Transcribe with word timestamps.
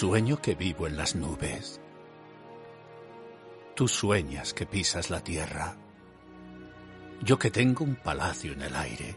Sueño 0.00 0.40
que 0.40 0.54
vivo 0.54 0.86
en 0.86 0.96
las 0.96 1.14
nubes. 1.14 1.78
Tú 3.76 3.86
sueñas 3.86 4.54
que 4.54 4.64
pisas 4.64 5.10
la 5.10 5.22
tierra. 5.22 5.76
Yo 7.22 7.38
que 7.38 7.50
tengo 7.50 7.84
un 7.84 7.96
palacio 7.96 8.54
en 8.54 8.62
el 8.62 8.74
aire. 8.76 9.14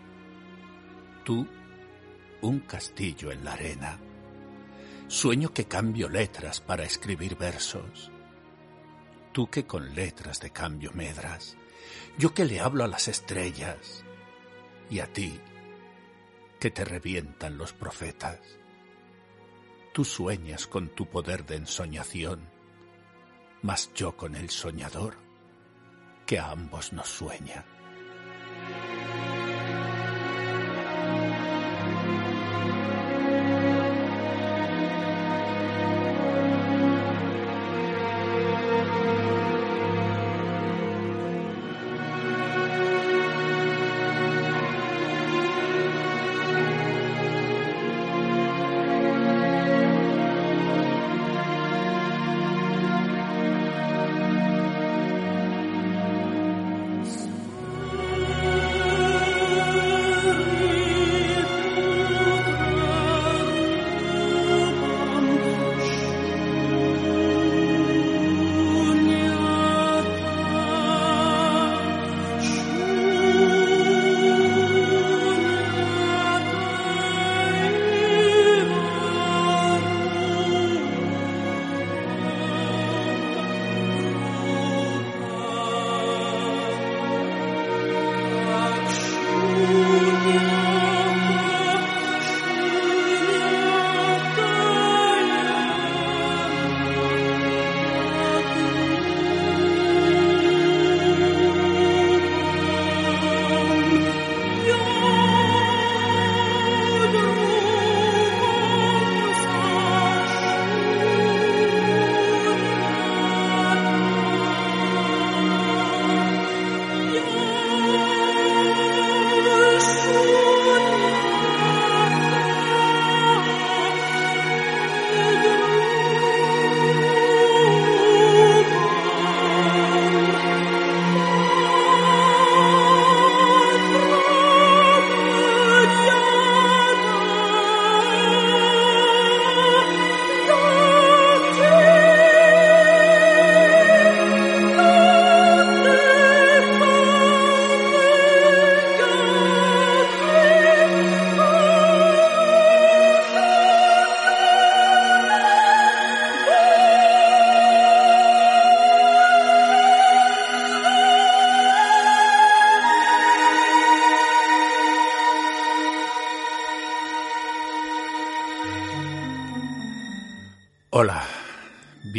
Tú 1.24 1.48
un 2.42 2.60
castillo 2.60 3.32
en 3.32 3.46
la 3.46 3.54
arena. 3.54 3.98
Sueño 5.08 5.54
que 5.54 5.70
cambio 5.70 6.10
letras 6.10 6.60
para 6.60 6.84
escribir 6.84 7.38
versos. 7.38 8.12
Tú 9.32 9.50
que 9.50 9.66
con 9.66 9.96
letras 9.96 10.42
de 10.42 10.50
cambio 10.50 10.92
medras. 10.92 11.56
Yo 12.18 12.34
que 12.34 12.44
le 12.44 12.60
hablo 12.60 12.84
a 12.84 12.90
las 12.90 13.08
estrellas. 13.08 14.04
Y 14.90 15.00
a 15.00 15.08
ti 15.08 15.40
que 16.60 16.72
te 16.72 16.84
revientan 16.84 17.58
los 17.58 17.72
profetas. 17.72 18.60
Tú 19.94 20.04
sueñas 20.04 20.66
con 20.66 20.90
tu 20.90 21.06
poder 21.06 21.46
de 21.46 21.56
ensoñación, 21.58 22.50
mas 23.62 23.94
yo 23.94 24.18
con 24.18 24.36
el 24.36 24.50
soñador 24.50 25.18
que 26.26 26.40
a 26.40 26.50
ambos 26.50 26.94
nos 26.94 27.08
sueña. 27.08 27.64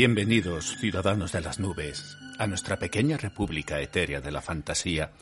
Bienvenidos 0.05 0.77
ciudadanos 0.77 1.33
de 1.33 1.41
las 1.41 1.59
nubes 1.59 2.19
a 2.39 2.47
nuestra 2.47 2.79
pequeña 2.79 3.17
república 3.17 3.81
etérea 3.81 4.21
de 4.21 4.31
la 4.31 4.43
fantasía, 4.43 5.13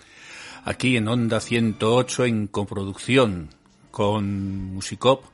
aquí 0.64 0.96
en 0.96 1.06
Onda 1.06 1.38
108 1.38 2.24
en 2.24 2.48
coproducción 2.48 3.50
con 3.92 4.74
Musicop 4.74 5.26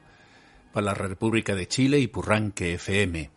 para 0.71 0.85
la 0.85 0.93
República 0.93 1.55
de 1.55 1.67
Chile 1.67 1.99
y 1.99 2.09
Purranque 2.09 2.75
FM. 2.75 3.31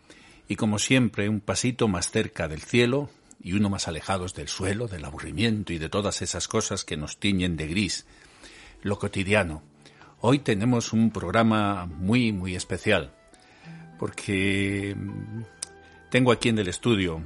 Y 0.50 0.58
como 0.58 0.80
siempre, 0.80 1.30
un 1.30 1.40
pasito 1.40 1.88
más 1.88 2.12
cerca 2.12 2.50
del 2.50 2.62
cielo 2.62 3.10
y 3.42 3.54
uno 3.54 3.70
más 3.70 3.88
alejados 3.88 4.34
del 4.34 4.50
suelo, 4.50 4.90
del 4.90 5.06
aburrimiento 5.06 5.72
y 5.72 5.78
de 5.78 5.88
todas 5.88 6.22
esas 6.22 6.50
cosas 6.50 6.84
que 6.84 6.98
nos 6.98 7.22
tiñen 7.22 7.56
de 7.56 7.68
gris, 7.68 8.06
lo 8.82 9.00
cotidiano. 9.00 9.64
Hoy 10.20 10.40
tenemos 10.40 10.92
un 10.92 11.12
programa 11.12 11.86
muy, 11.86 12.34
muy 12.34 12.58
especial 12.58 13.14
porque 13.98 14.94
tengo 16.12 16.34
aquí 16.34 16.50
en 16.50 16.60
el 16.60 16.68
estudio 16.68 17.22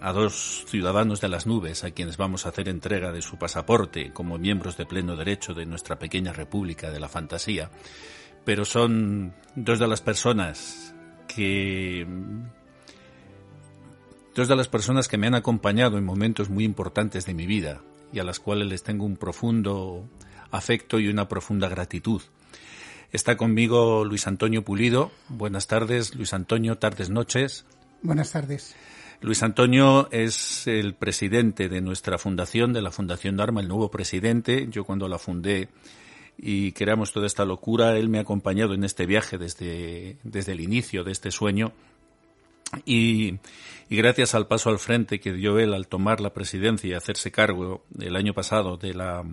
a 0.00 0.12
dos 0.12 0.64
ciudadanos 0.68 1.20
de 1.20 1.28
las 1.28 1.48
nubes 1.48 1.82
a 1.82 1.90
quienes 1.90 2.16
vamos 2.16 2.46
a 2.46 2.50
hacer 2.50 2.68
entrega 2.68 3.10
de 3.10 3.20
su 3.20 3.36
pasaporte 3.36 4.12
como 4.12 4.38
miembros 4.38 4.76
de 4.76 4.86
pleno 4.86 5.16
derecho 5.16 5.54
de 5.54 5.66
nuestra 5.66 5.98
pequeña 5.98 6.32
república 6.32 6.92
de 6.92 7.00
la 7.00 7.08
fantasía, 7.08 7.72
pero 8.44 8.64
son 8.64 9.34
dos 9.56 9.80
de 9.80 9.88
las 9.88 10.00
personas 10.02 10.94
que 11.26 12.06
dos 14.36 14.46
de 14.46 14.56
las 14.56 14.68
personas 14.68 15.08
que 15.08 15.18
me 15.18 15.26
han 15.26 15.34
acompañado 15.34 15.98
en 15.98 16.04
momentos 16.04 16.48
muy 16.48 16.62
importantes 16.62 17.26
de 17.26 17.34
mi 17.34 17.44
vida 17.44 17.80
y 18.12 18.20
a 18.20 18.24
las 18.24 18.38
cuales 18.38 18.68
les 18.68 18.84
tengo 18.84 19.04
un 19.04 19.16
profundo 19.16 20.08
afecto 20.52 21.00
y 21.00 21.08
una 21.08 21.28
profunda 21.28 21.68
gratitud. 21.68 22.22
Está 23.10 23.36
conmigo 23.36 24.04
Luis 24.04 24.28
Antonio 24.28 24.62
Pulido. 24.62 25.10
Buenas 25.28 25.66
tardes, 25.66 26.14
Luis 26.14 26.32
Antonio, 26.32 26.78
tardes, 26.78 27.10
noches. 27.10 27.66
Buenas 28.02 28.32
tardes. 28.32 28.74
Luis 29.20 29.42
Antonio 29.42 30.08
es 30.12 30.66
el 30.66 30.94
presidente 30.94 31.68
de 31.68 31.80
nuestra 31.80 32.18
fundación, 32.18 32.72
de 32.72 32.82
la 32.82 32.92
Fundación 32.92 33.36
Dharma, 33.36 33.60
el 33.60 33.68
nuevo 33.68 33.90
presidente. 33.90 34.68
Yo 34.70 34.84
cuando 34.84 35.08
la 35.08 35.18
fundé 35.18 35.68
y 36.36 36.72
creamos 36.72 37.12
toda 37.12 37.26
esta 37.26 37.44
locura, 37.44 37.96
él 37.96 38.08
me 38.08 38.18
ha 38.18 38.22
acompañado 38.22 38.74
en 38.74 38.84
este 38.84 39.06
viaje 39.06 39.38
desde, 39.38 40.18
desde 40.22 40.52
el 40.52 40.60
inicio 40.60 41.02
de 41.02 41.10
este 41.10 41.32
sueño. 41.32 41.72
Y, 42.84 43.38
y, 43.88 43.96
gracias 43.96 44.34
al 44.34 44.46
paso 44.46 44.68
al 44.68 44.78
frente 44.78 45.20
que 45.20 45.32
dio 45.32 45.58
él 45.58 45.72
al 45.72 45.88
tomar 45.88 46.20
la 46.20 46.34
presidencia 46.34 46.90
y 46.90 46.92
hacerse 46.92 47.32
cargo 47.32 47.82
el 47.98 48.14
año 48.14 48.34
pasado 48.34 48.76
de 48.76 48.92
la, 48.92 49.24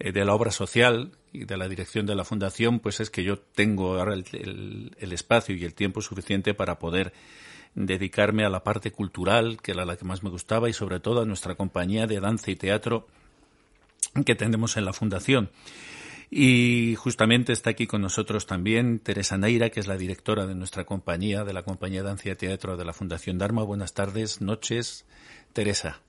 eh, 0.00 0.10
de 0.10 0.24
la 0.24 0.34
obra 0.34 0.50
social 0.50 1.12
y 1.32 1.44
de 1.44 1.56
la 1.56 1.68
dirección 1.68 2.06
de 2.06 2.16
la 2.16 2.24
fundación, 2.24 2.80
pues 2.80 2.98
es 2.98 3.08
que 3.08 3.22
yo 3.22 3.38
tengo 3.38 3.98
ahora 3.98 4.14
el, 4.14 4.90
el, 4.98 5.12
espacio 5.12 5.54
y 5.54 5.64
el 5.64 5.74
tiempo 5.74 6.02
suficiente 6.02 6.54
para 6.54 6.80
poder 6.80 7.12
dedicarme 7.74 8.44
a 8.44 8.50
la 8.50 8.62
parte 8.62 8.90
cultural, 8.90 9.58
que 9.62 9.72
era 9.72 9.84
la 9.84 9.96
que 9.96 10.04
más 10.04 10.22
me 10.22 10.30
gustaba, 10.30 10.68
y 10.68 10.72
sobre 10.72 11.00
todo 11.00 11.22
a 11.22 11.26
nuestra 11.26 11.54
compañía 11.54 12.06
de 12.06 12.20
danza 12.20 12.50
y 12.50 12.56
teatro 12.56 13.06
que 14.26 14.34
tenemos 14.34 14.76
en 14.76 14.84
la 14.84 14.92
fundación. 14.92 15.50
Y 16.34 16.94
justamente 16.96 17.52
está 17.52 17.70
aquí 17.70 17.86
con 17.86 18.00
nosotros 18.00 18.46
también 18.46 19.00
Teresa 19.00 19.36
Neira, 19.36 19.68
que 19.68 19.80
es 19.80 19.86
la 19.86 19.98
directora 19.98 20.46
de 20.46 20.54
nuestra 20.54 20.84
compañía, 20.84 21.44
de 21.44 21.52
la 21.52 21.62
compañía 21.62 22.00
de 22.00 22.08
danza 22.08 22.30
y 22.30 22.34
teatro 22.36 22.78
de 22.78 22.84
la 22.86 22.94
Fundación 22.94 23.36
Dharma. 23.36 23.64
Buenas 23.64 23.92
tardes, 23.92 24.40
noches, 24.40 25.04
Teresa. 25.52 26.00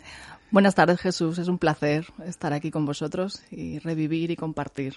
Buenas 0.50 0.75
tardes, 0.75 1.01
Jesús. 1.01 1.39
Es 1.39 1.50
un 1.50 1.57
placer 1.57 2.07
estar 2.25 2.54
aquí 2.54 2.71
con 2.71 2.86
vosotros 2.86 3.42
y 3.51 3.80
revivir 3.80 4.31
y 4.31 4.38
compartir. 4.38 4.95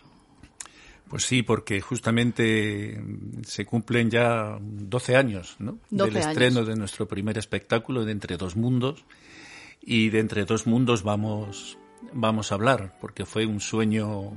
Pues 1.08 1.24
sí, 1.24 1.42
porque 1.42 1.80
justamente 1.80 3.00
se 3.44 3.64
cumplen 3.64 4.10
ya 4.10 4.58
12 4.60 5.16
años 5.16 5.56
¿no? 5.58 5.78
del 5.90 6.16
estreno 6.16 6.64
de 6.64 6.74
nuestro 6.76 7.06
primer 7.06 7.38
espectáculo 7.38 8.04
de 8.04 8.12
Entre 8.12 8.36
Dos 8.36 8.56
Mundos 8.56 9.04
y 9.80 10.10
de 10.10 10.18
Entre 10.18 10.44
Dos 10.44 10.66
Mundos 10.66 11.04
vamos, 11.04 11.78
vamos 12.12 12.50
a 12.50 12.56
hablar, 12.56 12.96
porque 13.00 13.24
fue 13.24 13.46
un 13.46 13.60
sueño 13.60 14.32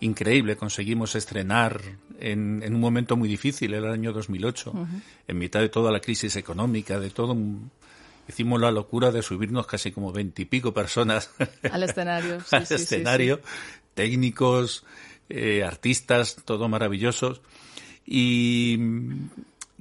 increíble. 0.00 0.56
Conseguimos 0.56 1.14
estrenar 1.16 1.80
en, 2.18 2.62
un 2.74 2.80
momento 2.80 3.16
muy 3.16 3.28
difícil, 3.28 3.74
el 3.74 3.86
año 3.86 4.12
2008, 4.12 4.72
en 5.28 5.38
mitad 5.38 5.60
de 5.60 5.68
toda 5.68 5.92
la 5.92 6.00
crisis 6.00 6.36
económica, 6.36 6.98
de 6.98 7.10
todo 7.10 7.36
Hicimos 8.26 8.60
la 8.60 8.70
locura 8.70 9.10
de 9.10 9.22
subirnos 9.22 9.66
casi 9.66 9.92
como 9.92 10.12
veintipico 10.12 10.72
personas 10.72 11.30
al 11.70 11.82
escenario. 11.82 12.38
al 12.50 12.62
escenario, 12.62 13.40
técnicos, 13.92 14.84
eh, 15.28 15.64
artistas, 15.64 16.36
todo 16.44 16.68
maravillosos. 16.68 17.40
Y 18.06 18.78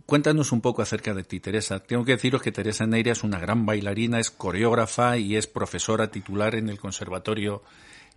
cuéntanos 0.06 0.52
un 0.52 0.62
poco 0.62 0.82
acerca 0.82 1.14
de 1.14 1.24
ti, 1.24 1.40
Teresa. 1.40 1.80
Tengo 1.80 2.06
que 2.06 2.14
deciros 2.14 2.42
que 2.42 2.52
Teresa 2.52 2.86
Neira 2.86 3.12
es 3.12 3.24
una 3.24 3.40
gran 3.40 3.66
bailarina, 3.66 4.20
es 4.20 4.32
coreógrafa 4.32 5.18
y 5.18 5.36
es 5.36 5.48
profesora 5.48 6.12
titular 6.12 6.56
en 6.56 6.70
el 6.70 6.80
Conservatorio 6.80 7.64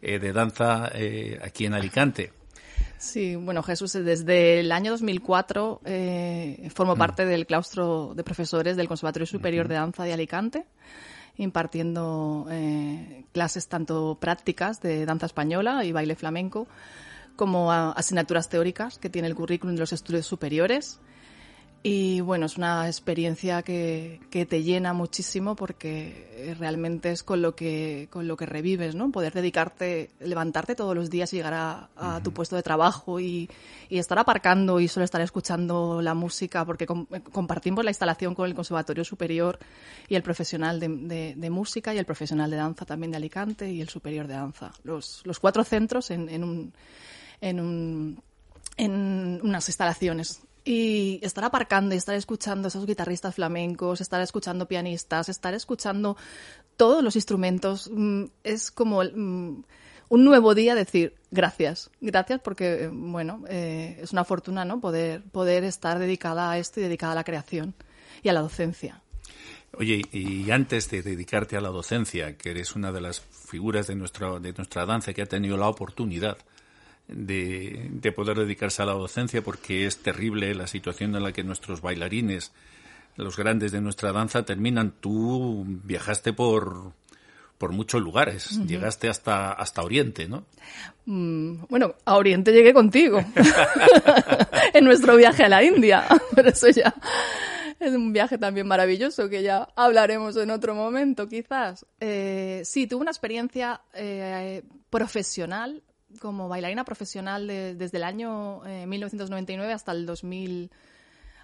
eh, 0.02 0.18
de 0.18 0.32
Danza 0.32 0.90
eh, 0.94 1.40
aquí 1.42 1.66
en 1.66 1.74
Alicante. 1.74 2.32
Sí, 2.98 3.36
bueno, 3.36 3.62
Jesús, 3.62 3.92
desde 3.92 4.60
el 4.60 4.72
año 4.72 4.90
2004 4.90 5.80
eh, 5.84 6.68
formo 6.74 6.94
mm. 6.94 6.98
parte 6.98 7.24
del 7.24 7.46
claustro 7.46 8.12
de 8.14 8.24
profesores 8.24 8.76
del 8.76 8.88
Conservatorio 8.88 9.26
Superior 9.26 9.68
de 9.68 9.74
Danza 9.74 10.04
de 10.04 10.12
Alicante 10.12 10.66
impartiendo 11.38 12.46
clases 13.32 13.68
tanto 13.68 14.16
prácticas 14.18 14.80
de 14.80 15.04
danza 15.04 15.26
española 15.26 15.84
y 15.84 15.92
baile 15.92 16.16
flamenco 16.16 16.66
como 17.36 17.72
asignaturas 17.72 18.48
teóricas 18.48 18.98
que 18.98 19.10
tiene 19.10 19.28
el 19.28 19.34
currículum 19.34 19.76
de 19.76 19.80
los 19.80 19.92
estudios 19.92 20.26
superiores. 20.26 21.00
Y 21.88 22.20
bueno, 22.20 22.46
es 22.46 22.56
una 22.56 22.88
experiencia 22.88 23.62
que, 23.62 24.20
que, 24.28 24.44
te 24.44 24.64
llena 24.64 24.92
muchísimo 24.92 25.54
porque 25.54 26.56
realmente 26.58 27.12
es 27.12 27.22
con 27.22 27.42
lo 27.42 27.54
que, 27.54 28.08
con 28.10 28.26
lo 28.26 28.36
que 28.36 28.44
revives, 28.44 28.96
¿no? 28.96 29.12
Poder 29.12 29.32
dedicarte, 29.32 30.10
levantarte 30.18 30.74
todos 30.74 30.96
los 30.96 31.10
días 31.10 31.32
y 31.32 31.36
llegar 31.36 31.54
a, 31.96 32.20
tu 32.24 32.32
puesto 32.32 32.56
de 32.56 32.64
trabajo 32.64 33.20
y, 33.20 33.48
y, 33.88 33.98
estar 33.98 34.18
aparcando 34.18 34.80
y 34.80 34.88
solo 34.88 35.04
estar 35.04 35.20
escuchando 35.20 36.02
la 36.02 36.14
música 36.14 36.64
porque 36.64 36.86
compartimos 36.86 37.84
la 37.84 37.92
instalación 37.92 38.34
con 38.34 38.48
el 38.48 38.56
Conservatorio 38.56 39.04
Superior 39.04 39.60
y 40.08 40.16
el 40.16 40.24
profesional 40.24 40.80
de, 40.80 41.34
de, 41.36 41.50
música 41.50 41.94
y 41.94 41.98
el 41.98 42.04
profesional 42.04 42.50
de 42.50 42.56
danza 42.56 42.84
también 42.84 43.12
de 43.12 43.18
Alicante 43.18 43.70
y 43.70 43.80
el 43.80 43.88
superior 43.88 44.26
de 44.26 44.34
danza. 44.34 44.72
Los, 44.82 45.22
los 45.24 45.38
cuatro 45.38 45.62
centros 45.62 46.10
en, 46.10 46.28
en 46.30 46.42
un 46.42 46.72
en, 47.40 47.60
un, 47.60 48.22
en 48.76 49.40
unas 49.42 49.68
instalaciones. 49.68 50.42
Y 50.64 51.20
estar 51.22 51.44
aparcando 51.44 51.94
y 51.94 51.98
estar 51.98 52.16
escuchando 52.16 52.66
a 52.66 52.70
esos 52.70 52.86
guitarristas 52.86 53.34
flamencos, 53.36 54.00
estar 54.00 54.20
escuchando 54.20 54.66
pianistas, 54.66 55.28
estar 55.28 55.54
escuchando 55.54 56.16
todos 56.76 57.04
los 57.04 57.14
instrumentos, 57.14 57.88
mm, 57.92 58.24
es 58.42 58.70
como 58.70 59.02
mm, 59.02 59.62
un 60.08 60.24
nuevo 60.24 60.54
día 60.54 60.74
decir 60.74 61.14
gracias, 61.30 61.90
gracias 62.00 62.40
porque, 62.40 62.90
bueno, 62.92 63.44
eh, 63.48 63.98
es 64.02 64.12
una 64.12 64.24
fortuna, 64.24 64.64
¿no? 64.64 64.80
Poder, 64.80 65.22
poder 65.22 65.64
estar 65.64 65.98
dedicada 65.98 66.50
a 66.50 66.58
esto 66.58 66.80
y 66.80 66.84
dedicada 66.84 67.12
a 67.12 67.16
la 67.16 67.24
creación 67.24 67.74
y 68.22 68.28
a 68.28 68.32
la 68.32 68.40
docencia. 68.40 69.02
Oye, 69.78 70.02
y 70.10 70.50
antes 70.50 70.90
de 70.90 71.02
dedicarte 71.02 71.56
a 71.56 71.60
la 71.60 71.68
docencia, 71.68 72.36
que 72.36 72.50
eres 72.50 72.74
una 72.76 72.92
de 72.92 73.00
las 73.00 73.20
figuras 73.20 73.86
de, 73.86 73.94
nuestro, 73.94 74.40
de 74.40 74.52
nuestra 74.54 74.86
danza 74.86 75.12
que 75.12 75.22
ha 75.22 75.26
tenido 75.26 75.56
la 75.56 75.68
oportunidad 75.68 76.38
de, 77.08 78.12
poder 78.14 78.38
dedicarse 78.38 78.82
a 78.82 78.86
la 78.86 78.92
docencia 78.92 79.42
porque 79.42 79.86
es 79.86 79.98
terrible 79.98 80.54
la 80.54 80.66
situación 80.66 81.14
en 81.14 81.22
la 81.22 81.32
que 81.32 81.44
nuestros 81.44 81.80
bailarines, 81.80 82.52
los 83.16 83.36
grandes 83.36 83.72
de 83.72 83.80
nuestra 83.80 84.12
danza, 84.12 84.44
terminan. 84.44 84.94
Tú 85.00 85.64
viajaste 85.66 86.32
por, 86.32 86.92
por 87.58 87.72
muchos 87.72 88.02
lugares, 88.02 88.60
llegaste 88.66 89.08
hasta, 89.08 89.52
hasta 89.52 89.82
Oriente, 89.82 90.28
¿no? 90.28 90.44
Mm, 91.06 91.64
bueno, 91.68 91.94
a 92.04 92.16
Oriente 92.16 92.52
llegué 92.52 92.74
contigo, 92.74 93.18
en 94.74 94.84
nuestro 94.84 95.16
viaje 95.16 95.44
a 95.44 95.48
la 95.48 95.62
India, 95.62 96.06
pero 96.34 96.50
eso 96.50 96.68
ya 96.68 96.94
es 97.78 97.92
un 97.92 98.12
viaje 98.12 98.38
también 98.38 98.66
maravilloso 98.66 99.28
que 99.28 99.42
ya 99.42 99.68
hablaremos 99.76 100.36
en 100.36 100.50
otro 100.50 100.74
momento, 100.74 101.28
quizás. 101.28 101.84
Eh, 102.00 102.62
sí, 102.64 102.86
tuve 102.86 103.02
una 103.02 103.10
experiencia 103.10 103.82
eh, 103.94 104.62
profesional 104.90 105.82
como 106.20 106.48
bailarina 106.48 106.84
profesional 106.84 107.46
desde 107.46 107.96
el 107.96 108.04
año 108.04 108.60
1999 108.60 109.70
eh, 109.70 109.74
hasta 109.74 109.92
el 109.92 110.06
2000 110.06 110.70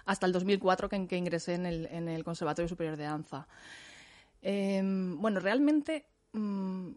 hasta 0.05 0.25
el 0.25 0.33
2004 0.33 0.89
que, 0.89 1.07
que 1.07 1.17
ingresé 1.17 1.53
en 1.53 1.65
el, 1.65 1.85
en 1.87 2.09
el, 2.09 2.23
Conservatorio 2.23 2.67
Superior 2.67 2.97
de 2.97 3.03
Danza. 3.05 3.47
Em, 4.41 5.17
bueno, 5.21 5.39
realmente 5.39 6.05
mm, 6.33 6.89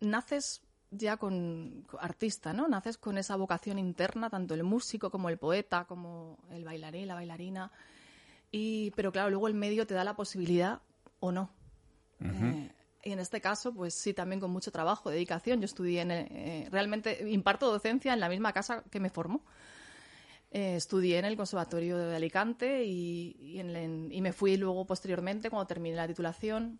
naces 0.00 0.60
ya 0.90 1.16
con 1.16 1.86
artista, 1.98 2.52
¿no? 2.52 2.68
Naces 2.68 2.98
con 2.98 3.16
esa 3.16 3.36
vocación 3.36 3.78
interna, 3.78 4.28
tanto 4.28 4.52
el 4.52 4.62
músico 4.64 5.10
como 5.10 5.30
el 5.30 5.38
poeta, 5.38 5.86
como 5.86 6.38
el 6.50 6.64
bailarín, 6.64 7.08
la 7.08 7.14
bailarina. 7.14 7.72
Y, 8.50 8.90
pero 8.90 9.10
claro, 9.10 9.30
luego 9.30 9.48
el 9.48 9.54
medio 9.54 9.86
te 9.86 9.94
da 9.94 10.04
la 10.04 10.14
posibilidad 10.14 10.82
o 11.20 11.32
no. 11.32 11.50
Y 13.04 13.12
en 13.12 13.18
este 13.18 13.40
caso, 13.40 13.74
pues 13.74 13.94
sí, 13.94 14.14
también 14.14 14.40
con 14.40 14.50
mucho 14.50 14.70
trabajo, 14.70 15.10
dedicación. 15.10 15.60
Yo 15.60 15.64
estudié 15.64 16.02
en, 16.02 16.10
eh, 16.12 16.68
realmente 16.70 17.28
imparto 17.28 17.70
docencia 17.70 18.12
en 18.12 18.20
la 18.20 18.28
misma 18.28 18.52
casa 18.52 18.84
que 18.90 19.00
me 19.00 19.10
formó. 19.10 19.44
Eh, 20.52 20.76
estudié 20.76 21.18
en 21.18 21.24
el 21.24 21.36
Conservatorio 21.36 21.96
de 21.96 22.14
Alicante 22.14 22.84
y, 22.84 23.58
y, 23.58 24.20
me 24.20 24.32
fui 24.32 24.56
luego 24.56 24.86
posteriormente, 24.86 25.50
cuando 25.50 25.66
terminé 25.66 25.96
la 25.96 26.06
titulación, 26.06 26.78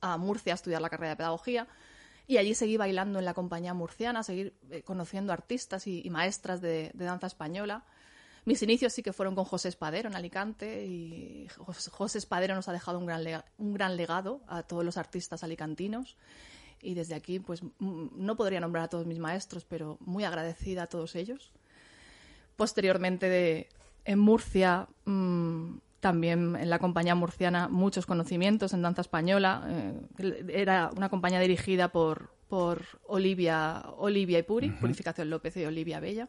a 0.00 0.16
Murcia 0.16 0.54
a 0.54 0.56
estudiar 0.56 0.80
la 0.82 0.90
carrera 0.90 1.10
de 1.10 1.16
pedagogía. 1.16 1.68
Y 2.26 2.38
allí 2.38 2.54
seguí 2.54 2.76
bailando 2.76 3.18
en 3.18 3.24
la 3.24 3.34
compañía 3.34 3.74
murciana, 3.74 4.22
seguir 4.22 4.56
eh, 4.70 4.82
conociendo 4.82 5.32
artistas 5.32 5.86
y, 5.86 6.08
maestras 6.10 6.60
de 6.60 6.90
danza 6.94 7.28
española. 7.28 7.84
Mis 8.44 8.62
inicios 8.62 8.92
sí 8.92 9.02
que 9.02 9.12
fueron 9.12 9.34
con 9.34 9.44
José 9.44 9.68
Espadero 9.68 10.08
en 10.08 10.16
Alicante 10.16 10.84
y 10.84 11.46
José 11.56 12.18
Espadero 12.18 12.54
nos 12.56 12.68
ha 12.68 12.72
dejado 12.72 12.98
un 12.98 13.06
gran, 13.06 13.22
un 13.58 13.72
gran 13.72 13.96
legado 13.96 14.40
a 14.48 14.64
todos 14.64 14.84
los 14.84 14.96
artistas 14.96 15.44
alicantinos 15.44 16.16
y 16.82 16.94
desde 16.94 17.14
aquí 17.14 17.38
pues 17.38 17.62
no 17.78 18.36
podría 18.36 18.60
nombrar 18.60 18.84
a 18.84 18.88
todos 18.88 19.06
mis 19.06 19.20
maestros, 19.20 19.64
pero 19.64 19.96
muy 20.00 20.24
agradecida 20.24 20.82
a 20.82 20.86
todos 20.88 21.14
ellos. 21.14 21.52
Posteriormente 22.56 23.28
de, 23.28 23.68
en 24.04 24.18
Murcia, 24.18 24.88
mm, 25.04 25.76
también 26.00 26.56
en 26.56 26.68
la 26.68 26.80
compañía 26.80 27.14
murciana, 27.14 27.68
muchos 27.68 28.06
conocimientos 28.06 28.72
en 28.72 28.82
danza 28.82 29.02
española. 29.02 29.64
Eh, 30.18 30.46
era 30.48 30.90
una 30.96 31.08
compañía 31.08 31.38
dirigida 31.38 31.92
por, 31.92 32.34
por 32.48 32.82
Olivia, 33.06 33.84
Olivia 33.98 34.40
y 34.40 34.42
Puri, 34.42 34.70
Purificación 34.70 35.30
López 35.30 35.56
y 35.56 35.64
Olivia 35.64 36.00
Bella. 36.00 36.28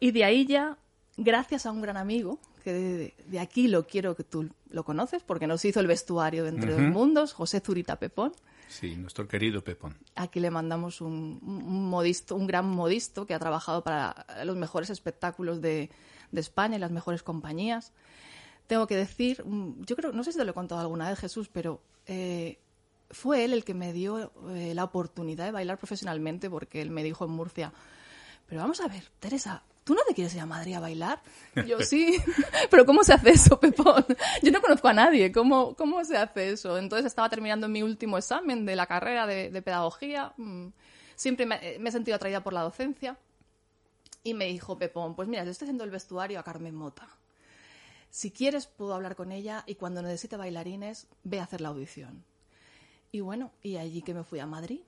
Y 0.00 0.12
de 0.12 0.24
ahí 0.24 0.46
ya 0.46 0.78
gracias 1.20 1.66
a 1.66 1.70
un 1.70 1.82
gran 1.82 1.96
amigo, 1.96 2.38
que 2.64 3.14
de, 3.26 3.38
aquí 3.38 3.68
lo 3.68 3.86
quiero 3.86 4.16
que 4.16 4.24
tú 4.24 4.48
lo 4.70 4.84
conoces, 4.84 5.22
porque 5.22 5.46
nos 5.46 5.64
hizo 5.64 5.80
el 5.80 5.86
vestuario 5.86 6.44
de 6.44 6.50
Entre 6.50 6.72
dos 6.72 6.80
Mundos, 6.80 7.32
José 7.32 7.60
Zurita 7.60 7.96
Pepón. 7.96 8.32
Sí, 8.68 8.96
nuestro 8.96 9.28
querido 9.28 9.62
Pepón. 9.62 9.96
Aquí 10.14 10.40
le 10.40 10.50
mandamos 10.50 11.00
un, 11.00 11.40
modisto, 11.42 12.36
un 12.36 12.46
gran 12.46 12.66
modisto 12.66 13.26
que 13.26 13.34
ha 13.34 13.38
trabajado 13.38 13.82
para 13.82 14.26
los 14.44 14.56
mejores 14.56 14.90
espectáculos 14.90 15.60
de, 15.60 15.90
España 16.32 16.76
y 16.76 16.78
las 16.78 16.92
mejores 16.92 17.22
compañías. 17.22 17.92
Tengo 18.66 18.86
que 18.86 18.96
decir, 18.96 19.44
mm, 19.44 19.82
yo 19.84 19.96
creo, 19.96 20.12
no 20.12 20.22
sé 20.24 20.32
si 20.32 20.38
te 20.38 20.44
lo 20.44 20.52
he 20.52 20.54
contado 20.54 20.80
alguna 20.80 21.10
vez, 21.10 21.18
Jesús, 21.18 21.48
pero 21.52 21.82
eh, 22.06 22.60
fue 23.10 23.44
él 23.44 23.52
el 23.52 23.64
que 23.64 23.74
me 23.74 23.92
dio 23.92 24.32
eh, 24.50 24.72
la 24.74 24.84
oportunidad 24.84 25.44
de 25.44 25.50
bailar 25.50 25.76
profesionalmente, 25.76 26.48
porque 26.48 26.80
él 26.80 26.90
me 26.90 27.02
dijo 27.02 27.24
en 27.24 27.32
Murcia, 27.32 27.72
pero 28.46 28.60
vamos 28.60 28.80
a 28.80 28.86
ver, 28.86 29.10
Teresa, 29.18 29.64
¿tú 29.90 29.96
no 29.96 30.02
te 30.06 30.14
quieres 30.14 30.32
ir 30.36 30.40
a 30.40 30.46
Madrid 30.46 30.74
a 30.74 30.78
bailar? 30.78 31.20
Yo 31.66 31.80
sí, 31.80 32.16
pero 32.70 32.86
¿cómo 32.86 33.02
se 33.02 33.12
hace 33.12 33.30
eso, 33.30 33.58
Pepón? 33.58 34.06
Yo 34.42 34.52
no 34.52 34.60
conozco 34.60 34.86
a 34.86 34.92
nadie, 34.92 35.32
¿cómo, 35.32 35.74
cómo 35.74 36.04
se 36.04 36.16
hace 36.16 36.50
eso? 36.50 36.78
Entonces 36.78 37.06
estaba 37.06 37.28
terminando 37.28 37.66
mi 37.66 37.82
último 37.82 38.16
examen 38.16 38.64
de 38.64 38.76
la 38.76 38.86
carrera 38.86 39.26
de, 39.26 39.50
pedagogía, 39.62 40.32
mm, 40.36 40.68
siempre 41.16 41.44
me, 41.44 41.58
he 41.60 41.90
sentido 41.90 42.14
atraída 42.14 42.40
por 42.40 42.52
la 42.52 42.62
docencia 42.62 43.18
y 44.22 44.34
me 44.34 44.44
dijo 44.44 44.78
Pepón, 44.78 45.16
pues 45.16 45.26
mira, 45.26 45.42
yo 45.42 45.50
estoy 45.50 45.66
haciendo 45.66 45.82
el 45.82 45.90
vestuario 45.90 46.38
a 46.38 46.44
Carmen 46.44 46.76
Mota. 46.76 47.08
Si 48.10 48.30
quieres 48.30 48.68
puedo 48.68 48.94
hablar 48.94 49.16
con 49.16 49.32
ella 49.32 49.64
y 49.66 49.74
cuando 49.74 50.02
necesite 50.02 50.36
bailarines 50.36 51.08
ve 51.24 51.40
a 51.40 51.44
hacer 51.44 51.62
la 51.62 51.70
audición. 51.70 52.22
Y 53.10 53.22
bueno, 53.22 53.50
y 53.60 53.76
allí 53.76 54.02
que 54.02 54.14
me 54.14 54.22
fui 54.22 54.38
a 54.38 54.46
Madrid 54.46 54.82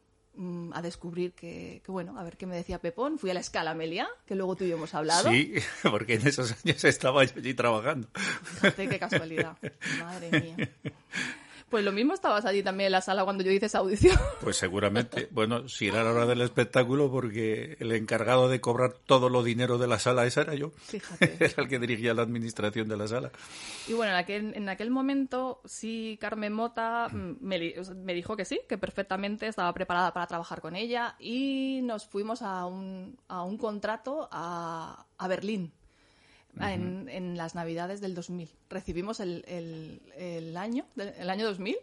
a 0.73 0.83
descubrir 0.83 1.33
que, 1.33 1.83
bueno, 1.87 2.19
a 2.19 2.25
ver 2.25 2.37
qué 2.37 2.47
me 2.47 2.57
decía 2.57 2.79
Pepón. 2.79 3.19
Fui 3.19 3.31
a 3.31 3.35
la 3.35 3.41
escala 3.41 3.73
Amelia, 3.73 4.09
que 4.27 4.35
luego 4.35 4.57
tú 4.57 4.65
y 4.65 4.69
yo 4.69 4.77
hemos 4.77 4.95
hablado. 4.95 5.31
Sí, 5.31 5.55
porque 5.91 6.15
en 6.15 6.27
esos 6.27 6.55
años 6.65 6.85
estaba 6.85 7.25
yo 7.25 7.33
allí 7.37 7.55
trabajando. 7.55 8.09
Fíjate 8.15 8.89
qué 8.89 8.99
casualidad. 8.99 9.57
Madre 10.01 10.41
mía. 10.41 10.71
Pues 11.73 11.87
lo 11.87 11.93
mismo 11.93 12.13
estabas 12.13 12.45
allí 12.45 12.63
también 12.63 12.89
en 12.89 12.93
la 12.93 13.01
sala 13.01 13.25
cuando 13.25 13.43
yo 13.43 13.51
hice 13.51 13.65
esa 13.65 13.79
audición. 13.79 14.15
Pues 14.43 14.59
seguramente. 14.59 15.29
Bueno, 15.31 15.71
si 15.71 15.87
era 15.89 16.05
la 16.05 16.11
hora 16.11 16.27
del 16.27 16.43
espectáculo, 16.43 17.11
porque 17.11 17.79
el 17.81 17.93
encargado 17.93 18.51
de 18.51 18.61
cobrar 18.61 18.93
todo 19.07 19.31
lo 19.31 19.43
dinero 19.43 19.79
de 19.79 19.87
la 19.87 19.99
sala 19.99 20.27
esa 20.27 20.43
era 20.43 20.55
yo. 20.55 20.73
Fíjate. 20.77 21.37
Era 21.41 21.55
el 21.57 21.69
que 21.69 21.79
dirigía 21.79 22.13
la 22.13 22.23
administración 22.23 22.89
de 22.89 22.97
la 22.99 23.09
sala. 23.09 23.31
Y 23.89 23.95
bueno, 23.95 24.13
en 24.13 24.19
aquel, 24.19 24.55
en 24.55 24.69
aquel 24.69 24.91
momento 24.91 25.63
sí 25.65 26.19
Carmen 26.21 26.53
Mota 26.53 27.09
mm, 27.09 27.37
me, 27.41 28.15
dijo 28.15 28.37
que 28.37 28.45
sí, 28.45 28.61
que 28.69 28.77
perfectamente 28.77 29.47
estaba 29.47 29.73
preparada 29.73 30.13
para 30.13 30.27
trabajar 30.27 30.61
con 30.61 30.77
ella 30.77 31.17
y 31.19 31.81
nos 31.85 32.07
fuimos 32.07 32.43
a 32.43 32.67
un, 32.67 33.17
a 33.29 33.45
un 33.45 33.57
contrato 33.57 34.29
a, 34.31 35.07
a 35.17 35.29
Berlín. 35.29 35.73
En, 36.61 37.09
en 37.09 37.37
las 37.37 37.55
navidades 37.55 38.01
del 38.01 38.15
2000. 38.15 38.51
Recibimos 38.69 39.21
el, 39.21 39.45
el- 39.49 40.01
el 40.17 40.57
año, 40.57 40.85
el 40.97 41.31
año 41.31 41.47
2000 41.47 41.77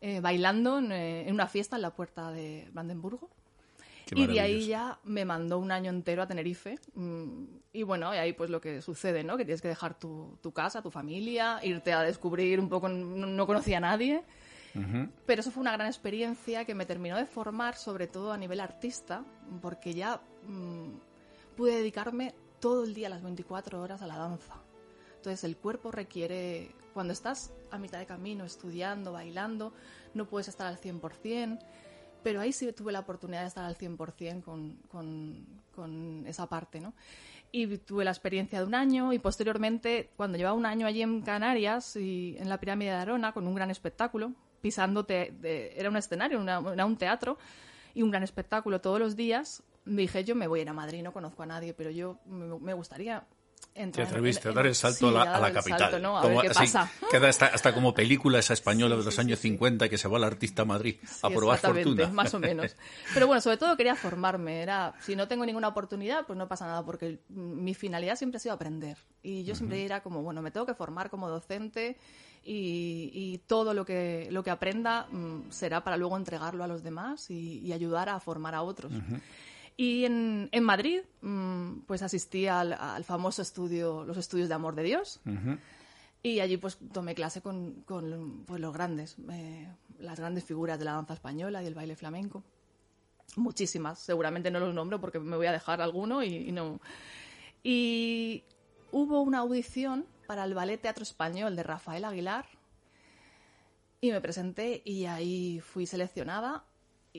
eh, 0.00 0.20
bailando 0.20 0.78
en, 0.78 0.92
eh, 0.92 1.28
en 1.28 1.34
una 1.34 1.48
fiesta 1.48 1.76
en 1.76 1.82
la 1.82 1.90
puerta 1.94 2.30
de 2.30 2.68
Brandenburgo. 2.72 3.28
Qué 4.06 4.14
y 4.20 4.26
de 4.28 4.40
ahí 4.40 4.66
ya 4.68 4.98
me 5.04 5.24
mandó 5.24 5.58
un 5.58 5.70
año 5.72 5.90
entero 5.90 6.22
a 6.22 6.26
Tenerife. 6.28 6.78
mm, 6.94 7.44
Y 7.72 7.82
bueno, 7.82 8.14
y 8.14 8.18
ahí 8.18 8.32
pues 8.32 8.48
lo 8.50 8.60
que 8.60 8.80
sucede, 8.80 9.24
¿no? 9.24 9.36
Que 9.36 9.44
tienes 9.44 9.60
que 9.60 9.68
dejar 9.68 9.98
tu, 9.98 10.38
tu 10.40 10.52
casa, 10.52 10.80
tu 10.80 10.90
familia, 10.90 11.58
irte 11.62 11.92
a 11.92 12.02
descubrir 12.02 12.60
un 12.60 12.68
poco, 12.68 12.88
no, 12.88 13.26
no 13.26 13.46
conocía 13.46 13.78
a 13.78 13.80
nadie. 13.80 14.22
Pero 15.26 15.40
eso 15.40 15.50
fue 15.50 15.60
una 15.60 15.72
gran 15.72 15.88
experiencia 15.88 16.64
que 16.64 16.74
me 16.74 16.86
terminó 16.86 17.16
de 17.16 17.26
formar, 17.26 17.74
sobre 17.74 18.06
todo 18.06 18.32
a 18.32 18.38
nivel 18.38 18.60
artista, 18.60 19.24
porque 19.60 19.92
ya 19.92 20.20
mm, 20.46 21.56
pude 21.56 21.74
dedicarme 21.76 22.32
todo 22.60 22.84
el 22.84 22.94
día, 22.94 23.08
las 23.08 23.22
24 23.22 23.80
horas, 23.80 24.02
a 24.02 24.06
la 24.06 24.16
danza. 24.16 24.54
Entonces 25.16 25.44
el 25.44 25.56
cuerpo 25.56 25.90
requiere, 25.90 26.70
cuando 26.94 27.12
estás 27.12 27.52
a 27.70 27.78
mitad 27.78 27.98
de 27.98 28.06
camino, 28.06 28.44
estudiando, 28.44 29.12
bailando, 29.12 29.72
no 30.14 30.26
puedes 30.26 30.48
estar 30.48 30.66
al 30.66 30.78
100%, 30.78 31.58
pero 32.22 32.40
ahí 32.40 32.52
sí 32.52 32.72
tuve 32.72 32.92
la 32.92 33.00
oportunidad 33.00 33.42
de 33.42 33.48
estar 33.48 33.64
al 33.64 33.76
100% 33.76 34.42
con, 34.42 34.76
con, 34.88 35.46
con 35.74 36.24
esa 36.26 36.48
parte, 36.48 36.80
¿no? 36.80 36.94
Y 37.50 37.78
tuve 37.78 38.04
la 38.04 38.10
experiencia 38.10 38.60
de 38.60 38.66
un 38.66 38.74
año 38.74 39.12
y 39.12 39.18
posteriormente, 39.18 40.10
cuando 40.16 40.36
llevaba 40.36 40.56
un 40.56 40.66
año 40.66 40.86
allí 40.86 41.00
en 41.02 41.22
Canarias 41.22 41.96
y 41.96 42.36
en 42.38 42.48
la 42.48 42.58
pirámide 42.60 42.90
de 42.90 42.96
Arona, 42.96 43.32
con 43.32 43.46
un 43.46 43.54
gran 43.54 43.70
espectáculo, 43.70 44.32
pisando, 44.60 45.04
te- 45.06 45.32
de- 45.40 45.72
era 45.78 45.88
un 45.88 45.96
escenario, 45.96 46.40
una- 46.40 46.62
era 46.72 46.84
un 46.84 46.96
teatro 46.98 47.38
y 47.94 48.02
un 48.02 48.10
gran 48.10 48.22
espectáculo 48.22 48.80
todos 48.80 48.98
los 49.00 49.16
días, 49.16 49.62
me 49.88 50.02
dije, 50.02 50.24
yo 50.24 50.34
me 50.34 50.46
voy 50.46 50.60
a 50.60 50.62
ir 50.62 50.68
a 50.68 50.72
Madrid, 50.72 51.02
no 51.02 51.12
conozco 51.12 51.42
a 51.42 51.46
nadie, 51.46 51.74
pero 51.74 51.90
yo 51.90 52.18
me, 52.26 52.58
me 52.58 52.74
gustaría 52.74 53.24
Te 53.92 54.02
atreviste 54.02 54.48
a 54.48 54.52
dar 54.52 54.66
el 54.66 54.74
salto 54.74 55.10
sí, 55.10 55.16
a 55.16 55.24
la, 55.24 55.34
a 55.36 55.40
la 55.40 55.52
capital. 55.52 55.78
salto, 55.78 55.98
¿no? 56.00 56.18
A 56.18 56.22
Como 56.22 56.36
ver 56.36 56.50
qué 56.52 56.58
así, 56.58 56.72
pasa. 56.72 56.90
Queda 57.10 57.28
hasta, 57.28 57.46
hasta 57.46 57.72
como 57.74 57.94
película 57.94 58.38
esa 58.40 58.52
española 58.54 58.94
Sí, 58.96 58.98
de 59.00 59.04
los 59.04 59.14
sí, 59.14 59.20
años 59.20 59.38
sí, 59.38 59.42
sí. 59.48 59.48
50 59.50 59.88
que 59.88 59.98
se 59.98 60.08
va 60.08 60.18
el 60.18 60.24
artista 60.24 60.62
a 60.62 60.64
Madrid 60.64 60.96
a 61.22 61.30
probar 61.30 61.58
fortuna. 61.58 62.08
más 62.08 62.34
o 62.34 62.38
menos. 62.40 62.74
Pero 63.14 63.26
bueno, 63.28 63.40
sobre 63.40 63.56
todo 63.56 63.76
quería 63.76 63.94
formarme. 63.94 64.62
Era, 64.62 64.94
si 65.00 65.14
no 65.16 65.28
tengo 65.28 65.46
ninguna 65.46 65.68
oportunidad, 65.68 66.26
pues 66.26 66.36
no 66.36 66.48
pasa 66.48 66.66
nada, 66.66 66.84
porque 66.84 67.20
mi 67.28 67.74
finalidad 67.74 68.16
siempre 68.16 68.38
ha 68.38 68.40
sido 68.40 68.54
aprender. 68.54 68.98
Y 69.22 69.44
yo 69.44 69.54
siempre 69.54 69.84
era 69.84 70.02
como, 70.02 70.22
bueno, 70.22 70.42
me 70.42 70.50
tengo 70.50 70.66
que 70.66 70.74
formar 70.74 71.08
como 71.10 71.28
docente 71.28 71.96
y, 72.44 73.10
y 73.12 73.38
todo 73.46 73.74
lo 73.74 73.84
que, 73.84 74.28
lo 74.30 74.42
que 74.42 74.50
aprenda 74.50 75.06
mm, 75.10 75.50
será 75.50 75.84
para 75.84 75.96
luego 75.96 76.16
entregarlo 76.16 76.64
a 76.64 76.66
los 76.66 76.82
demás 76.82 77.30
y, 77.30 77.58
y 77.60 77.72
ayudar 77.72 78.08
a 78.08 78.18
formar 78.20 78.54
a 78.54 78.62
otros. 78.62 78.92
Y 79.80 80.04
en, 80.04 80.48
en 80.50 80.64
Madrid, 80.64 81.02
mm, 81.20 81.82
pues 81.86 82.02
asistí 82.02 82.48
al, 82.48 82.72
al 82.72 83.04
famoso 83.04 83.42
estudio, 83.42 84.02
los 84.04 84.16
estudios 84.16 84.48
de 84.48 84.54
amor 84.54 84.74
de 84.74 84.82
Dios. 84.82 85.20
Y 86.20 86.40
allí 86.40 86.56
pues 86.56 86.78
tomé 86.92 87.14
clase 87.14 87.42
con, 87.42 87.82
con, 87.86 88.42
pues, 88.44 88.60
los 88.60 88.74
grandes, 88.74 89.14
eh, 89.30 89.68
las 90.00 90.18
grandes 90.18 90.42
figuras 90.42 90.80
de 90.80 90.84
la 90.84 90.94
danza 90.94 91.14
española 91.14 91.62
y 91.62 91.64
del 91.64 91.74
baile 91.74 91.94
flamenco. 91.94 92.42
Muchísimas, 93.36 94.00
seguramente 94.00 94.50
no 94.50 94.58
los 94.58 94.74
nombro 94.74 95.00
porque 95.00 95.20
me 95.20 95.36
voy 95.36 95.46
a 95.46 95.52
dejar 95.52 95.80
alguno 95.80 96.24
y, 96.24 96.48
y 96.48 96.50
no. 96.50 96.80
Y 97.62 98.42
hubo 98.90 99.20
una 99.22 99.38
audición 99.38 100.06
para 100.26 100.42
el 100.42 100.54
Ballet 100.54 100.80
Teatro 100.80 101.04
Español 101.04 101.54
de 101.54 101.62
Rafael 101.62 102.04
Aguilar 102.04 102.46
y 104.00 104.10
me 104.10 104.20
presenté 104.20 104.82
y 104.84 105.04
ahí 105.04 105.60
fui 105.60 105.86
seleccionada 105.86 106.64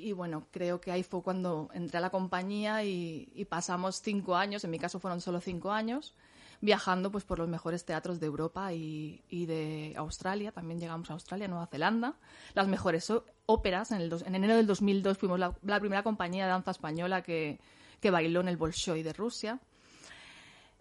y 0.03 0.13
bueno, 0.13 0.47
creo 0.51 0.79
que 0.81 0.91
ahí 0.91 1.03
fue 1.03 1.21
cuando 1.23 1.69
entré 1.73 1.97
a 1.97 2.01
la 2.01 2.09
compañía 2.09 2.83
y, 2.83 3.31
y 3.35 3.45
pasamos 3.45 4.01
cinco 4.01 4.35
años, 4.35 4.63
en 4.63 4.71
mi 4.71 4.79
caso 4.79 4.99
fueron 4.99 5.21
solo 5.21 5.39
cinco 5.41 5.71
años, 5.71 6.13
viajando 6.61 7.11
pues 7.11 7.23
por 7.23 7.39
los 7.39 7.47
mejores 7.47 7.85
teatros 7.85 8.19
de 8.19 8.25
Europa 8.25 8.73
y, 8.73 9.23
y 9.29 9.45
de 9.45 9.93
Australia, 9.97 10.51
también 10.51 10.79
llegamos 10.79 11.09
a 11.09 11.13
Australia, 11.13 11.47
Nueva 11.47 11.67
Zelanda, 11.67 12.15
las 12.53 12.67
mejores 12.67 13.11
óperas, 13.45 13.91
en, 13.91 14.01
el 14.01 14.09
dos- 14.09 14.23
en 14.23 14.35
enero 14.35 14.55
del 14.55 14.67
2002 14.67 15.17
fuimos 15.17 15.39
la, 15.39 15.55
la 15.63 15.79
primera 15.79 16.03
compañía 16.03 16.43
de 16.45 16.51
danza 16.51 16.71
española 16.71 17.21
que, 17.23 17.59
que 18.01 18.11
bailó 18.11 18.41
en 18.41 18.49
el 18.49 18.57
Bolshoi 18.57 19.03
de 19.03 19.13
Rusia. 19.13 19.59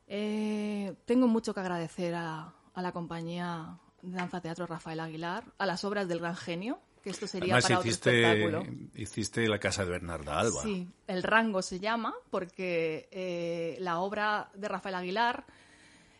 Eh, 0.06 0.94
tengo 1.04 1.28
mucho 1.28 1.52
que 1.54 1.60
agradecer 1.60 2.14
a, 2.14 2.52
a 2.75 2.82
la 2.82 2.92
compañía 2.92 3.78
de 4.02 4.12
danza 4.16 4.40
teatro 4.40 4.66
Rafael 4.66 5.00
Aguilar, 5.00 5.44
a 5.58 5.66
las 5.66 5.84
obras 5.84 6.08
del 6.08 6.20
gran 6.20 6.37
genio, 6.37 6.78
que 7.08 7.12
esto 7.14 7.26
sería 7.26 7.54
Además 7.54 7.64
para 7.64 7.78
otro 7.78 7.88
hiciste, 7.90 8.22
espectáculo. 8.44 8.90
hiciste 8.94 9.48
la 9.48 9.58
casa 9.58 9.84
de 9.84 9.90
Bernarda 9.92 10.38
Alba. 10.38 10.62
Sí, 10.62 10.86
el 11.06 11.22
rango 11.22 11.62
se 11.62 11.80
llama 11.80 12.14
porque 12.30 13.08
eh, 13.10 13.76
la 13.80 14.00
obra 14.00 14.50
de 14.54 14.68
Rafael 14.68 14.94
Aguilar 14.96 15.44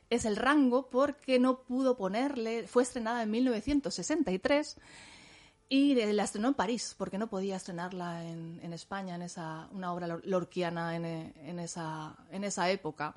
es 0.09 0.25
el 0.25 0.37
rango 0.37 0.88
porque 0.88 1.38
no 1.38 1.59
pudo 1.61 1.97
ponerle, 1.97 2.66
fue 2.66 2.83
estrenada 2.83 3.23
en 3.23 3.30
1963 3.30 4.76
y 5.68 5.95
la 6.12 6.25
estrenó 6.25 6.49
en 6.49 6.54
París 6.54 6.95
porque 6.97 7.18
no 7.18 7.26
podía 7.26 7.57
estrenarla 7.57 8.25
en, 8.26 8.59
en 8.62 8.73
España, 8.73 9.16
en 9.16 9.23
esa, 9.23 9.68
una 9.73 9.92
obra 9.92 10.07
lor- 10.07 10.23
lorquiana 10.25 10.97
en, 10.97 11.04
en 11.04 11.59
esa, 11.59 12.16
en 12.33 12.45
esa 12.45 12.71
época. 12.71 13.14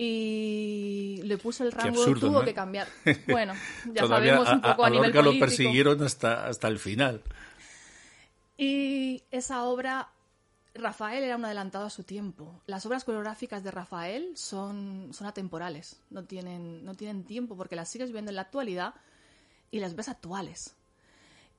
Y 0.00 1.20
le 1.24 1.36
puso 1.38 1.64
el 1.64 1.72
rango, 1.72 1.98
absurdo, 1.98 2.28
tuvo 2.28 2.38
¿no? 2.38 2.44
que 2.44 2.54
cambiar. 2.54 2.86
Bueno, 3.28 3.52
ya 3.92 4.06
sabemos 4.06 4.48
un 4.48 4.60
poco 4.60 4.84
a, 4.84 4.86
a 4.86 4.90
nivel 4.90 5.06
Lorca 5.08 5.18
lo 5.18 5.24
político. 5.30 5.46
persiguieron 5.46 6.02
hasta, 6.04 6.46
hasta 6.46 6.68
el 6.68 6.78
final. 6.78 7.22
Y 8.56 9.24
esa 9.32 9.64
obra, 9.64 10.08
Rafael 10.74 11.22
era 11.24 11.36
un 11.36 11.44
adelantado 11.44 11.84
a 11.86 11.90
su 11.90 12.04
tiempo. 12.04 12.62
Las 12.66 12.86
obras 12.86 13.04
coreográficas 13.04 13.64
de 13.64 13.70
Rafael 13.72 14.32
son, 14.36 15.10
son 15.12 15.26
atemporales, 15.26 16.00
no 16.10 16.24
tienen, 16.24 16.84
no 16.84 16.94
tienen 16.94 17.24
tiempo 17.24 17.56
porque 17.56 17.76
las 17.76 17.88
sigues 17.88 18.12
viendo 18.12 18.30
en 18.30 18.36
la 18.36 18.42
actualidad 18.42 18.94
y 19.70 19.80
las 19.80 19.96
ves 19.96 20.08
actuales. 20.08 20.76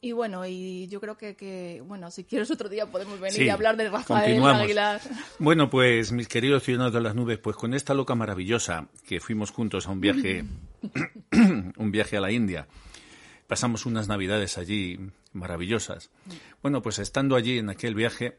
Y 0.01 0.13
bueno, 0.13 0.46
y 0.46 0.88
yo 0.88 1.01
creo 1.01 1.18
que, 1.18 1.36
que 1.36 1.84
bueno, 1.86 2.10
si 2.10 2.24
quieres 2.24 2.50
otro 2.51 2.70
día 2.70 2.86
podemos 2.86 3.20
venir 3.20 3.38
Sí, 3.38 3.44
y 3.44 3.50
hablar 3.50 3.75
de 3.75 3.89
Rafael. 3.89 4.41
Aguilar. 4.44 5.01
Bueno, 5.39 5.70
pues 5.70 6.13
mis 6.13 6.27
queridos 6.29 6.63
ciudadanos 6.63 6.94
de 6.94 7.01
las 7.01 7.15
nubes, 7.15 7.38
pues 7.38 7.58
con 7.58 7.74
esta 7.74 7.94
loca 7.94 8.15
maravillosa 8.15 8.88
que 9.06 9.20
fuimos 9.20 9.51
juntos 9.51 9.88
a 9.88 9.91
un 9.91 10.00
viaje, 10.00 10.46
un 11.32 11.91
viaje 11.91 12.15
a 12.15 12.22
la 12.22 12.32
India, 12.32 12.68
pasamos 13.48 13.86
unas 13.86 14.08
navidades 14.08 14.58
allí 14.58 15.00
maravillosas. 15.34 16.12
Bueno, 16.62 16.82
pues 16.82 17.00
estando 17.00 17.36
allí 17.36 17.58
en 17.58 17.70
aquel 17.70 17.94
viaje, 17.94 18.38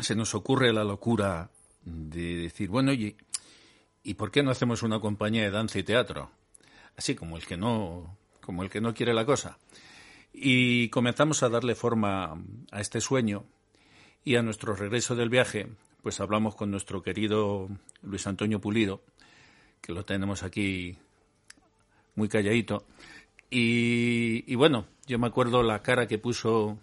se 0.00 0.14
nos 0.14 0.34
ocurre 0.34 0.72
la 0.74 0.84
locura 0.84 1.50
de 1.84 2.36
decir, 2.36 2.68
bueno, 2.68 2.90
oye, 2.90 3.16
¿y 4.02 4.14
por 4.14 4.30
qué 4.30 4.42
no 4.42 4.50
hacemos 4.50 4.82
una 4.82 5.00
compañía 5.00 5.42
de 5.42 5.50
danza 5.50 5.78
y 5.78 5.84
teatro? 5.84 6.30
Así 6.96 7.14
como 7.14 7.36
el 7.36 7.46
que 7.46 7.56
no, 7.56 8.18
como 8.40 8.62
el 8.62 8.68
que 8.68 8.80
no 8.80 8.92
quiere 8.92 9.14
la 9.14 9.24
cosa. 9.24 9.58
Y 10.36 10.88
comenzamos 10.88 11.44
a 11.44 11.48
darle 11.48 11.76
forma 11.76 12.42
a 12.72 12.80
este 12.80 13.00
sueño 13.00 13.44
y 14.24 14.34
a 14.34 14.42
nuestro 14.42 14.74
regreso 14.74 15.14
del 15.14 15.28
viaje, 15.28 15.68
pues 16.02 16.18
hablamos 16.18 16.56
con 16.56 16.72
nuestro 16.72 17.02
querido 17.02 17.68
Luis 18.02 18.26
Antonio 18.26 18.60
Pulido, 18.60 19.02
que 19.80 19.92
lo 19.92 20.04
tenemos 20.04 20.42
aquí 20.42 20.98
muy 22.16 22.28
calladito. 22.28 22.84
Y, 23.48 24.52
bueno, 24.56 24.86
yo 25.06 25.20
me 25.20 25.28
acuerdo 25.28 25.62
la 25.62 25.82
cara 25.82 26.08
que 26.08 26.18
puso 26.18 26.80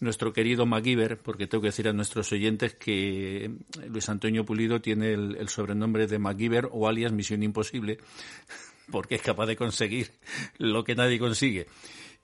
nuestro 0.00 0.32
querido 0.32 0.64
MacGyver, 0.64 1.18
porque 1.18 1.46
tengo 1.46 1.60
que 1.60 1.68
decir 1.68 1.88
a 1.88 1.92
nuestros 1.92 2.32
oyentes 2.32 2.72
que 2.74 3.52
Luis 3.88 4.08
Antonio 4.08 4.46
Pulido 4.46 4.80
tiene 4.80 5.12
el, 5.12 5.36
el 5.36 5.50
sobrenombre 5.50 6.06
de 6.06 6.18
MacGyver 6.18 6.70
o 6.72 6.88
alias 6.88 7.12
Misión 7.12 7.42
Imposible, 7.42 7.98
porque 8.90 9.16
es 9.16 9.22
capaz 9.22 9.44
de 9.44 9.56
conseguir 9.56 10.12
lo 10.56 10.82
que 10.82 10.94
nadie 10.94 11.18
consigue. 11.18 11.66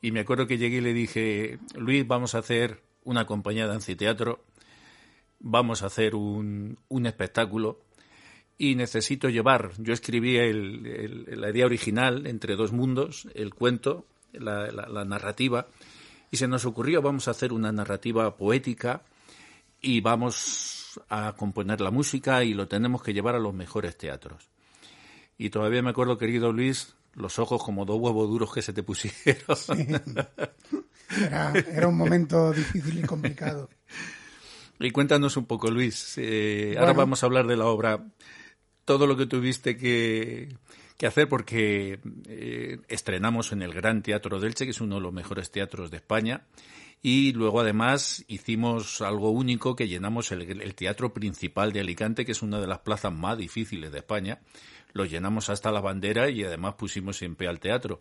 Y 0.02 0.12
me 0.12 0.20
acuerdo 0.20 0.46
que 0.46 0.58
llegué 0.58 0.78
y 0.78 0.80
le 0.80 0.94
dije, 0.94 1.58
Luis, 1.76 2.06
vamos 2.06 2.34
a 2.34 2.38
hacer 2.38 2.82
una 3.04 3.26
compañía 3.26 3.66
de 3.66 3.74
anfiteatro, 3.74 4.42
vamos 5.40 5.82
a 5.82 5.86
hacer 5.86 6.14
un, 6.14 6.78
un 6.88 7.06
espectáculo 7.06 7.80
y 8.58 8.74
necesito 8.74 9.28
llevar, 9.28 9.72
yo 9.78 9.92
escribí 9.94 10.36
el, 10.36 11.24
la 11.40 11.50
idea 11.50 11.64
original, 11.66 12.26
Entre 12.26 12.56
dos 12.56 12.72
mundos, 12.72 13.26
el 13.34 13.54
cuento, 13.54 14.06
la- 14.32 14.70
la 14.70 15.04
narrativa, 15.04 15.66
y 16.30 16.36
se 16.36 16.46
nos 16.46 16.64
ocurrió, 16.66 17.02
vamos 17.02 17.26
a 17.26 17.32
hacer 17.32 17.52
una 17.52 17.72
narrativa 17.72 18.36
poética 18.36 19.02
y 19.82 20.00
vamos 20.00 21.00
a 21.08 21.32
componer 21.36 21.80
la 21.80 21.90
música 21.90 22.44
y 22.44 22.52
lo 22.54 22.68
tenemos 22.68 23.02
que 23.02 23.14
llevar 23.14 23.34
a 23.34 23.38
los 23.40 23.54
mejores 23.54 23.96
teatros. 23.96 24.48
Y 25.38 25.48
todavía 25.50 25.82
me 25.82 25.90
acuerdo, 25.90 26.18
querido 26.18 26.52
Luis, 26.52 26.94
los 27.14 27.38
ojos 27.38 27.62
como 27.62 27.84
dos 27.84 27.98
huevos 27.98 28.28
duros 28.28 28.52
que 28.52 28.62
se 28.62 28.72
te 28.72 28.82
pusieron. 28.82 29.56
Era, 31.10 31.88
un 31.88 31.96
momento 31.96 32.52
difícil 32.52 33.00
y 33.00 33.02
complicado. 33.02 33.68
Y 34.78 34.90
cuéntanos 34.92 35.36
un 35.36 35.44
poco, 35.46 35.70
Luis. 35.70 36.14
Eh, 36.16 36.76
ahora 36.78 36.92
vamos 36.92 37.22
a 37.22 37.26
hablar 37.26 37.46
de 37.46 37.56
la 37.56 37.66
obra. 37.66 38.06
Todo 38.84 39.06
lo 39.06 39.16
que 39.16 39.26
tuviste 39.26 39.76
que, 39.76 40.56
hacer 41.06 41.28
porque 41.28 42.00
eh, 42.26 42.78
estrenamos 42.88 43.52
en 43.52 43.62
el 43.62 43.74
Gran 43.74 44.02
Teatro 44.02 44.40
del 44.40 44.54
Che, 44.54 44.64
que 44.64 44.70
es 44.70 44.80
uno 44.80 44.96
de 44.96 45.00
los 45.02 45.12
mejores 45.12 45.50
teatros 45.50 45.90
de 45.90 45.98
España. 45.98 46.46
Y 47.02 47.32
luego 47.32 47.60
además 47.60 48.24
hicimos 48.28 49.00
algo 49.00 49.30
único 49.30 49.74
que 49.74 49.88
llenamos 49.88 50.32
el, 50.32 50.74
teatro 50.74 51.14
principal 51.14 51.72
de 51.72 51.80
Alicante, 51.80 52.26
que 52.26 52.32
es 52.32 52.42
una 52.42 52.60
de 52.60 52.66
las 52.66 52.80
plazas 52.80 53.12
más 53.12 53.38
difíciles 53.38 53.90
de 53.90 53.98
España. 53.98 54.40
Lo 54.92 55.04
llenamos 55.04 55.50
hasta 55.50 55.70
la 55.70 55.80
bandera 55.80 56.30
y 56.30 56.44
además 56.44 56.74
pusimos 56.74 57.20
en 57.22 57.36
pie 57.36 57.48
al 57.48 57.60
teatro. 57.60 58.00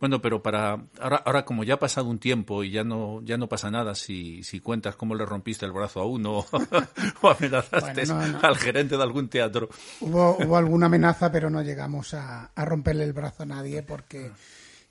Bueno, 0.00 0.20
pero 0.20 0.42
para 0.42 0.84
ahora, 1.00 1.16
ahora 1.24 1.44
como 1.44 1.64
ya 1.64 1.74
ha 1.74 1.78
pasado 1.78 2.08
un 2.08 2.18
tiempo 2.18 2.64
y 2.64 2.70
ya 2.70 2.84
no 2.84 3.22
ya 3.22 3.36
no 3.36 3.48
pasa 3.48 3.70
nada 3.70 3.94
si, 3.94 4.42
si 4.42 4.60
cuentas 4.60 4.96
cómo 4.96 5.14
le 5.14 5.24
rompiste 5.24 5.66
el 5.66 5.72
brazo 5.72 6.00
a 6.00 6.06
uno 6.06 6.44
o 7.22 7.28
amenazaste 7.28 8.02
al 8.42 8.56
gerente 8.56 8.96
de 8.96 9.02
algún 9.02 9.28
teatro. 9.28 9.68
Hubo, 10.00 10.36
hubo 10.36 10.56
alguna 10.56 10.86
amenaza, 10.86 11.30
pero 11.32 11.50
no 11.50 11.62
llegamos 11.62 12.14
a, 12.14 12.46
a 12.54 12.64
romperle 12.64 13.04
el 13.04 13.12
brazo 13.12 13.44
a 13.44 13.46
nadie 13.46 13.82
porque 13.82 14.32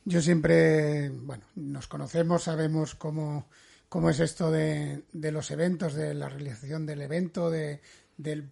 yo 0.06 0.22
siempre, 0.22 1.10
bueno, 1.10 1.44
nos 1.56 1.88
conocemos, 1.88 2.44
sabemos 2.44 2.94
cómo, 2.94 3.50
cómo 3.90 4.10
es 4.12 4.20
esto 4.20 4.52
de, 4.52 5.04
de 5.12 5.32
los 5.32 5.50
eventos, 5.50 5.96
de 5.96 6.14
la 6.14 6.30
realización 6.30 6.86
del 6.86 7.02
evento, 7.02 7.50
de, 7.50 7.82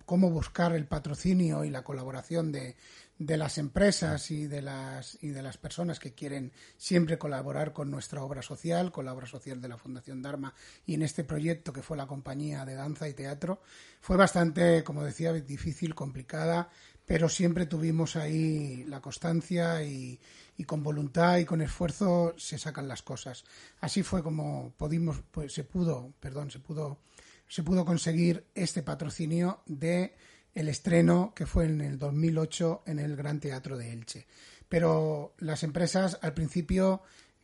cómo 0.06 0.30
buscar 0.30 0.74
el 0.74 0.88
patrocinio 0.88 1.64
y 1.64 1.70
la 1.70 1.84
colaboración 1.84 2.52
de, 2.52 2.76
de 3.18 3.38
las 3.38 3.58
empresas 3.58 4.32
y 4.32 4.48
de 4.48 4.62
las 4.62 5.18
y 5.22 5.30
de 5.30 5.42
las 5.42 5.58
personas 5.58 6.00
que 6.00 6.14
quieren 6.14 6.52
siempre 6.78 7.18
colaborar 7.18 7.72
con 7.72 7.90
nuestra 7.92 8.24
obra 8.24 8.42
social, 8.42 8.92
con 8.92 9.06
la 9.06 9.14
obra 9.14 9.28
social 9.28 9.62
de 9.62 9.68
la 9.70 9.78
Fundación 9.78 10.22
Dharma 10.22 10.54
y 10.86 10.96
en 10.96 11.04
este 11.04 11.24
proyecto 11.24 11.72
que 11.72 11.84
fue 11.84 11.96
la 11.96 12.08
compañía 12.08 12.66
de 12.66 12.76
danza 12.76 13.08
y 13.08 13.14
teatro, 13.14 13.62
fue 14.02 14.18
bastante, 14.18 14.84
como 14.84 15.04
decía, 15.04 15.32
difícil, 15.32 15.96
complicada, 15.96 16.70
pero 17.06 17.30
siempre 17.30 17.66
tuvimos 17.66 18.16
ahí 18.16 18.84
la 18.88 19.02
constancia 19.02 19.84
y, 19.84 20.20
y 20.58 20.64
con 20.64 20.84
voluntad 20.84 21.38
y 21.38 21.46
con 21.46 21.62
esfuerzo 21.62 22.34
se 22.38 22.58
sacan 22.58 22.88
las 22.88 23.04
cosas. 23.04 23.44
Así 23.80 24.04
fue 24.04 24.24
como 24.24 24.74
pudimos, 24.78 25.22
pues 25.32 25.54
se 25.54 25.64
pudo, 25.64 26.14
perdón, 26.20 26.52
se 26.52 26.60
pudo, 26.60 27.00
se 27.48 27.64
pudo 27.64 27.86
conseguir 27.86 28.46
este 28.56 28.84
patrocinio 28.84 29.62
de 29.66 30.14
el 30.54 30.70
estreno 30.70 31.34
que 31.36 31.46
fue 31.46 31.66
en 31.66 31.82
el 31.82 31.98
2008 31.98 32.84
en 32.86 33.00
el 33.00 33.16
Gran 33.16 33.40
Teatro 33.40 33.78
de 33.78 33.92
Elche. 33.92 34.28
Pero 34.70 35.36
las 35.40 35.64
empresas 35.64 36.18
al 36.22 36.34
principio 36.34 37.02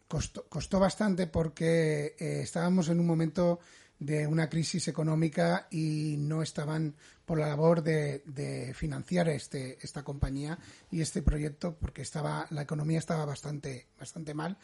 costó, 0.07 0.79
bastante 0.79 1.27
porque 1.27 2.15
eh, 2.19 2.41
estábamos 2.41 2.89
en 2.89 2.99
un 2.99 3.07
momento 3.07 3.59
de 3.99 4.25
una 4.25 4.49
crisis 4.49 4.87
económica 4.87 5.67
y 5.69 6.15
no 6.17 6.41
estaban 6.41 6.95
por 7.25 7.37
la 7.37 7.49
labor 7.49 7.83
de, 7.83 8.23
de, 8.25 8.73
financiar 8.73 9.27
este, 9.29 9.77
esta 9.81 10.03
compañía 10.03 10.57
y 10.89 11.01
este 11.01 11.21
proyecto 11.21 11.75
porque 11.75 12.01
estaba 12.01 12.47
la 12.49 12.61
economía 12.61 12.97
estaba 12.97 13.25
bastante 13.25 13.87
bastante 13.99 14.33
mal 14.33 14.57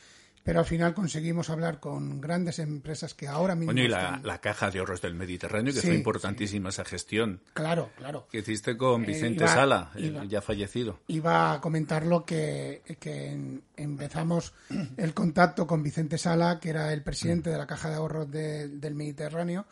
pero 0.46 0.60
al 0.60 0.66
final 0.66 0.94
conseguimos 0.94 1.50
hablar 1.50 1.80
con 1.80 2.22
grandes 2.22 2.60
empresas 2.60 3.16
que 3.16 3.28
ahora 3.28 3.56
mismo. 3.56 3.74
Bueno, 3.74 3.82
y 3.82 3.88
la, 3.88 4.38
Caja 4.40 4.70
de 4.70 4.78
Ahorros 4.78 5.02
del 5.02 5.16
Mediterráneo, 5.16 5.74
que 5.74 5.82
fue 5.82 5.96
importantísima 5.96 6.70
esa 6.70 6.86
gestión. 6.86 7.42
Claro, 7.54 7.90
claro. 7.98 8.28
Que 8.32 8.38
hiciste 8.38 8.78
con 8.78 9.04
eh, 9.04 9.08
Vicente 9.08 9.48
Sala, 9.48 9.92
ya 10.30 10.44
fallecido. 10.44 11.00
Iba 11.08 11.54
a 11.54 11.62
comentarlo 11.62 12.26
que, 12.26 12.84
que 13.00 13.60
empezamos 13.76 14.54
el 14.98 15.16
contacto 15.16 15.66
con 15.66 15.82
Vicente 15.82 16.20
Sala, 16.20 16.60
que 16.60 16.70
era 16.70 16.94
el 16.94 17.02
presidente 17.02 17.50
de 17.50 17.58
la 17.58 17.66
Caja 17.66 17.90
de 17.90 17.96
Ahorros 17.96 18.30
del 18.30 18.94
Mediterráneo, 18.94 19.66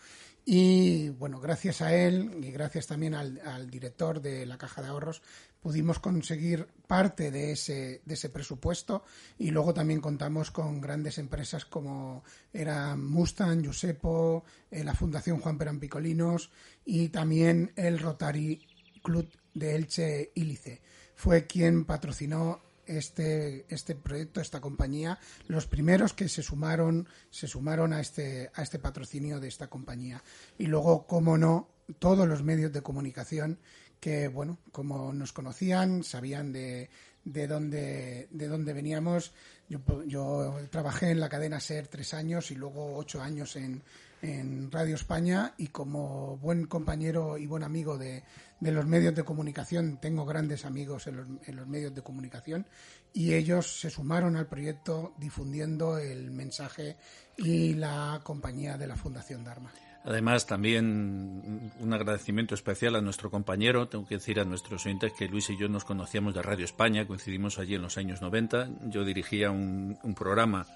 y 0.43 1.10
bueno, 1.10 1.39
gracias 1.39 1.84
a 1.84 1.95
él 1.95 2.32
y 2.41 2.52
gracias 2.52 2.88
también 2.88 3.13
al, 3.13 3.39
al, 3.45 3.69
director 3.69 4.21
de 4.21 4.47
la 4.47 4.58
Caja 4.58 4.82
de 4.82 4.88
Ahorros 4.88 5.21
pudimos 5.63 5.99
conseguir 5.99 6.67
parte 6.88 7.32
de 7.32 7.54
ese, 7.54 8.02
de 8.06 8.13
ese 8.13 8.30
presupuesto 8.30 9.06
y 9.39 9.49
luego 9.49 9.73
también 9.73 10.02
contamos 10.02 10.52
con 10.52 10.82
grandes 10.82 11.17
empresas 11.17 11.65
como 11.65 12.23
era 12.52 12.97
Mustang, 12.97 13.63
Giusepo, 13.63 14.43
eh, 14.69 14.84
la 14.84 14.93
Fundación 14.93 15.39
Juan 15.39 15.58
Perán 15.58 15.80
Picolinos 15.80 16.52
y 16.84 17.08
también 17.10 17.71
el 17.78 17.97
Rotary 17.97 18.67
Club 19.02 19.30
de 19.54 19.76
Elche 19.76 20.32
Ílice. 20.36 20.82
Fue 21.15 21.47
quien 21.47 21.86
patrocinó 21.86 22.62
este, 22.86 23.65
este 23.69 23.95
proyecto, 23.95 24.41
esta 24.41 24.60
compañía, 24.60 25.17
los 25.47 25.65
primeros 25.65 26.13
que 26.13 26.28
se 26.28 26.43
sumaron, 26.43 27.08
se 27.30 27.47
sumaron 27.47 27.93
a 27.93 28.02
este, 28.02 28.52
a 28.54 28.63
este 28.63 28.80
patrocinio 28.80 29.39
de 29.39 29.47
esta 29.47 29.69
compañía. 29.69 30.21
Y 30.58 30.65
luego, 30.65 31.08
cómo 31.08 31.38
no, 31.38 31.69
todos 31.99 32.28
los 32.28 32.43
medios 32.43 32.73
de 32.73 32.82
comunicación 32.82 33.60
que, 34.04 34.28
bueno, 34.28 34.58
como 34.74 35.13
nos 35.13 35.32
conocían, 35.32 36.04
sabían 36.04 36.52
de, 36.52 36.89
de, 37.24 37.48
dónde, 37.48 38.28
de 38.32 38.48
dónde 38.50 38.74
veníamos. 38.74 39.32
Yo, 39.70 39.80
yo 40.06 40.58
trabajé 40.70 41.12
en 41.12 41.22
la 41.22 41.30
cadena 41.30 41.62
SER 41.62 41.88
tres 41.88 42.13
años 42.13 42.52
y 42.52 42.56
luego 42.56 42.98
ocho 42.98 43.22
años 43.22 43.56
en, 43.56 43.82
en 44.22 44.70
Radio 44.70 44.96
España 44.96 45.54
y 45.58 45.68
como 45.68 46.36
buen 46.36 46.66
compañero 46.66 47.38
y 47.38 47.48
buen 47.48 47.63
amigo 47.63 47.98
de, 47.98 48.24
de 48.60 48.72
los 48.74 48.86
medios 48.86 49.16
de 49.16 49.24
comunicación, 49.24 49.98
tengo 50.02 50.26
grandes 50.26 50.66
amigos 50.66 51.08
en 51.08 51.16
los, 51.16 51.28
en 51.46 51.56
los, 51.56 51.66
medios 51.66 51.96
de 51.96 52.02
comunicación 52.02 52.68
y 53.13 53.36
ellos 53.36 53.80
se 53.80 53.89
sumaron 53.89 54.36
al 54.36 54.48
proyecto 54.48 55.13
difundiendo 55.18 55.98
el 55.98 56.30
mensaje 56.30 56.98
y 57.38 57.76
la 57.76 58.20
compañía 58.22 58.78
de 58.78 58.88
la 58.88 58.98
Fundación 58.98 59.46
Dharma. 59.46 59.72
Además, 60.06 60.46
también 60.46 61.72
un 61.80 61.94
agradecimiento 61.94 62.56
especial 62.56 62.96
a 62.98 63.02
nuestro 63.02 63.32
compañero. 63.32 63.88
Tengo 63.88 64.06
que 64.06 64.16
decir 64.16 64.39
a 64.39 64.44
nuestros 64.44 64.86
oyentes 64.86 65.13
que 65.13 65.30
Luis 65.30 65.50
y 65.50 65.58
yo 65.58 65.70
nos 65.70 65.86
conocíamos 65.86 66.34
de 66.34 66.42
Radio 66.42 66.66
España, 66.66 67.08
coincidimos 67.08 67.58
allí 67.58 67.76
en 67.76 67.84
los 67.84 67.98
años 67.98 68.22
90. 68.22 68.70
Yo 68.89 69.06
dirigía 69.06 69.50
un, 69.50 69.98
programa 70.18 70.68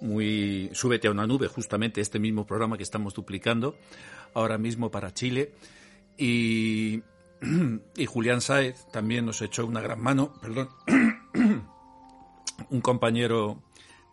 muy 0.00 0.70
Súbete 0.72 1.06
a 1.06 1.12
una 1.12 1.26
nube, 1.26 1.46
justamente 1.46 2.00
este 2.00 2.18
mismo 2.18 2.46
programa 2.46 2.76
que 2.76 2.82
estamos 2.82 3.14
duplicando 3.14 3.76
ahora 4.34 4.58
mismo 4.58 4.90
para 4.90 5.14
Chile. 5.14 5.52
Y, 6.18 7.00
y 7.96 8.06
Julián 8.06 8.40
Saez 8.40 8.86
también 8.90 9.24
nos 9.24 9.40
echó 9.40 9.66
una 9.66 9.82
gran 9.82 10.00
mano, 10.00 10.34
perdón, 10.42 10.68
un 12.70 12.80
compañero 12.80 13.62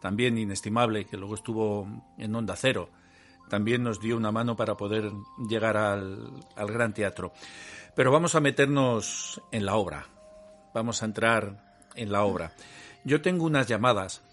también 0.01 0.37
inestimable 0.37 1.05
que 1.05 1.17
luego 1.17 1.33
estuvo 1.33 1.87
en 2.19 2.35
Onda 2.35 2.55
Cero, 2.55 2.89
también 3.51 3.83
nos 3.83 3.99
dio 3.99 4.15
una 4.15 4.31
mano 4.31 4.55
para 4.55 4.77
poder 4.77 5.11
llegar 5.49 5.75
al, 5.75 6.31
al 6.55 6.71
Gran 6.71 6.93
Teatro. 6.93 7.33
Pero 7.93 8.09
vamos 8.09 8.33
a 8.35 8.39
meternos 8.39 9.41
en 9.51 9.65
la 9.65 9.75
obra, 9.75 10.07
vamos 10.73 11.03
a 11.03 11.05
entrar 11.05 11.89
en 11.95 12.13
la 12.13 12.23
obra. 12.23 12.53
Yo 13.03 13.21
tengo 13.21 13.43
unas 13.43 13.67
llamadas 13.67 14.23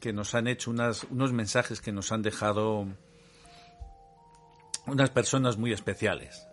que 0.00 0.14
nos 0.14 0.34
han 0.34 0.46
hecho 0.46 0.70
unas, 0.70 1.04
unos 1.04 1.34
mensajes 1.34 1.82
que 1.82 1.92
nos 1.92 2.12
han 2.12 2.22
dejado 2.22 2.86
unas 4.86 5.10
personas 5.10 5.58
muy 5.58 5.74
especiales. 5.74 6.46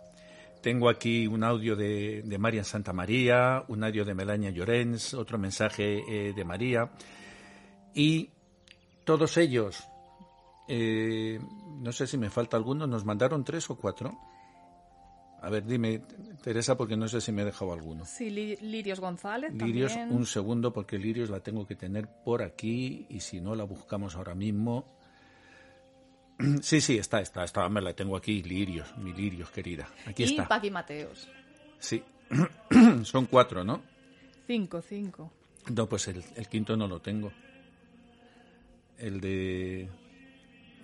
Tengo 0.60 0.90
aquí 0.90 1.26
un 1.26 1.42
audio 1.42 1.74
de, 1.74 2.22
María 2.38 2.64
Santa 2.64 2.92
María, 2.92 3.64
un 3.68 3.82
audio 3.82 4.04
de 4.04 4.12
Melania 4.12 4.50
Llorens, 4.50 5.14
otro 5.14 5.38
mensaje 5.38 6.02
eh, 6.06 6.34
de 6.34 6.44
María. 6.44 6.90
Y 7.94 8.28
todos 9.04 9.38
ellos, 9.38 9.88
eh, 10.74 11.38
no 11.80 11.92
sé 11.92 12.06
si 12.06 12.16
me 12.16 12.30
falta 12.30 12.56
alguno, 12.56 12.86
nos 12.86 13.04
mandaron 13.04 13.44
tres 13.44 13.68
o 13.68 13.76
cuatro. 13.76 14.18
A 15.42 15.50
ver, 15.50 15.66
dime, 15.66 16.00
Teresa, 16.42 16.78
porque 16.78 16.96
no 16.96 17.08
sé 17.08 17.20
si 17.20 17.30
me 17.30 17.42
he 17.42 17.44
dejado 17.44 17.74
alguno. 17.74 18.06
Sí, 18.06 18.30
Lirios 18.30 18.98
González. 18.98 19.52
Lirios, 19.52 19.94
un 20.08 20.24
segundo, 20.24 20.72
porque 20.72 20.98
Lirios 20.98 21.28
la 21.28 21.40
tengo 21.40 21.66
que 21.66 21.76
tener 21.76 22.08
por 22.24 22.42
aquí 22.42 23.06
y 23.10 23.20
si 23.20 23.42
no 23.42 23.54
la 23.54 23.64
buscamos 23.64 24.16
ahora 24.16 24.34
mismo. 24.34 24.86
Sí, 26.62 26.80
sí, 26.80 26.96
está, 26.96 27.20
está, 27.20 27.44
está, 27.44 27.68
me 27.68 27.82
la 27.82 27.92
tengo 27.92 28.16
aquí, 28.16 28.42
Lirios, 28.42 28.96
mi 28.96 29.12
Lirios, 29.12 29.50
querida. 29.50 29.86
Aquí 30.06 30.24
está. 30.24 30.44
Y 30.44 30.46
Paqui 30.46 30.70
Mateos. 30.70 31.28
Sí, 31.78 32.02
son 33.04 33.26
cuatro, 33.26 33.62
¿no? 33.62 33.82
Cinco, 34.46 34.80
cinco. 34.80 35.30
No, 35.70 35.86
pues 35.86 36.08
el, 36.08 36.24
el 36.34 36.48
quinto 36.48 36.76
no 36.76 36.88
lo 36.88 37.00
tengo. 37.00 37.30
El 38.98 39.20
de 39.20 39.88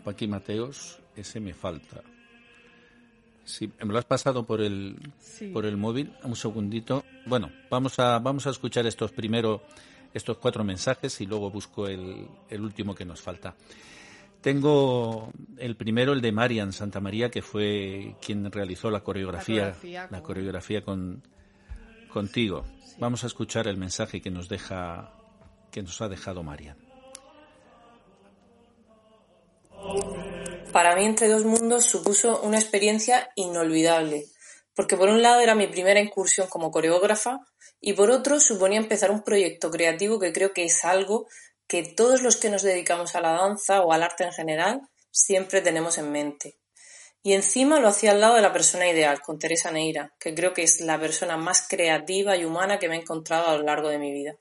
Paqui 0.08 0.26
Mateos, 0.26 0.98
ese 1.14 1.38
me 1.38 1.52
falta. 1.52 2.02
Sí, 3.44 3.70
me 3.84 3.92
lo 3.92 3.98
has 3.98 4.06
pasado 4.06 4.46
por 4.46 4.62
el, 4.62 4.96
por 5.52 5.66
el 5.66 5.76
móvil. 5.76 6.14
Un 6.22 6.34
segundito. 6.34 7.04
Bueno, 7.26 7.52
vamos 7.68 7.98
a, 7.98 8.18
vamos 8.18 8.46
a 8.46 8.50
escuchar 8.50 8.86
estos 8.86 9.12
primero, 9.12 9.64
estos 10.14 10.38
cuatro 10.38 10.64
mensajes 10.64 11.20
y 11.20 11.26
luego 11.26 11.50
busco 11.50 11.86
el, 11.86 12.26
el 12.48 12.60
último 12.62 12.94
que 12.94 13.04
nos 13.04 13.20
falta. 13.20 13.54
Tengo 14.40 15.30
el 15.58 15.76
primero, 15.76 16.14
el 16.14 16.22
de 16.22 16.32
Marian 16.32 16.72
Santa 16.72 17.00
María, 17.00 17.30
que 17.30 17.42
fue 17.42 18.16
quien 18.24 18.50
realizó 18.50 18.90
la 18.90 19.00
coreografía, 19.00 19.76
la 20.10 20.22
coreografía 20.22 20.82
con, 20.82 21.22
contigo. 22.10 22.64
Vamos 22.98 23.24
a 23.24 23.26
escuchar 23.26 23.68
el 23.68 23.76
mensaje 23.76 24.22
que 24.22 24.30
nos 24.30 24.48
deja 24.48 25.12
que 25.70 25.82
nos 25.82 26.00
ha 26.00 26.08
dejado 26.08 26.42
Marian. 26.42 26.87
Para 30.72 30.94
mí 30.94 31.04
Entre 31.04 31.28
dos 31.28 31.44
mundos 31.44 31.84
supuso 31.84 32.40
una 32.42 32.58
experiencia 32.58 33.30
inolvidable, 33.34 34.26
porque 34.74 34.96
por 34.96 35.08
un 35.08 35.22
lado 35.22 35.40
era 35.40 35.54
mi 35.54 35.66
primera 35.66 36.00
incursión 36.00 36.46
como 36.48 36.70
coreógrafa 36.70 37.40
y 37.80 37.94
por 37.94 38.10
otro 38.10 38.38
suponía 38.38 38.78
empezar 38.78 39.10
un 39.10 39.22
proyecto 39.22 39.70
creativo 39.70 40.18
que 40.18 40.32
creo 40.32 40.52
que 40.52 40.64
es 40.64 40.84
algo 40.84 41.26
que 41.66 41.82
todos 41.82 42.22
los 42.22 42.36
que 42.36 42.50
nos 42.50 42.62
dedicamos 42.62 43.14
a 43.14 43.20
la 43.20 43.32
danza 43.32 43.82
o 43.82 43.92
al 43.92 44.02
arte 44.02 44.24
en 44.24 44.32
general 44.32 44.82
siempre 45.10 45.60
tenemos 45.60 45.98
en 45.98 46.12
mente. 46.12 46.58
Y 47.22 47.32
encima 47.32 47.80
lo 47.80 47.88
hacía 47.88 48.12
al 48.12 48.20
lado 48.20 48.36
de 48.36 48.42
la 48.42 48.52
persona 48.52 48.88
ideal, 48.88 49.20
con 49.20 49.38
Teresa 49.38 49.70
Neira, 49.70 50.14
que 50.18 50.34
creo 50.34 50.54
que 50.54 50.62
es 50.62 50.80
la 50.80 50.98
persona 50.98 51.36
más 51.36 51.66
creativa 51.68 52.36
y 52.36 52.44
humana 52.44 52.78
que 52.78 52.88
me 52.88 52.96
he 52.96 53.00
encontrado 53.00 53.48
a 53.48 53.56
lo 53.56 53.64
largo 53.64 53.88
de 53.88 53.98
mi 53.98 54.12
vida. 54.12 54.36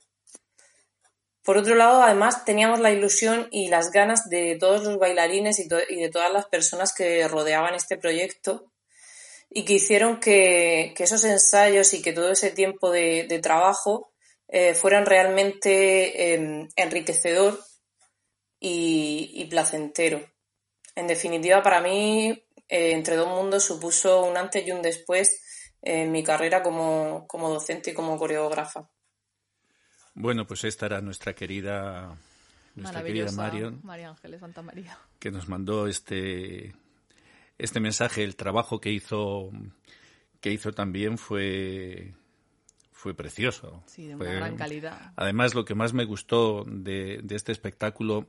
Por 1.48 1.56
otro 1.56 1.76
lado, 1.76 2.02
además, 2.02 2.44
teníamos 2.44 2.78
la 2.78 2.90
ilusión 2.90 3.48
y 3.50 3.68
las 3.68 3.90
ganas 3.90 4.28
de 4.28 4.58
todos 4.60 4.84
los 4.84 4.98
bailarines 4.98 5.58
y, 5.58 5.66
de 5.66 6.10
todas 6.10 6.30
las 6.30 6.44
personas 6.44 6.92
que 6.92 7.26
rodeaban 7.26 7.74
este 7.74 7.96
proyecto 7.96 8.70
y 9.48 9.64
que 9.64 9.72
hicieron 9.72 10.20
que, 10.20 10.92
esos 10.98 11.24
ensayos 11.24 11.94
y 11.94 12.02
que 12.02 12.12
todo 12.12 12.30
ese 12.30 12.50
tiempo 12.50 12.90
de, 12.90 13.40
trabajo 13.42 14.12
eh, 14.48 14.74
fueran 14.74 15.06
realmente 15.06 16.34
em, 16.34 16.68
enriquecedor 16.76 17.58
y 18.60 19.46
placentero. 19.48 20.20
En 20.96 21.06
definitiva, 21.06 21.62
para 21.62 21.80
mí 21.80 22.44
eh, 22.68 22.92
Entre 22.92 23.16
dos 23.16 23.28
mundos 23.28 23.64
supuso 23.64 24.22
un 24.26 24.36
antes 24.36 24.66
y 24.66 24.70
un 24.70 24.82
después 24.82 25.42
en 25.80 26.12
mi 26.12 26.22
carrera 26.22 26.62
como, 26.62 27.26
docente 27.32 27.92
y 27.92 27.94
como 27.94 28.18
coreógrafa. 28.18 28.90
Bueno, 30.20 30.46
pues 30.46 30.64
esta 30.64 30.86
era 30.86 31.00
nuestra 31.00 31.32
querida, 31.32 32.18
nuestra 32.74 33.04
querida 33.04 33.30
Marion, 33.32 33.80
María 33.84 34.10
Ángeles 34.10 34.40
Santa 34.40 34.62
María, 34.62 34.98
que 35.20 35.30
nos 35.30 35.48
mandó 35.48 35.86
este 35.86 36.74
este 37.56 37.78
mensaje. 37.78 38.24
El 38.24 38.34
trabajo 38.34 38.80
que 38.80 38.90
hizo 38.90 39.50
que 40.40 40.52
hizo 40.52 40.72
también 40.72 41.18
fue 41.18 42.14
fue 42.90 43.14
precioso. 43.14 43.84
Sí, 43.86 44.08
de 44.08 44.16
una 44.16 44.32
gran 44.32 44.56
calidad. 44.56 45.12
Además, 45.14 45.54
lo 45.54 45.64
que 45.64 45.76
más 45.76 45.92
me 45.92 46.04
gustó 46.04 46.64
de, 46.66 47.20
de 47.22 47.36
este 47.36 47.52
espectáculo 47.52 48.26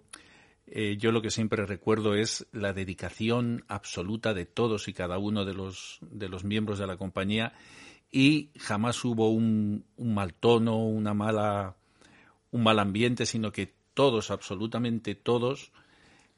eh, 0.71 0.97
yo 0.99 1.11
lo 1.11 1.23
que 1.23 1.31
siempre 1.31 1.65
recuerdo 1.65 2.13
es 2.13 2.45
la 2.51 2.73
dedicación 2.73 3.65
absoluta 3.67 4.35
de 4.35 4.45
todos 4.45 4.87
y 4.87 4.93
cada 4.93 5.17
uno 5.17 5.43
de 5.43 5.55
los, 5.55 5.97
de 6.01 6.29
los 6.29 6.43
miembros 6.43 6.77
de 6.77 6.85
la 6.85 6.97
compañía 6.97 7.53
y 8.11 8.51
jamás 8.59 9.03
hubo 9.03 9.29
un, 9.29 9.85
mal 9.97 10.33
tono, 10.33 10.77
una 10.77 11.15
mala, 11.15 11.75
un 12.51 12.63
mal 12.63 12.79
ambiente, 12.79 13.25
sino 13.25 13.51
que 13.51 13.73
todos, 13.93 14.31
absolutamente 14.31 15.15
todos, 15.15 15.71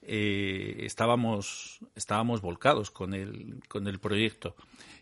eh, 0.01 0.77
estábamos, 0.79 1.79
estábamos 1.95 2.41
volcados 2.41 2.91
con 2.91 3.13
el, 3.13 3.61
con 3.67 3.87
el 3.87 3.99
proyecto. 3.99 4.55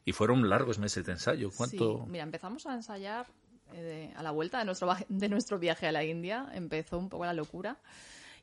Y 0.06 0.12
fueron 0.12 0.50
largos 0.50 0.80
meses 0.80 1.06
de 1.06 1.14
ensayo. 1.14 1.52
¿Cuánto? 1.56 2.06
mira, 2.08 2.24
empezamos 2.24 2.66
a 2.66 2.74
ensayar 2.74 3.28
eh, 3.74 4.12
a 4.16 4.24
la 4.24 4.32
vuelta 4.32 4.60
de 4.60 4.66
nuestro, 4.66 4.94
de 5.08 5.30
nuestro 5.30 5.60
viaje 5.60 5.88
a 5.88 5.92
la 5.92 6.04
India. 6.04 6.50
Empezó 6.54 6.98
un 6.98 7.10
poco 7.10 7.26
la 7.26 7.34
locura. 7.34 7.78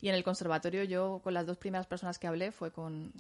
Y 0.01 0.09
en 0.09 0.15
el 0.15 0.25
conservatorio 0.25 0.85
yo 0.85 1.21
con 1.25 1.35
las 1.35 1.47
dos 1.47 1.57
primeras 1.57 1.87
personas 1.87 2.19
que 2.19 2.27
hablé 2.27 2.53
fue 2.53 2.71
con, 2.71 3.13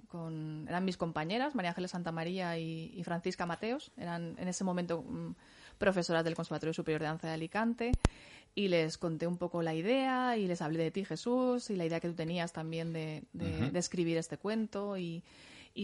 eran 0.68 0.84
mis 0.84 0.96
compañeras, 0.96 1.54
María 1.54 1.70
Ángeles 1.70 1.90
Santa 1.90 2.12
María 2.12 2.58
y, 2.58 3.02
Francisca 3.02 3.46
Mateos, 3.46 3.92
eran 3.96 4.36
en 4.38 4.48
ese 4.48 4.62
momento 4.62 5.02
mm, 5.02 5.34
profesoras 5.78 6.22
del 6.22 6.34
Conservatorio 6.34 6.74
Superior 6.74 7.00
de 7.00 7.06
Danza 7.06 7.28
de 7.28 7.34
Alicante 7.34 7.92
y 8.56 8.66
les 8.68 8.98
conté 8.98 9.28
un 9.28 9.36
poco 9.36 9.62
la 9.62 9.74
idea 9.74 10.36
y 10.36 10.48
les 10.48 10.62
hablé 10.62 10.82
de 10.82 10.90
ti 10.90 11.04
Jesús 11.04 11.70
y 11.70 11.76
la 11.76 11.84
idea 11.84 12.00
que 12.00 12.08
tú 12.08 12.14
tenías 12.14 12.52
también 12.52 12.92
de, 12.92 13.22
escribir 13.74 14.16
este 14.16 14.38
cuento. 14.38 14.96
Y, 14.96 15.22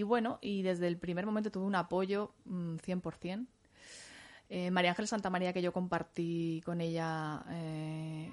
bueno, 0.04 0.38
y 0.40 0.62
desde 0.62 0.88
el 0.88 0.96
primer 0.96 1.26
momento 1.26 1.52
tuve 1.52 1.66
un 1.66 1.76
apoyo 1.76 2.32
100%. 2.46 3.38
Mm, 3.38 3.46
eh, 4.48 4.70
María 4.70 4.90
Ángeles 4.90 5.10
Santa 5.10 5.30
María, 5.30 5.52
que 5.52 5.62
yo 5.62 5.72
compartí 5.72 6.60
con 6.64 6.80
ella 6.80 7.44
eh, 7.50 8.30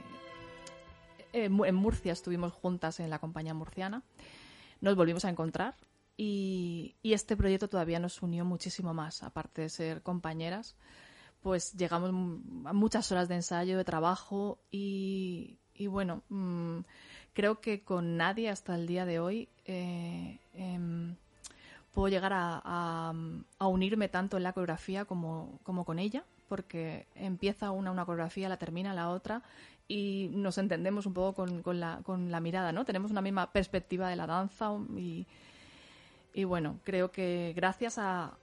en 1.34 1.75
Murcia 1.75 2.13
estuvimos 2.13 2.54
juntas 2.54 2.99
en 2.99 3.10
la 3.10 3.19
compañía 3.19 3.54
murciana, 3.54 4.04
nos 4.82 4.95
volvimos 4.95 5.25
a 5.25 5.30
encontrar 5.30 5.75
y, 6.17 6.95
este 7.04 7.38
proyecto 7.38 7.69
todavía 7.69 7.99
nos 7.99 8.21
unió 8.21 8.45
muchísimo 8.45 8.93
más, 8.93 9.23
aparte 9.23 9.63
de 9.63 9.69
ser 9.69 10.02
compañeras, 10.02 10.75
pues 11.41 11.73
llegamos 11.73 12.10
a 12.65 12.73
muchas 12.73 13.12
horas 13.12 13.28
de 13.28 13.36
ensayo, 13.36 13.78
de 13.78 13.84
trabajo 13.84 14.60
y, 14.71 15.58
bueno, 15.88 16.23
mm, 16.30 16.80
creo 17.34 17.62
que 17.62 17.82
con 17.84 18.17
nadie 18.17 18.49
hasta 18.49 18.75
el 18.75 18.88
día 18.88 19.06
de 19.06 19.19
hoy 19.19 19.47
eh, 19.65 20.39
em, 20.54 21.15
puedo 21.93 22.10
llegar 22.10 22.34
a, 22.34 23.13
unirme 23.60 24.10
tanto 24.10 24.38
en 24.38 24.43
la 24.43 24.54
coreografía 24.54 25.06
como, 25.06 25.60
como 25.63 25.86
con 25.86 25.99
ella, 25.99 26.23
porque 26.47 27.08
empieza 27.15 27.71
una 27.71 27.91
una 27.91 28.06
coreografía, 28.06 28.49
la 28.49 28.58
termina 28.58 28.93
la 28.93 29.10
otra 29.10 29.43
y 29.88 30.30
nos 30.34 30.58
entendemos 30.58 31.06
un 31.06 31.13
poco 31.13 31.34
con, 31.34 31.63
con, 31.63 31.80
la, 31.80 32.02
con 32.04 32.32
la 32.32 32.39
mirada, 32.39 32.71
¿no? 32.71 32.86
Tenemos 32.86 33.12
una 33.12 33.21
misma 33.21 33.52
perspectiva 33.52 34.08
de 34.10 34.15
la 34.15 34.28
danza 34.28 34.71
y, 34.95 35.25
y 36.34 36.43
bueno, 36.43 36.80
creo 36.84 37.12
que 37.12 37.54
gracias 37.56 37.97
a, 37.97 38.38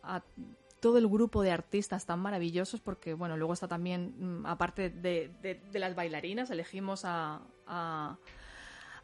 todo 0.80 0.98
el 0.98 1.08
grupo 1.08 1.42
de 1.42 1.50
artistas 1.50 2.06
tan 2.06 2.20
maravillosos, 2.20 2.80
porque 2.80 3.14
bueno, 3.14 3.36
luego 3.36 3.52
está 3.52 3.68
también, 3.68 4.14
mm, 4.18 4.46
aparte 4.46 4.90
de, 4.90 5.30
de, 5.42 5.78
las 5.78 5.94
bailarinas, 5.94 6.50
elegimos 6.50 7.04
a, 7.04 7.40
a, 7.66 8.18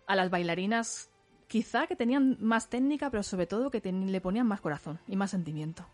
las 0.09 0.31
bailarinas 0.31 1.11
quizá 1.49 1.87
que 1.87 1.97
tenían 1.97 2.37
más 2.41 2.69
técnica, 2.69 3.11
pero 3.11 3.23
sobre 3.23 3.47
todo 3.47 3.71
que 3.71 3.81
le 3.81 4.21
ponían 4.21 4.47
más 4.47 4.61
corazón 4.61 4.99
y 5.07 5.17
más 5.17 5.31
sentimiento. 5.31 5.87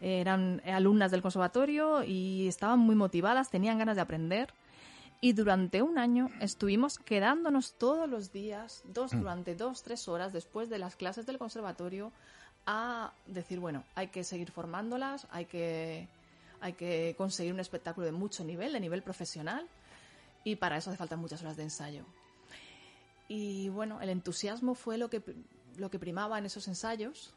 Eran 0.00 0.60
alumnas 0.64 1.12
del 1.12 1.22
conservatorio 1.22 2.02
y 2.02 2.48
estaban 2.48 2.80
muy 2.80 2.96
motivadas, 2.96 3.50
tenían 3.50 3.78
ganas 3.78 3.94
de 3.96 4.02
aprender 4.02 4.52
y 5.20 5.32
durante 5.32 5.82
un 5.82 5.98
año 5.98 6.30
estuvimos 6.40 6.98
quedándonos 6.98 7.74
todos 7.78 8.08
los 8.08 8.32
días, 8.32 8.82
dos, 8.84 9.14
mm. 9.14 9.18
durante 9.18 9.54
dos, 9.54 9.82
tres 9.82 10.08
horas 10.08 10.32
después 10.32 10.68
de 10.68 10.78
las 10.78 10.96
clases 10.96 11.26
del 11.26 11.38
conservatorio, 11.38 12.12
a 12.66 13.12
decir, 13.26 13.60
bueno, 13.60 13.84
hay 13.94 14.08
que 14.08 14.24
seguir 14.24 14.50
formándolas, 14.50 15.26
hay 15.30 15.46
que, 15.46 16.08
hay 16.60 16.72
que 16.72 17.14
conseguir 17.16 17.52
un 17.52 17.60
espectáculo 17.60 18.06
de 18.06 18.12
mucho 18.12 18.44
nivel, 18.44 18.72
de 18.72 18.80
nivel 18.80 19.02
profesional, 19.02 19.66
y 20.44 20.56
para 20.56 20.76
eso 20.76 20.90
hace 20.90 20.98
falta 20.98 21.16
muchas 21.16 21.40
horas 21.42 21.56
de 21.56 21.62
ensayo. 21.62 22.04
Y 23.28 23.68
bueno, 23.70 24.00
el 24.00 24.10
entusiasmo 24.10 24.74
fue 24.74 24.98
lo 24.98 25.08
que, 25.08 25.22
lo 25.76 25.90
que 25.90 25.98
primaba 25.98 26.38
en 26.38 26.46
esos 26.46 26.66
ensayos, 26.66 27.32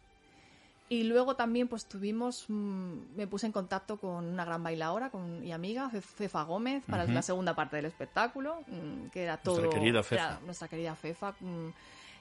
y 0.92 1.04
luego 1.04 1.36
también 1.36 1.68
pues 1.68 1.86
tuvimos, 1.86 2.46
mm, 2.48 3.16
me 3.16 3.28
puse 3.28 3.46
en 3.46 3.52
contacto 3.52 3.98
con 3.98 4.26
una 4.26 4.44
gran 4.44 4.64
bailadora 4.64 5.12
con, 5.12 5.46
y 5.46 5.52
amiga, 5.52 5.92
Fefa 5.92 6.42
Gómez, 6.42 6.84
para 6.90 7.06
la 7.06 7.22
segunda 7.22 7.54
parte 7.56 7.76
del 7.76 7.86
espectáculo, 7.86 8.64
mm, 8.66 9.10
que 9.10 9.24
era 9.24 9.38
todo... 9.38 9.62
Nuestra 9.62 9.80
querida 9.80 10.02
Fefa. 10.02 10.40
nuestra 10.44 10.68
querida 10.68 10.96
Fefa, 10.96 11.36
mm, 11.40 11.68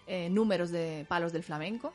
eh, 0.07 0.29
números 0.29 0.71
de 0.71 1.07
palos 1.09 1.33
del 1.33 1.43
flamenco 1.43 1.95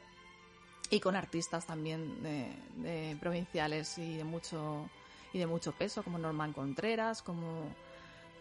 y 0.94 1.00
con 1.00 1.16
artistas 1.16 1.66
también 1.66 2.22
de, 2.22 3.18
provinciales 3.20 3.98
y 3.98 4.18
de 4.18 4.24
mucho 4.24 4.90
y 5.34 5.40
de 5.40 5.48
mucho 5.48 5.72
peso, 5.72 6.04
como 6.04 6.20
Norman 6.20 6.54
Contreras, 6.54 7.24
como, 7.24 7.64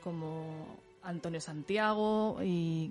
como 0.05 0.77
Antonio 1.03 1.41
Santiago 1.41 2.38
y 2.43 2.91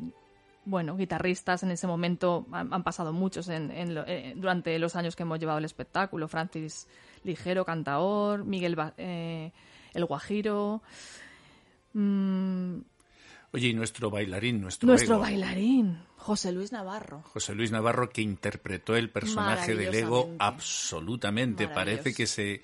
bueno, 0.65 0.95
guitarristas 0.95 1.63
en 1.63 1.71
ese 1.71 1.87
momento 1.87 2.45
han, 2.51 2.83
pasado 2.83 3.13
muchos 3.13 3.49
eh, 3.49 4.33
durante 4.35 4.77
los 4.79 4.95
años 4.95 5.15
que 5.15 5.23
hemos 5.23 5.39
llevado 5.39 5.59
el 5.59 5.65
espectáculo. 5.65 6.27
Francis 6.27 6.87
Ligero, 7.23 7.65
cantaor, 7.65 8.43
Miguel 8.43 8.77
eh, 8.97 9.51
El 9.93 10.05
Guajiro. 10.05 10.81
Mm, 11.93 12.79
Oye, 13.53 13.69
y 13.69 13.73
nuestro 13.73 14.09
bailarín, 14.09 14.61
nuestro 14.61 14.87
Nuestro 14.87 15.19
bailarín, 15.19 15.99
José 16.15 16.51
Luis 16.51 16.71
Navarro. 16.71 17.21
José 17.23 17.53
Luis 17.53 17.71
Navarro 17.71 18.09
que 18.09 18.21
interpretó 18.21 18.95
el 18.95 19.09
personaje 19.09 19.75
del 19.75 19.93
ego 19.93 20.33
absolutamente. 20.39 21.67
Parece 21.67 22.13
que 22.13 22.27
se 22.27 22.61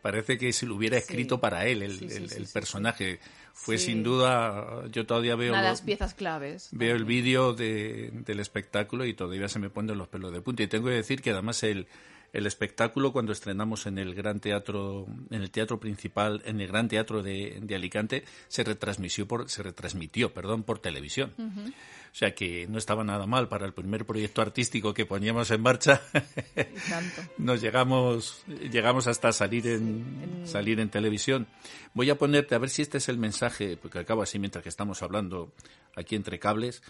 parece 0.00 0.38
que 0.38 0.52
se 0.54 0.64
lo 0.64 0.76
hubiera 0.76 0.96
escrito 0.96 1.40
para 1.40 1.66
él 1.66 1.82
el, 1.82 2.48
personaje. 2.52 3.20
Fue 3.52 3.76
sin 3.76 4.02
duda, 4.02 4.86
yo 4.90 5.04
todavía 5.04 5.36
veo... 5.36 5.52
Una 5.52 5.60
de 5.60 5.68
las 5.68 5.82
piezas 5.82 6.14
claves. 6.14 6.68
Veo 6.72 6.96
el 6.96 7.04
vídeo 7.04 7.52
del 7.52 8.40
espectáculo 8.40 9.04
y 9.04 9.12
todavía 9.12 9.48
se 9.48 9.58
me 9.58 9.68
ponen 9.68 9.98
los 9.98 10.08
pelos 10.08 10.32
de 10.32 10.40
punta. 10.40 10.62
Y 10.62 10.68
tengo 10.68 10.88
que 10.88 10.94
decir 10.94 11.20
que 11.20 11.32
además 11.32 11.62
el, 11.64 11.86
el 12.32 12.46
espectáculo 12.46 13.12
cuando 13.12 13.32
estrenamos 13.32 13.86
en 13.86 13.98
el 13.98 14.14
Gran 14.14 14.40
Teatro, 14.40 15.06
en 15.30 15.42
el 15.42 15.50
teatro 15.50 15.80
principal, 15.80 16.42
en 16.44 16.60
el 16.60 16.68
Gran 16.68 16.88
Teatro 16.88 17.22
de, 17.22 17.62
Alicante, 17.74 18.24
se 18.48 18.62
retransmitió 18.62 19.26
por, 19.26 19.48
se 19.48 19.62
retransmitió, 19.62 20.32
perdón, 20.32 20.62
por 20.62 20.78
televisión. 20.78 21.32
O 21.38 22.14
sea 22.14 22.34
que 22.34 22.66
no 22.68 22.78
estaba 22.78 23.04
nada 23.04 23.26
mal 23.26 23.48
para 23.48 23.66
el 23.66 23.72
primer 23.72 24.04
proyecto 24.04 24.42
artístico 24.42 24.92
que 24.92 25.06
poníamos 25.06 25.50
en 25.50 25.62
marcha. 25.62 26.02
Nos 27.38 27.60
llegamos, 27.60 28.42
llegamos 28.46 29.06
hasta 29.06 29.32
salir 29.32 29.66
en, 29.68 30.42
salir 30.44 30.80
en 30.80 30.90
televisión. 30.90 31.46
Voy 31.94 32.10
a 32.10 32.18
ponerte, 32.18 32.54
a 32.54 32.58
ver 32.58 32.70
si 32.70 32.82
este 32.82 32.98
es 32.98 33.08
el 33.08 33.18
mensaje, 33.18 33.76
porque 33.76 34.00
acabo 34.00 34.22
así 34.22 34.38
mientras 34.38 34.62
que 34.62 34.68
estamos 34.68 35.02
hablando 35.02 35.52
aquí 35.94 36.16
entre 36.16 36.40
cables. 36.40 36.82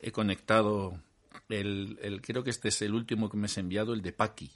He 0.00 0.12
conectado 0.12 1.00
el, 1.48 1.98
el 2.00 2.22
creo 2.22 2.44
que 2.44 2.50
este 2.50 2.68
es 2.68 2.80
el 2.82 2.94
último 2.94 3.28
que 3.28 3.36
me 3.36 3.46
has 3.46 3.58
enviado, 3.58 3.92
el 3.92 4.02
de 4.02 4.12
Paqui. 4.12 4.50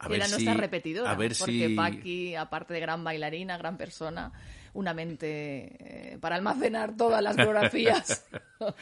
A 0.00 0.06
Era 0.06 0.26
nuestra 0.28 0.54
repetidora, 0.54 1.14
porque 1.14 1.74
Paqui, 1.76 2.34
aparte 2.34 2.72
de 2.72 2.80
gran 2.80 3.04
bailarina, 3.04 3.58
gran 3.58 3.76
persona, 3.76 4.32
una 4.72 4.94
mente 4.94 6.14
eh, 6.14 6.18
para 6.18 6.36
almacenar 6.36 6.96
todas 6.96 7.22
las 7.22 7.36
coreografías. 7.36 8.24
Era 8.60 8.74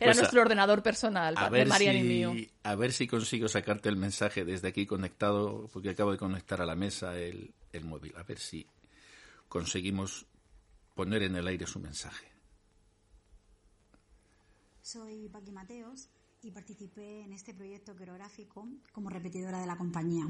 pues 0.00 0.16
nuestro 0.16 0.40
ordenador 0.40 0.82
personal, 0.82 1.34
a 1.36 1.48
de 1.48 1.64
Marian 1.64 1.96
y 1.96 2.02
mío. 2.02 2.34
A 2.64 2.74
ver 2.74 2.92
si 2.92 3.06
consigo 3.06 3.46
sacarte 3.46 3.88
el 3.88 3.96
mensaje 3.96 4.44
desde 4.44 4.66
aquí 4.66 4.84
conectado, 4.84 5.68
porque 5.72 5.90
acabo 5.90 6.10
de 6.10 6.18
conectar 6.18 6.60
a 6.60 6.66
la 6.66 6.74
mesa 6.74 7.16
el, 7.16 7.54
el 7.72 7.84
móvil. 7.84 8.14
A 8.16 8.24
ver 8.24 8.40
si 8.40 8.66
conseguimos 9.48 10.26
poner 10.96 11.22
en 11.22 11.36
el 11.36 11.46
aire 11.46 11.68
su 11.68 11.78
mensaje. 11.78 12.26
Soy 14.82 15.28
Paqui 15.28 15.52
Mateos 15.52 16.08
y 16.42 16.50
participé 16.50 17.22
en 17.22 17.32
este 17.32 17.54
proyecto 17.54 17.96
coreográfico 17.96 18.68
como 18.92 19.10
repetidora 19.10 19.60
de 19.60 19.66
la 19.66 19.76
compañía. 19.76 20.24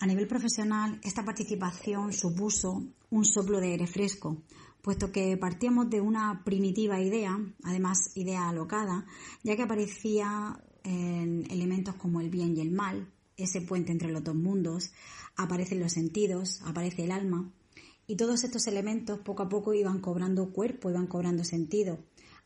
A 0.00 0.06
nivel 0.06 0.26
profesional, 0.26 0.98
esta 1.02 1.24
participación 1.24 2.12
supuso 2.12 2.82
un 3.10 3.24
soplo 3.24 3.60
de 3.60 3.72
aire 3.72 3.86
fresco, 3.86 4.42
puesto 4.80 5.12
que 5.12 5.36
partíamos 5.36 5.90
de 5.90 6.00
una 6.00 6.42
primitiva 6.44 7.00
idea, 7.00 7.38
además 7.62 8.16
idea 8.16 8.48
alocada, 8.48 9.06
ya 9.42 9.54
que 9.54 9.62
aparecía 9.62 10.60
en 10.82 11.48
elementos 11.50 11.94
como 11.96 12.20
el 12.20 12.30
bien 12.30 12.56
y 12.56 12.60
el 12.60 12.72
mal, 12.72 13.12
ese 13.36 13.60
puente 13.60 13.92
entre 13.92 14.10
los 14.10 14.24
dos 14.24 14.34
mundos, 14.34 14.92
aparecen 15.36 15.78
los 15.78 15.92
sentidos, 15.92 16.62
aparece 16.64 17.04
el 17.04 17.12
alma, 17.12 17.52
y 18.06 18.16
todos 18.16 18.42
estos 18.42 18.66
elementos 18.66 19.20
poco 19.20 19.44
a 19.44 19.48
poco 19.48 19.72
iban 19.74 20.00
cobrando 20.00 20.52
cuerpo, 20.52 20.90
iban 20.90 21.06
cobrando 21.06 21.44
sentido, 21.44 22.00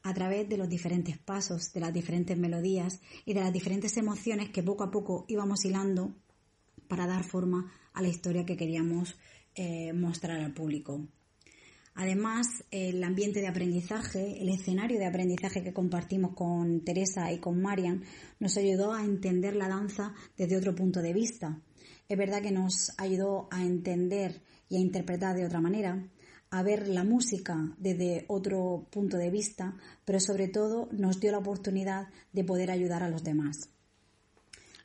a 0.07 0.15
través 0.15 0.49
de 0.49 0.57
los 0.57 0.69
diferentes 0.69 1.19
pasos, 1.19 1.73
de 1.73 1.81
las 1.81 1.93
diferentes 1.93 2.39
melodías 2.39 3.01
y 3.25 3.35
de 3.35 3.41
las 3.41 3.53
diferentes 3.53 3.97
emociones 3.97 4.51
que 4.51 4.63
poco 4.63 4.85
a 4.85 4.91
poco 4.93 5.25
íbamos 5.27 5.65
hilando 5.65 6.15
para 6.87 7.09
dar 7.09 7.25
forma 7.25 7.73
a 7.93 8.03
la 8.03 8.07
historia 8.07 8.47
que 8.47 8.57
queríamos 8.57 9.19
eh, 9.57 9.93
mostrar 9.93 10.39
al 10.41 10.55
público. 10.55 11.09
Además, 11.97 12.47
el 12.71 13.03
ambiente 13.03 13.41
de 13.41 13.49
aprendizaje, 13.49 14.41
el 14.41 14.49
escenario 14.49 15.01
de 15.01 15.07
aprendizaje 15.07 15.65
que 15.65 15.73
compartimos 15.73 16.37
con 16.37 16.85
Teresa 16.85 17.33
y 17.33 17.41
con 17.41 17.61
Marian 17.61 18.05
nos 18.39 18.57
ayudó 18.59 18.93
a 18.93 19.03
entender 19.03 19.57
la 19.57 19.69
danza 19.69 20.15
desde 20.37 20.57
otro 20.57 20.77
punto 20.77 21.03
de 21.03 21.15
vista. 21.15 21.61
Es 22.09 22.17
verdad 22.17 22.43
que 22.43 22.53
nos 22.53 22.93
ayudó 22.97 23.49
a 23.51 23.65
entender 23.65 24.41
y 24.69 24.77
a 24.77 24.81
interpretar 24.81 25.35
de 25.35 25.47
otra 25.47 25.61
manera, 25.61 26.09
a 26.57 26.63
ver 26.63 26.89
la 26.89 27.05
música 27.05 27.75
desde 27.77 28.25
otro 28.29 28.87
punto 28.91 29.19
de 29.19 29.31
vista, 29.31 29.77
pero 30.07 30.19
sobre 30.21 30.49
todo 30.49 30.89
nos 30.91 31.21
dio 31.21 31.31
la 31.31 31.39
oportunidad 31.39 32.09
de 32.33 32.45
poder 32.45 32.71
ayudar 32.71 33.03
a 33.03 33.11
los 33.11 33.23
demás. 33.23 33.69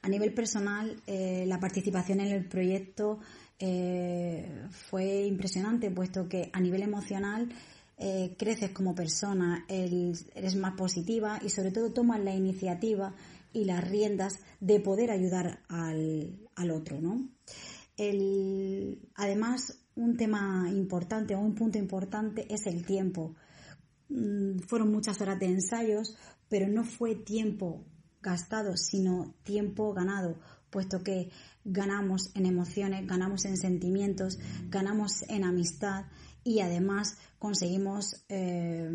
A 0.01 0.09
nivel 0.09 0.33
personal, 0.33 1.01
eh, 1.07 1.45
la 1.47 1.61
participación 1.61 2.19
en 2.19 2.27
el 2.27 2.45
proyecto 2.45 3.19
eh, 3.57 4.67
fue 4.69 5.25
impresionante, 5.25 5.89
puesto 5.91 6.27
que 6.27 6.49
a 6.51 6.59
nivel 6.59 6.81
emocional 6.81 7.47
eh, 7.97 8.35
creces 8.37 8.71
como 8.71 8.93
persona, 8.93 9.65
eres 9.69 10.55
más 10.57 10.73
positiva 10.73 11.39
y 11.41 11.49
sobre 11.49 11.71
todo 11.71 11.93
tomas 11.93 12.19
la 12.19 12.35
iniciativa 12.35 13.15
y 13.53 13.63
las 13.63 13.87
riendas 13.87 14.39
de 14.59 14.81
poder 14.81 15.09
ayudar 15.09 15.61
al, 15.69 16.71
otro, 16.71 16.99
¿no? 16.99 17.29
además, 19.15 19.80
un 19.95 20.17
tema 20.17 20.69
importante 20.69 21.35
o 21.35 21.39
un 21.39 21.55
punto 21.55 21.77
importante 21.77 22.45
es 22.53 22.65
el 22.67 22.85
tiempo. 22.85 23.35
Mm, 24.09 24.59
fueron 24.59 24.91
muchas 24.91 25.19
horas 25.21 25.39
de 25.39 25.47
ensayos, 25.47 26.17
pero 26.49 26.67
no 26.67 26.83
fue 26.83 27.15
tiempo 27.15 27.85
gastado, 28.21 28.77
sino 28.77 29.33
tiempo 29.43 29.93
ganado, 29.93 30.39
puesto 30.69 31.03
que 31.03 31.29
ganamos 31.63 32.31
en 32.35 32.45
emociones, 32.45 33.05
ganamos 33.07 33.45
en 33.45 33.57
sentimientos, 33.57 34.39
ganamos 34.69 35.23
en 35.29 35.43
amistad 35.43 36.05
y 36.43 36.59
además 36.61 37.17
conseguimos 37.39 38.25
eh, 38.29 38.89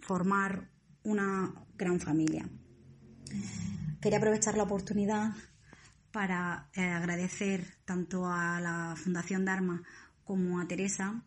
formar 0.00 0.68
una 1.04 1.54
gran 1.76 2.00
familia. 2.00 2.48
Quería 4.00 4.18
aprovechar 4.18 4.56
la 4.56 4.64
oportunidad 4.64 5.32
para 6.18 6.68
eh, 6.74 6.82
agradecer 6.82 7.64
tanto 7.84 8.26
a 8.26 8.60
la 8.60 8.96
Fundación 8.96 9.44
Dharma 9.44 9.84
como 10.24 10.58
a 10.58 10.66
Teresa 10.66 11.22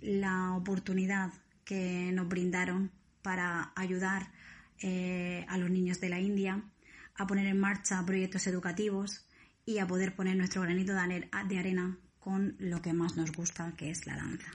la 0.00 0.54
oportunidad 0.56 1.32
que 1.64 2.10
nos 2.12 2.26
brindaron 2.26 2.90
para 3.22 3.70
ayudar 3.76 4.32
eh, 4.80 5.46
a 5.48 5.58
los 5.58 5.70
niños 5.70 6.00
de 6.00 6.08
la 6.08 6.18
India, 6.18 6.60
a 7.14 7.24
poner 7.24 7.46
en 7.46 7.60
marcha 7.60 8.04
proyectos 8.04 8.48
educativos 8.48 9.24
y 9.64 9.78
a 9.78 9.86
poder 9.86 10.16
poner 10.16 10.36
nuestro 10.36 10.62
granito 10.62 10.92
de 10.92 11.58
arena 11.60 11.96
con 12.18 12.56
lo 12.58 12.82
que 12.82 12.92
más 12.92 13.16
nos 13.16 13.30
gusta, 13.30 13.72
que 13.76 13.90
es 13.92 14.08
la 14.08 14.16
danza. 14.16 14.50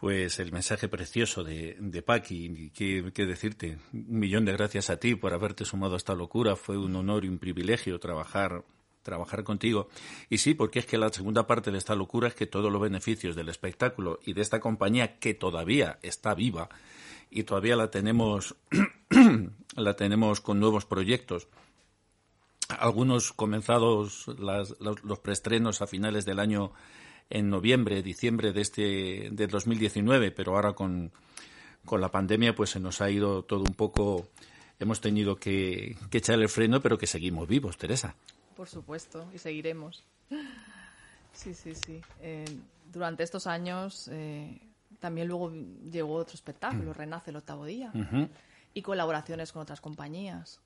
Pues 0.00 0.38
el 0.38 0.52
mensaje 0.52 0.88
precioso 0.88 1.42
de, 1.42 1.76
de 1.80 2.02
Paqui, 2.02 2.70
¿qué, 2.72 3.26
decirte? 3.26 3.78
Un 3.92 4.20
millón 4.20 4.44
de 4.44 4.52
gracias 4.52 4.90
a 4.90 4.98
ti 4.98 5.16
por 5.16 5.34
haberte 5.34 5.64
sumado 5.64 5.94
a 5.94 5.96
esta 5.96 6.14
locura. 6.14 6.54
Fue 6.54 6.78
un 6.78 6.94
honor 6.94 7.24
y 7.24 7.28
un 7.28 7.38
privilegio 7.38 7.98
trabajar 7.98 8.64
trabajar 9.02 9.42
contigo. 9.42 9.88
Y 10.28 10.38
sí, 10.38 10.54
porque 10.54 10.80
es 10.80 10.86
que 10.86 10.98
la 10.98 11.08
segunda 11.08 11.46
parte 11.46 11.72
de 11.72 11.78
esta 11.78 11.96
locura 11.96 12.28
es 12.28 12.34
que 12.34 12.46
todos 12.46 12.70
los 12.70 12.80
beneficios 12.80 13.34
del 13.34 13.48
espectáculo 13.48 14.20
y 14.24 14.34
de 14.34 14.42
esta 14.42 14.60
compañía 14.60 15.18
que 15.18 15.34
todavía 15.34 15.98
está 16.02 16.34
viva 16.34 16.68
y 17.30 17.44
todavía 17.44 17.74
la 17.74 17.90
tenemos, 17.90 18.54
la 19.76 19.96
tenemos 19.96 20.40
con 20.40 20.60
nuevos 20.60 20.84
proyectos. 20.84 21.48
Algunos 22.68 23.32
comenzados 23.32 24.28
los, 24.38 24.76
los, 24.78 25.18
preestrenos 25.18 25.80
a 25.80 25.86
finales 25.86 26.24
del 26.26 26.38
año 26.38 26.72
en 27.30 27.50
noviembre, 27.50 28.02
diciembre 28.02 28.52
de 28.52 28.60
este 28.60 29.28
de 29.30 29.46
2019, 29.46 30.30
pero 30.30 30.54
ahora 30.54 30.72
con, 30.72 31.10
con 31.84 32.00
la 32.00 32.10
pandemia 32.10 32.54
pues 32.54 32.70
se 32.70 32.80
nos 32.80 33.00
ha 33.00 33.10
ido 33.10 33.42
todo 33.42 33.60
un 33.60 33.74
poco, 33.74 34.28
hemos 34.78 35.00
tenido 35.00 35.36
que, 35.36 35.96
que 36.10 36.18
echar 36.18 36.38
el 36.38 36.48
freno, 36.48 36.80
pero 36.80 36.98
que 36.98 37.06
seguimos 37.06 37.48
vivos, 37.48 37.76
Teresa. 37.76 38.14
Por 38.56 38.68
supuesto, 38.68 39.26
y 39.34 39.38
seguiremos. 39.38 40.04
Sí, 41.32 41.54
sí, 41.54 41.74
sí. 41.74 42.00
Eh, 42.20 42.44
durante 42.92 43.22
estos 43.22 43.46
años 43.46 44.08
eh, 44.10 44.58
también 44.98 45.28
luego 45.28 45.52
llegó 45.90 46.14
otro 46.14 46.34
espectáculo, 46.34 46.90
mm. 46.90 46.94
Renace 46.94 47.30
el 47.30 47.36
octavo 47.36 47.64
día, 47.64 47.92
y 48.74 48.82
colaboraciones 48.82 49.52
con 49.52 49.62
otras 49.62 49.80
compañías. 49.80 50.60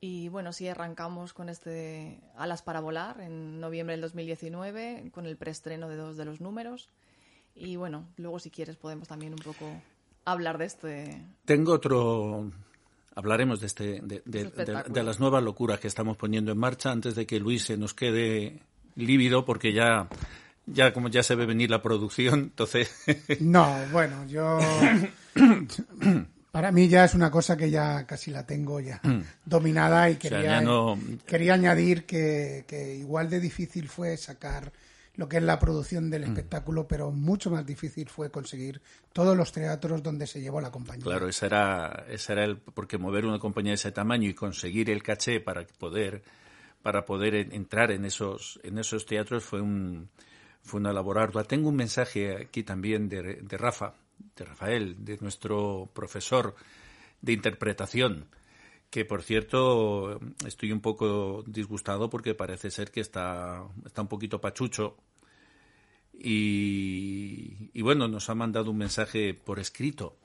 Y 0.00 0.28
bueno, 0.28 0.52
sí 0.52 0.68
arrancamos 0.68 1.32
con 1.32 1.48
este 1.48 2.20
Alas 2.36 2.62
para 2.62 2.80
volar 2.80 3.20
en 3.20 3.60
noviembre 3.60 3.94
del 3.94 4.02
2019, 4.02 5.10
con 5.12 5.26
el 5.26 5.36
preestreno 5.36 5.88
de 5.88 5.96
dos 5.96 6.16
de 6.16 6.24
los 6.24 6.40
números. 6.40 6.90
Y 7.54 7.76
bueno, 7.76 8.08
luego 8.16 8.38
si 8.38 8.50
quieres 8.50 8.76
podemos 8.76 9.08
también 9.08 9.32
un 9.32 9.38
poco 9.38 9.66
hablar 10.24 10.58
de 10.58 10.64
este. 10.66 11.24
Tengo 11.44 11.72
otro. 11.72 12.50
Hablaremos 13.16 13.60
de, 13.60 13.66
este, 13.66 14.00
de, 14.02 14.22
de, 14.24 15.02
las 15.04 15.20
nuevas 15.20 15.42
locuras 15.42 15.78
que 15.78 15.86
estamos 15.86 16.16
poniendo 16.16 16.50
en 16.50 16.58
marcha 16.58 16.90
antes 16.90 17.14
de 17.14 17.26
que 17.26 17.38
Luis 17.38 17.62
se 17.62 17.76
nos 17.76 17.94
quede 17.94 18.60
lívido 18.96 19.44
porque 19.44 19.72
ya 19.72 20.08
ya 20.66 20.92
como 20.92 21.08
ya 21.08 21.22
se 21.22 21.34
ve 21.34 21.46
venir 21.46 21.70
la 21.70 21.82
producción, 21.82 22.40
entonces... 22.40 22.90
no, 23.40 23.76
bueno, 23.92 24.26
yo... 24.26 24.58
Para 26.54 26.70
mí 26.70 26.86
ya 26.86 27.02
es 27.04 27.16
una 27.16 27.32
cosa 27.32 27.56
que 27.56 27.68
ya 27.68 28.06
casi 28.06 28.30
la 28.30 28.46
tengo 28.46 28.78
ya 28.78 29.00
mm. 29.02 29.22
dominada 29.44 30.08
y 30.08 30.14
quería, 30.14 30.62
quería 31.26 31.54
añadir 31.54 32.06
que, 32.06 32.64
que, 32.68 32.94
igual 32.94 33.28
de 33.28 33.40
difícil 33.40 33.88
fue 33.88 34.16
sacar 34.16 34.72
lo 35.16 35.28
que 35.28 35.38
es 35.38 35.42
la 35.42 35.58
producción 35.58 36.10
del 36.10 36.22
mm. 36.22 36.26
espectáculo, 36.26 36.86
pero 36.86 37.10
mucho 37.10 37.50
más 37.50 37.66
difícil 37.66 38.08
fue 38.08 38.30
conseguir 38.30 38.80
todos 39.12 39.36
los 39.36 39.50
teatros 39.50 40.00
donde 40.00 40.28
se 40.28 40.40
llevó 40.40 40.60
la 40.60 40.70
compañía. 40.70 41.02
Claro, 41.02 41.26
ese 41.28 41.46
era, 41.46 42.04
ese 42.08 42.34
era 42.34 42.44
el, 42.44 42.58
porque 42.58 42.98
mover 42.98 43.26
una 43.26 43.40
compañía 43.40 43.72
de 43.72 43.74
ese 43.74 43.90
tamaño 43.90 44.28
y 44.28 44.34
conseguir 44.34 44.90
el 44.90 45.02
caché 45.02 45.40
para 45.40 45.66
poder, 45.66 46.22
para 46.84 47.04
poder 47.04 47.34
entrar 47.34 47.90
en 47.90 48.04
esos, 48.04 48.60
en 48.62 48.78
esos 48.78 49.06
teatros 49.06 49.42
fue 49.42 49.60
un, 49.60 50.08
fue 50.62 50.78
una 50.78 50.92
labor 50.92 51.18
ardua. 51.18 51.42
Tengo 51.42 51.70
un 51.70 51.76
mensaje 51.76 52.44
aquí 52.44 52.62
también 52.62 53.08
de, 53.08 53.40
de 53.42 53.58
Rafa, 53.58 53.94
de 54.36 54.44
Rafael, 54.44 55.04
de 55.04 55.18
nuestro 55.20 55.90
profesor 55.92 56.54
de 57.20 57.32
interpretación, 57.32 58.26
que 58.90 59.04
por 59.04 59.22
cierto 59.22 60.20
estoy 60.46 60.72
un 60.72 60.80
poco 60.80 61.42
disgustado 61.46 62.10
porque 62.10 62.34
parece 62.34 62.70
ser 62.70 62.90
que 62.90 63.00
está, 63.00 63.64
está 63.84 64.02
un 64.02 64.08
poquito 64.08 64.40
pachucho. 64.40 64.96
Y, 66.16 67.80
bueno, 67.82 68.06
nos 68.06 68.30
ha 68.30 68.36
mandado 68.36 68.70
un 68.70 68.78
mensaje 68.78 69.34
por 69.34 69.58
escrito. 69.58 70.16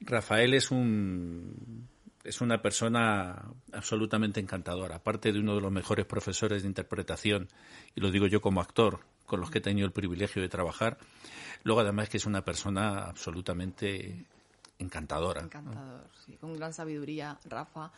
Rafael 0.00 0.54
es 0.54 0.72
un 0.72 1.86
es 2.24 2.40
una 2.40 2.60
persona 2.60 3.44
absolutamente 3.72 4.40
encantadora, 4.40 4.96
aparte 4.96 5.32
de 5.32 5.38
uno 5.38 5.54
de 5.54 5.60
los 5.60 5.70
mejores 5.70 6.06
profesores 6.06 6.62
de 6.62 6.68
interpretación, 6.68 7.48
y 7.94 8.00
lo 8.00 8.10
digo 8.10 8.26
yo 8.26 8.40
como 8.40 8.60
actor, 8.60 8.98
con 9.26 9.38
los 9.38 9.50
que 9.50 9.58
he 9.58 9.60
tenido 9.60 9.86
el 9.86 9.92
privilegio 9.92 10.42
de 10.42 10.48
trabajar. 10.48 10.98
Luego, 11.66 11.80
además, 11.80 12.08
que 12.08 12.18
es 12.18 12.26
una 12.26 12.44
persona 12.44 13.06
absolutamente 13.06 14.24
encantadora. 14.78 15.40
Encantador, 15.40 16.08
sí, 16.24 16.36
con 16.36 16.54
gran 16.54 16.72
sabiduría, 16.72 17.40
Rafa. 17.44 17.90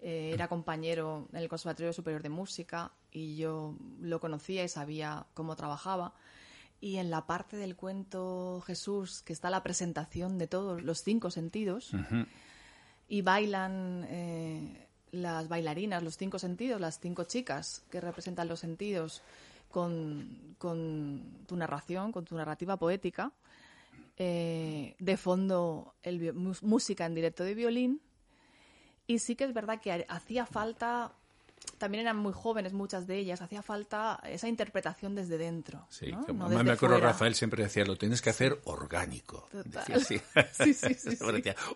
Eh, 0.00 0.32
era 0.34 0.48
compañero 0.48 1.26
en 1.32 1.38
el 1.38 1.48
Conservatorio 1.48 1.94
Superior 1.94 2.22
de 2.22 2.28
Música 2.28 2.92
y 3.10 3.36
yo 3.36 3.74
lo 4.02 4.20
conocía 4.20 4.64
y 4.64 4.68
sabía 4.68 5.24
cómo 5.32 5.56
trabajaba. 5.56 6.12
Y 6.78 6.98
en 6.98 7.08
la 7.08 7.26
parte 7.26 7.56
del 7.56 7.74
cuento 7.74 8.62
Jesús, 8.66 9.22
que 9.22 9.32
está 9.32 9.48
la 9.48 9.62
presentación 9.62 10.36
de 10.36 10.46
todos 10.46 10.82
los 10.82 10.98
cinco 10.98 11.30
sentidos, 11.30 11.92
y 13.08 13.22
bailan 13.22 14.04
eh, 14.10 14.88
las 15.10 15.48
bailarinas, 15.48 16.02
los 16.02 16.18
cinco 16.18 16.38
sentidos, 16.38 16.82
las 16.82 17.00
cinco 17.00 17.24
chicas 17.24 17.82
que 17.90 17.98
representan 17.98 18.46
los 18.46 18.60
sentidos 18.60 19.22
con, 19.68 20.56
tu 20.58 21.56
narración, 21.56 22.12
con 22.12 22.24
tu 22.24 22.34
narrativa 22.36 22.76
poética. 22.76 23.32
Eh, 24.18 24.94
de 24.98 25.16
fondo, 25.16 25.94
el, 26.02 26.32
música 26.32 27.06
en 27.06 27.14
directo 27.14 27.44
de 27.44 27.54
violín. 27.54 28.00
Y 29.06 29.18
sí 29.18 29.36
que 29.36 29.44
es 29.44 29.52
verdad 29.52 29.80
que 29.80 30.06
hacía 30.08 30.46
falta 30.46 31.12
también 31.78 32.02
eran 32.02 32.16
muy 32.16 32.32
jóvenes 32.32 32.72
muchas 32.72 33.06
de 33.06 33.18
ellas, 33.18 33.42
hacía 33.42 33.62
falta 33.62 34.20
esa 34.24 34.48
interpretación 34.48 35.14
desde 35.14 35.38
dentro. 35.38 35.86
Sí, 35.90 36.12
¿no? 36.12 36.48
me 36.48 36.72
acuerdo 36.72 36.98
Rafael 36.98 37.34
siempre 37.34 37.62
decía, 37.62 37.84
lo 37.84 37.96
tienes 37.96 38.22
que 38.22 38.30
hacer 38.30 38.60
orgánico. 38.64 39.48
sí. 40.06 40.20
sí, 40.52 40.74
sí, 40.74 40.94
sí, 40.94 41.18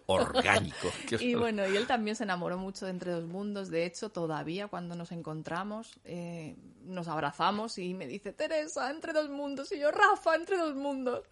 orgánico. 0.07 0.91
y 1.21 1.35
bueno, 1.35 1.69
y 1.69 1.77
él 1.77 1.87
también 1.87 2.17
se 2.17 2.25
enamoró 2.25 2.59
mucho 2.59 2.87
de 2.87 2.93
Entre 2.93 3.13
dos 3.13 3.25
Mundos, 3.25 3.71
de 3.71 3.85
hecho 3.85 4.11
todavía 4.11 4.69
cuando 4.69 4.95
nos 4.95 5.13
encontramos 5.13 5.99
eh, 6.05 6.57
nos 6.85 7.09
abrazamos 7.09 7.79
y 7.79 7.95
me 7.95 8.07
dice, 8.07 8.33
Teresa, 8.33 8.91
Entre 8.91 9.13
dos 9.13 9.29
Mundos, 9.29 9.71
y 9.73 9.79
yo, 9.79 9.91
Rafa, 9.91 10.35
Entre 10.35 10.57
dos 10.57 10.75
Mundos. 10.75 11.25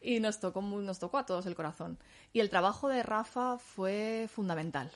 Y 0.00 0.20
nos 0.20 0.38
tocó, 0.38 0.60
nos 0.60 0.98
tocó 0.98 1.16
a 1.16 1.24
todos 1.24 1.46
el 1.46 1.54
corazón. 1.54 1.98
Y 2.32 2.40
el 2.40 2.50
trabajo 2.50 2.88
de 2.88 3.02
Rafa 3.02 3.56
fue 3.56 4.28
fundamental 4.30 4.90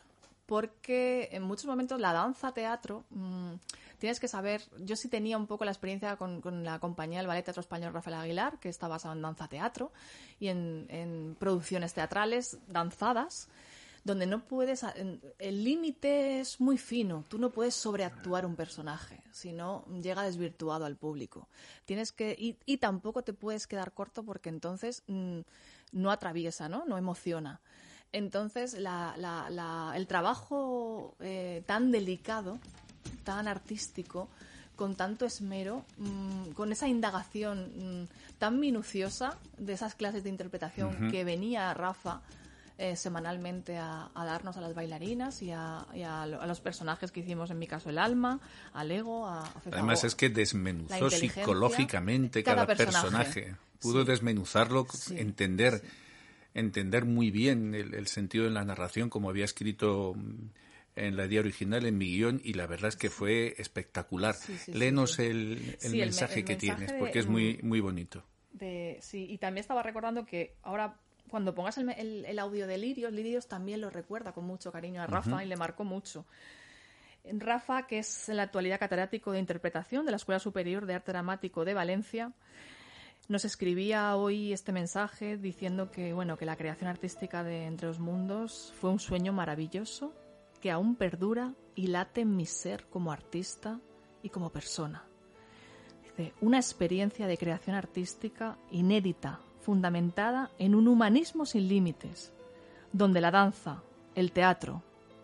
porque 0.48 1.28
en 1.32 1.42
muchos 1.42 1.66
momentos 1.66 2.00
la 2.00 2.14
danza 2.14 2.52
teatro 2.52 3.04
mm, 3.11 3.52
tienes 3.98 4.18
que 4.18 4.28
saber 4.28 4.62
yo 4.78 4.96
sí 4.96 5.11
tenía 5.11 5.37
un 5.37 5.46
poco 5.46 5.66
la 5.66 5.70
experiencia 5.70 6.16
con, 6.16 6.40
la 6.64 6.78
compañía 6.78 7.18
del 7.18 7.26
ballet 7.26 7.44
teatro 7.44 7.61
español 7.61 7.92
Rafael 7.92 8.16
Aguilar 8.16 8.58
que 8.58 8.70
está 8.70 8.88
basado 8.88 9.14
en 9.14 9.20
danza 9.20 9.46
teatro 9.46 9.92
y 10.40 10.48
en, 10.48 11.37
producciones 11.38 11.92
teatrales 11.92 12.56
danzadas 12.66 13.50
donde 14.04 14.26
no 14.26 14.42
puedes 14.46 14.87
el 15.38 15.64
límite 15.64 16.40
es 16.40 16.62
muy 16.62 16.78
fino. 16.78 17.24
Tú 17.28 17.37
no 17.37 17.50
puedes 17.50 17.74
sobreactuar 17.74 18.46
un 18.46 18.56
personaje 18.56 19.20
si 19.32 19.52
no 19.52 19.84
llega 20.00 20.22
desvirtuado 20.22 20.87
al 20.87 20.96
público. 20.96 21.46
Tienes 21.84 22.12
que 22.12 22.34
y, 22.38 22.76
tampoco 22.78 23.22
te 23.22 23.34
puedes 23.34 23.66
quedar 23.66 23.92
corto 23.92 24.22
porque 24.22 24.48
entonces 24.48 25.02
mm, 25.08 25.40
no 25.92 26.11
atraviesa 26.11 26.70
no 26.70 26.87
no 26.87 26.96
emociona 26.96 27.61
entonces, 28.12 28.75
el 28.75 30.07
trabajo 30.07 31.14
eh, 31.21 31.62
tan 31.66 31.90
delicado, 31.90 32.59
tan 33.25 33.49
artístico, 33.49 34.29
con 34.77 34.94
tanto 34.94 35.27
esmero, 35.27 35.85
mm, 35.99 36.51
con 36.51 36.71
esa 36.73 36.87
indagación 36.87 38.05
mm, 38.05 38.09
tan 38.38 38.61
minuciosa 38.61 39.37
de 39.59 39.73
esas 39.73 39.94
clases 39.94 40.23
de 40.23 40.31
interpretación 40.31 41.11
que 41.11 41.25
venía 41.25 41.75
Rafa 41.75 42.23
eh, 42.79 42.94
semanalmente 42.94 43.77
a, 43.77 44.09
darnos 44.14 44.57
a 44.57 44.61
las 44.61 44.73
bailarinas 44.73 45.42
y, 45.42 45.51
a, 45.51 45.85
los 46.47 46.61
personajes 46.61 47.11
que 47.11 47.21
hicimos, 47.21 47.51
en 47.51 47.59
mi 47.59 47.66
caso 47.66 47.90
el 47.90 47.99
alma, 47.99 48.38
al 48.73 48.92
ego, 48.92 49.27
a, 49.27 49.53
Además 49.73 50.05
es 50.05 50.14
que 50.14 50.29
desmenuzó 50.29 51.11
psicológicamente 51.11 52.44
cada, 52.44 52.64
personaje. 52.66 53.57
Pudo 53.81 54.05
desmenuzarlo, 54.05 54.87
entender 55.11 55.83
entender 56.59 57.05
muy 57.05 57.31
bien 57.31 57.75
el, 57.75 58.07
sentido 58.07 58.44
de 58.44 58.51
la 58.51 58.64
narración 58.64 59.11
como 59.11 59.31
había 59.31 59.44
escrito 59.44 60.14
mm, 60.16 60.51
en 60.97 61.16
la 61.16 61.27
idea 61.27 61.40
original, 61.40 61.87
en 61.87 61.97
mi 61.97 62.07
guion, 62.07 62.40
y 62.42 62.55
la 62.55 62.66
verdad 62.66 62.88
es 62.88 62.97
que 62.97 63.11
fue 63.11 63.55
espectacular. 63.59 64.35
Sí, 64.35 64.73
Léenos 64.73 65.18
el, 65.18 65.77
mensaje 65.90 66.44
que 66.44 66.57
tienes, 66.57 66.92
porque 66.92 67.21
es 67.21 67.27
muy, 67.27 67.59
muy 67.62 67.81
bonito. 67.81 68.25
sí, 69.01 69.27
y 69.31 69.38
también 69.38 69.62
estaba 69.62 69.83
recordando 69.83 70.25
que 70.25 70.57
ahora 70.62 70.97
cuando 71.29 71.55
pongas 71.55 71.79
el, 71.79 72.38
audio 72.38 72.66
de 72.66 72.79
Lirios, 72.79 73.12
Lirios 73.12 73.47
también 73.47 73.81
lo 73.81 73.90
recuerda 73.90 74.33
con 74.33 74.44
mucho 74.44 74.73
cariño 74.73 75.03
a 75.03 75.07
Rafa 75.07 75.44
y 75.44 75.47
le 75.47 75.57
marcó 75.57 75.85
mucho. 75.85 76.25
Rafa, 77.31 77.87
que 77.87 77.99
es 77.99 78.29
en 78.29 78.37
la 78.37 78.44
actualidad 78.44 78.79
catedrático 78.79 79.33
de 79.33 79.38
interpretación 79.38 80.07
de 80.07 80.12
la 80.12 80.16
Escuela 80.16 80.38
Superior 80.38 80.87
de 80.87 80.94
Arte 80.94 81.12
Dramático 81.12 81.64
de 81.64 81.75
Valencia, 81.75 82.33
nos 83.28 83.44
escribía 83.44 84.16
hoy 84.16 84.54
este 84.54 84.72
mensaje 84.72 85.36
diciendo 85.36 85.90
que, 85.90 86.14
bueno, 86.14 86.38
que 86.38 86.46
la 86.46 86.56
creación 86.56 86.88
artística 86.88 87.44
de 87.44 87.66
Entre 87.66 87.86
los 87.86 88.00
Mundos 88.00 88.72
fue 88.80 88.90
un 88.90 88.98
sueño 88.98 89.34
maravilloso 89.34 90.14
que 90.62 90.70
aún 90.70 90.96
perdura 90.96 91.54
y 91.74 91.88
late 91.88 92.22
en 92.22 92.34
mi 92.34 92.46
ser 92.46 92.86
como 92.86 93.12
artista 93.12 93.80
y 94.22 94.30
como 94.30 94.50
persona. 94.50 95.04
Dice, 96.02 96.32
una 96.40 96.56
experiencia 96.56 97.26
de 97.26 97.36
creación 97.36 97.76
artística 97.76 98.56
inédita, 98.70 99.40
fundamentada 99.60 100.50
en 100.58 100.74
un 100.74 100.88
humanismo 100.88 101.44
sin 101.44 101.68
límites, 101.68 102.32
donde 102.92 103.20
la 103.20 103.30
danza, 103.30 103.82
el 104.14 104.32
teatro, 104.32 104.82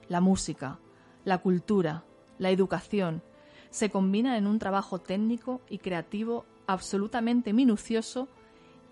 la 0.08 0.20
música, 0.20 0.78
la 1.24 1.38
cultura, 1.38 2.04
la 2.38 2.50
educación, 2.50 3.22
se 3.70 3.90
combinan 3.90 4.36
en 4.36 4.46
un 4.46 4.58
trabajo 4.58 5.00
técnico 5.00 5.62
y 5.70 5.78
creativo 5.78 6.44
absolutamente 6.66 7.52
minucioso 7.52 8.28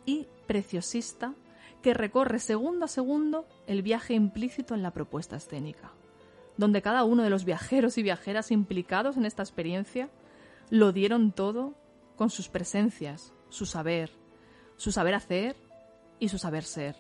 y 0.05 0.27
preciosista 0.47 1.35
que 1.83 1.95
recorre 1.95 2.39
segundo 2.39 2.85
a 2.85 2.89
segundo 2.89 3.47
el 3.67 3.83
viaje 3.83 4.15
implícito 4.15 4.75
en 4.75 4.83
la 4.83 4.93
propuesta 4.93 5.37
escénica, 5.37 5.93
donde 6.57 6.83
cada 6.83 7.05
uno 7.05 7.23
de 7.23 7.31
los 7.31 7.45
viajeros 7.45 7.99
y 7.99 8.03
viajeras 8.03 8.51
implicados 8.51 9.17
en 9.17 9.25
esta 9.25 9.43
experiencia 9.43 10.09
lo 10.71 10.93
dieron 10.93 11.33
todo 11.33 11.75
con 12.17 12.31
sus 12.31 12.49
presencias, 12.49 13.33
su 13.49 13.67
saber, 13.67 14.13
su 14.77 14.93
saber 14.93 15.15
hacer 15.15 15.57
y 16.19 16.29
su 16.29 16.39
saber 16.39 16.65
ser. 16.65 16.97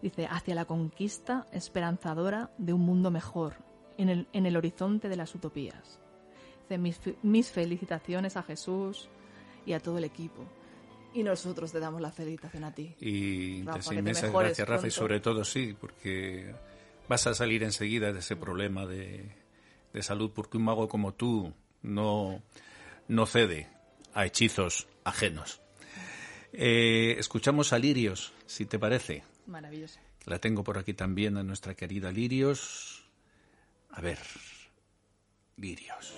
Dice, 0.00 0.26
hacia 0.28 0.54
la 0.54 0.64
conquista 0.64 1.46
esperanzadora 1.52 2.50
de 2.58 2.72
un 2.72 2.80
mundo 2.80 3.10
mejor 3.10 3.54
en 3.98 4.08
el, 4.08 4.26
en 4.32 4.46
el 4.46 4.56
horizonte 4.56 5.08
de 5.08 5.16
las 5.16 5.34
utopías. 5.34 6.00
Dice, 6.62 6.78
mis, 6.78 7.00
mis 7.22 7.50
felicitaciones 7.52 8.36
a 8.36 8.42
Jesús, 8.42 9.08
y 9.66 9.72
a 9.72 9.80
todo 9.80 9.98
el 9.98 10.04
equipo. 10.04 10.44
Y 11.14 11.22
nosotros 11.22 11.72
te 11.72 11.78
damos 11.78 12.00
la 12.00 12.10
felicitación 12.10 12.64
a 12.64 12.74
ti. 12.74 12.94
Y 13.00 13.64
inmensas 13.90 14.32
gracias, 14.32 14.68
Rafa, 14.68 14.86
y 14.86 14.90
sobre 14.90 15.20
todo 15.20 15.44
sí, 15.44 15.76
porque 15.78 16.54
vas 17.08 17.26
a 17.26 17.34
salir 17.34 17.62
enseguida 17.62 18.12
de 18.12 18.20
ese 18.20 18.36
problema 18.36 18.86
de, 18.86 19.30
de 19.92 20.02
salud, 20.02 20.30
porque 20.34 20.56
un 20.56 20.64
mago 20.64 20.88
como 20.88 21.12
tú 21.12 21.52
no, 21.82 22.42
no 23.08 23.26
cede 23.26 23.68
a 24.14 24.24
hechizos 24.24 24.86
ajenos. 25.04 25.60
Eh, 26.52 27.16
escuchamos 27.18 27.72
a 27.72 27.78
Lirios, 27.78 28.32
si 28.46 28.66
te 28.66 28.78
parece. 28.78 29.24
Maravilloso. 29.46 29.98
La 30.26 30.38
tengo 30.38 30.62
por 30.62 30.78
aquí 30.78 30.94
también 30.94 31.36
a 31.36 31.42
nuestra 31.42 31.74
querida 31.74 32.12
Lirios. 32.12 33.04
A 33.90 34.00
ver, 34.00 34.18
Lirios. 35.56 36.14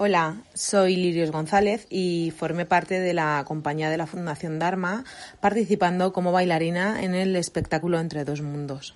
Hola, 0.00 0.44
soy 0.54 0.94
Lirios 0.94 1.32
González 1.32 1.88
y 1.90 2.30
formé 2.30 2.64
parte 2.66 3.00
de 3.00 3.14
la 3.14 3.42
compañía 3.44 3.90
de 3.90 3.96
la 3.96 4.06
Fundación 4.06 4.60
Dharma 4.60 5.02
participando 5.40 6.12
como 6.12 6.30
bailarina 6.30 7.02
en 7.02 7.16
el 7.16 7.34
espectáculo 7.34 7.98
Entre 7.98 8.24
dos 8.24 8.40
Mundos. 8.40 8.94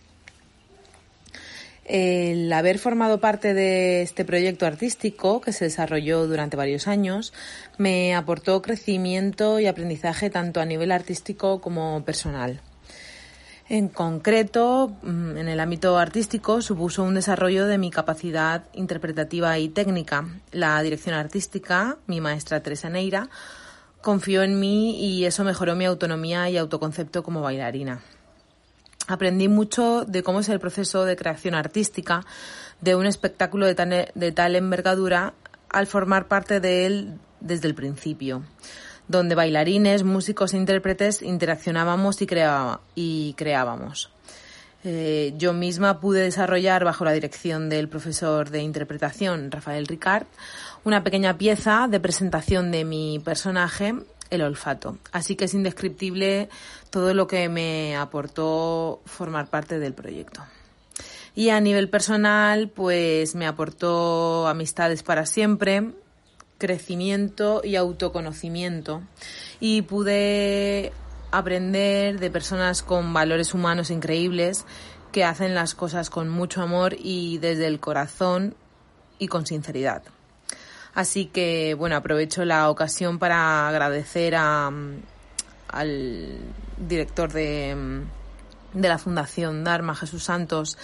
El 1.85 2.53
haber 2.53 2.79
formado 2.79 3.19
parte 3.19 3.53
de 3.53 4.03
este 4.03 4.25
proyecto 4.25 4.65
artístico 4.65 5.41
que 5.41 5.53
se 5.53 5.65
desarrolló 5.65 6.29
durante 6.29 6.57
varios 6.57 6.87
años 6.87 7.33
me 7.79 8.15
aportó 8.15 8.63
crecimiento 8.63 9.59
y 9.59 9.67
aprendizaje 9.67 10.31
tanto 10.31 10.61
a 10.61 10.67
nivel 10.67 10.93
artístico 10.93 11.61
como 11.61 12.05
personal. 12.05 12.61
En 13.73 13.89
concreto, 13.89 14.99
mm, 15.01 15.39
en 15.39 15.49
el 15.49 15.59
ámbito 15.59 15.97
artístico, 15.97 16.61
supuso 16.61 17.05
un 17.05 17.15
desarrollo 17.15 17.67
de 17.67 17.79
mi 17.79 17.91
capacidad 17.91 18.65
interpretativa 18.75 19.59
y 19.59 19.71
técnica. 19.71 20.29
La 20.51 20.83
dirección 20.83 21.15
artística, 21.15 21.97
mi 22.07 22.21
maestra 22.21 22.63
Teresa 22.63 22.91
Neira, 22.91 23.31
confió 24.03 24.43
en 24.43 24.61
mí 24.61 25.01
y 25.03 25.25
eso 25.25 25.43
mejoró 25.43 25.75
mi 25.75 25.87
autonomía 25.87 26.51
y 26.51 26.59
autoconcepto 26.59 27.23
como 27.23 27.41
bailarina. 27.41 28.03
Aprendí 29.07 29.49
mucho 29.49 30.05
de 30.05 30.23
cómo 30.23 30.41
es 30.41 30.51
el 30.51 30.61
proceso 30.61 31.07
de 31.07 31.17
creación 31.17 31.55
artística 31.55 32.27
de 32.83 32.95
un 32.95 33.07
espectáculo 33.07 33.65
de 33.65 34.33
tal, 34.33 34.55
envergadura 34.55 35.33
al 35.71 35.87
formar 35.87 36.29
parte 36.29 36.61
de 36.61 36.85
él 36.85 37.15
desde 37.41 37.69
el 37.69 37.75
principio. 37.75 38.43
Donde 39.09 39.35
bailarines, 39.35 40.05
músicos 40.05 40.55
e 40.55 40.57
intérpretes 40.57 41.23
interaccionábamos 41.23 42.21
y, 42.23 42.27
y 42.95 43.35
creábamos. 43.35 44.11
Eh, 44.85 45.35
yo 45.37 45.53
misma 45.53 46.01
pude 46.01 46.23
desarrollar, 46.23 46.85
bajo 46.85 47.05
la 47.05 47.13
dirección 47.13 47.69
del 47.69 47.89
profesor 47.89 48.51
de 48.51 48.63
interpretación, 48.63 49.51
Rafael 49.51 49.87
Ricard, 49.87 50.27
una 50.85 51.05
pequeña 51.05 51.39
pieza 51.39 51.87
de 51.89 52.01
presentación 52.01 52.73
de 52.73 52.85
mi 52.85 53.21
personaje, 53.21 53.95
el 54.31 54.43
olfato. 54.43 54.99
Así 55.13 55.37
que 55.37 55.45
es 55.45 55.55
indescriptible 55.55 56.49
todo 56.91 57.15
lo 57.15 57.27
que 57.27 57.49
me 57.49 57.97
aportó 57.97 59.01
formar 59.05 59.49
parte 59.49 59.79
del 59.79 59.95
proyecto. 59.95 60.43
Y 61.35 61.51
a 61.51 61.61
nivel 61.61 61.89
personal, 61.89 62.69
pues 62.69 63.35
me 63.35 63.47
aportó 63.47 64.49
amistades 64.49 65.03
para 65.03 65.27
siempre, 65.27 65.93
crecimiento 66.63 67.61
y 67.65 67.75
autoconocimiento. 67.75 69.03
Y 69.59 69.83
pude 69.83 70.93
aprender 71.33 72.21
de 72.21 72.31
personas 72.31 72.85
con 72.85 73.13
valores 73.13 73.53
humanos 73.53 73.91
increíbles 73.91 74.65
que 75.11 75.25
hacen 75.25 75.57
las 75.57 75.75
cosas 75.75 76.09
con 76.09 76.29
mucho 76.29 76.63
amor 76.63 76.95
y 76.97 77.39
desde 77.39 77.67
el 77.67 77.81
corazón 77.81 78.55
y 79.19 79.27
con 79.27 79.45
sinceridad. 79.45 80.05
Así 80.95 81.27
que, 81.27 81.75
bueno, 81.75 81.97
aprovecho 81.97 82.45
la 82.45 82.71
ocasión 82.71 83.19
para 83.19 83.69
agradecer 83.69 84.37
a, 84.37 84.71
al 85.67 86.39
director 86.77 87.33
de, 87.33 88.05
de 88.73 88.89
la 88.89 88.99
Fundación 88.99 89.65
Dharma, 89.65 89.97
Jesús 89.97 90.23
Santos, 90.23 90.79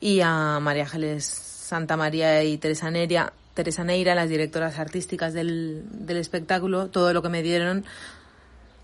y 0.00 0.20
a 0.22 0.58
María 0.58 0.84
Ángeles 0.84 1.26
Santa 1.26 1.98
María 1.98 2.42
y 2.44 2.56
Teresa 2.56 2.90
Neira, 2.90 3.34
Teresa 3.58 3.82
Neira, 3.82 4.14
las 4.14 4.28
directoras 4.28 4.78
artísticas 4.78 5.34
del, 5.34 5.82
del 5.90 6.18
espectáculo, 6.18 6.90
todo 6.90 7.12
lo 7.12 7.22
que 7.22 7.28
me 7.28 7.42
dieron 7.42 7.84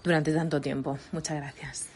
durante 0.02 0.32
tanto 0.34 0.60
tiempo. 0.60 0.98
Muchas 1.12 1.36
gracias. 1.36 1.88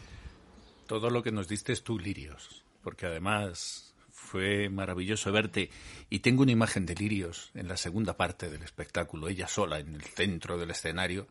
Todo 0.87 1.09
lo 1.09 1.21
que 1.21 1.33
nos 1.33 1.49
diste 1.49 1.73
es 1.73 1.83
tú, 1.83 1.99
Lirios, 1.99 2.63
porque 2.81 3.05
además 3.07 3.93
fue 4.13 4.69
maravilloso 4.69 5.29
verte 5.33 5.69
y 6.09 6.19
tengo 6.19 6.43
una 6.43 6.53
imagen 6.53 6.85
de 6.85 6.95
Lirios 6.95 7.51
en 7.53 7.67
la 7.67 7.75
segunda 7.75 8.15
parte 8.15 8.49
del 8.49 8.63
espectáculo, 8.63 9.27
ella 9.27 9.49
sola 9.49 9.79
en 9.79 9.95
el 9.95 10.03
centro 10.03 10.57
del 10.57 10.71
escenario, 10.71 11.27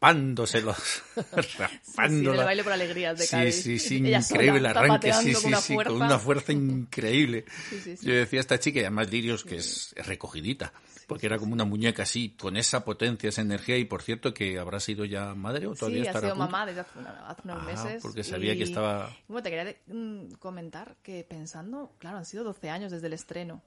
raspándose 0.00 0.60
los 0.62 1.02
raspándola. 1.56 2.38
Sí, 2.38 2.44
baile 2.44 2.64
por 2.64 2.72
alegrías 2.72 3.18
de 3.18 3.26
Cádiz. 3.26 3.54
Sí, 3.54 3.78
sí, 3.78 4.00
sí, 4.00 4.12
increíble 4.12 4.58
el 4.58 4.66
arranque, 4.66 5.12
sí, 5.12 5.34
sí, 5.34 5.52
sí, 5.60 5.76
con 5.76 6.02
una 6.02 6.18
fuerza 6.18 6.52
increíble. 6.52 7.44
Yo 8.02 8.14
decía 8.14 8.38
a 8.38 8.42
esta 8.42 8.58
chica, 8.58 8.78
y 8.78 8.82
además 8.82 9.10
Lirios, 9.10 9.44
que 9.44 9.56
es 9.56 9.94
recogidita, 9.96 10.72
porque 11.06 11.26
era 11.26 11.38
como 11.38 11.52
una 11.52 11.64
muñeca 11.64 12.04
así, 12.04 12.30
con 12.38 12.56
esa 12.56 12.84
potencia, 12.84 13.28
esa 13.28 13.40
energía, 13.40 13.76
y 13.76 13.84
por 13.84 14.02
cierto 14.02 14.32
que 14.32 14.58
habrá 14.58 14.78
sido 14.78 15.04
ya 15.04 15.34
madre 15.34 15.66
o 15.66 15.74
todavía 15.74 16.04
sí, 16.04 16.08
ha 16.16 16.20
sido 16.20 16.36
mamá 16.36 16.64
desde 16.64 16.80
hace, 16.80 17.42
unos 17.44 17.64
meses. 17.64 18.02
porque 18.02 18.22
sabía 18.22 18.56
que 18.56 18.62
estaba... 18.62 19.10
Bueno, 19.26 19.42
te 19.42 19.50
quería 19.50 19.76
mm, 19.88 20.34
comentar 20.38 20.96
que 21.02 21.24
pensando, 21.24 21.92
claro, 21.98 22.18
han 22.18 22.24
sido 22.24 22.44
12 22.44 22.70
años 22.70 22.92
desde 22.92 23.08
el 23.08 23.14
estreno. 23.14 23.62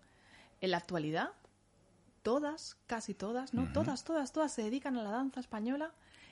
En 0.62 0.72
la 0.72 0.78
actualidad, 0.78 1.32
todas, 2.22 2.78
casi 2.86 3.16
todas, 3.16 3.56
¿no? 3.56 3.74
Todas, 3.74 4.04
todas, 4.04 4.32
todas 4.32 4.54
se 4.54 4.62
dedican 4.62 4.96
a 4.96 5.04
la 5.04 5.10
danza 5.10 5.40
española 5.40 5.92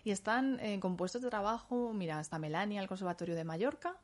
y 0.10 0.12
están 0.12 0.60
en 0.60 0.80
compuestos 0.80 1.22
de 1.22 1.30
trabajo, 1.30 1.93
mira, 1.93 2.20
está 2.20 2.39
Melania, 2.39 2.82
el 2.82 2.88
Conservatorio 2.88 3.36
de 3.36 3.43
Mallorca, 3.43 3.95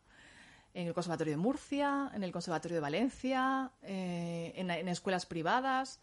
en 0.76 0.86
el 0.86 0.94
Conservatorio 0.94 1.34
de 1.34 1.38
Murcia, 1.38 2.12
en 2.14 2.24
el 2.24 2.32
Conservatorio 2.32 2.76
de 2.76 2.82
Valencia, 2.82 3.72
eh, 3.82 4.54
en 4.56 4.88
escuelas 4.88 5.26
privadas. 5.26 6.00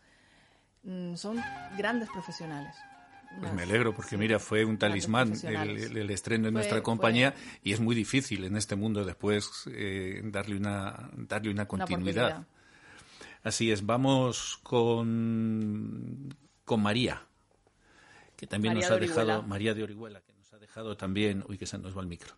Mm, 0.82 1.14
son 1.14 1.40
grandes 1.78 2.09
profesionales. 2.11 2.74
Pues 3.38 3.53
me 3.55 3.62
alegro 3.62 3.94
porque 3.94 4.18
mira, 4.18 4.40
fue 4.40 4.64
un 4.64 4.76
talismán 4.76 5.34
el, 5.44 6.11
estreno 6.11 6.48
en 6.48 6.55
nuestra 6.55 6.82
compañía 6.82 7.32
y 7.62 7.72
es 7.72 7.80
muy 7.80 7.94
difícil 7.94 8.44
en 8.44 8.57
este 8.57 8.74
mundo 8.74 9.05
después 9.05 9.48
eh, 9.68 10.20
darle 10.24 10.57
una 10.57 11.11
darle 11.12 11.50
una 11.53 11.66
continuidad. 11.66 12.44
Así 13.44 13.70
es, 13.70 13.86
vamos 13.86 14.59
con 14.64 16.34
con 16.64 16.82
María, 16.82 17.22
que 18.43 18.49
también 18.49 18.74
nos 18.74 18.90
ha 18.90 18.97
dejado 18.97 19.45
María 19.45 19.72
de 19.72 19.84
Orihuela, 19.84 20.20
que 20.20 20.32
nos 20.32 20.53
ha 20.53 20.59
dejado 20.59 20.97
también, 20.97 21.45
uy 21.49 21.59
que 21.59 21.66
se 21.66 21.78
nos 21.78 21.97
va 21.97 22.01
el 22.01 22.09
micro. 22.09 22.34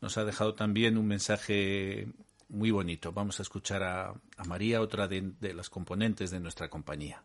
Nos 0.00 0.16
ha 0.16 0.24
dejado 0.24 0.54
también 0.54 0.96
un 0.96 1.08
mensaje 1.08 2.06
muy 2.48 2.70
bonito. 2.70 3.10
Vamos 3.10 3.40
a 3.40 3.42
escuchar 3.42 3.82
a, 3.82 4.14
a 4.36 4.44
María, 4.44 4.80
otra 4.80 5.08
de 5.08 5.52
las 5.52 5.68
componentes 5.68 6.30
de 6.30 6.38
nuestra 6.38 6.70
compañía 6.70 7.24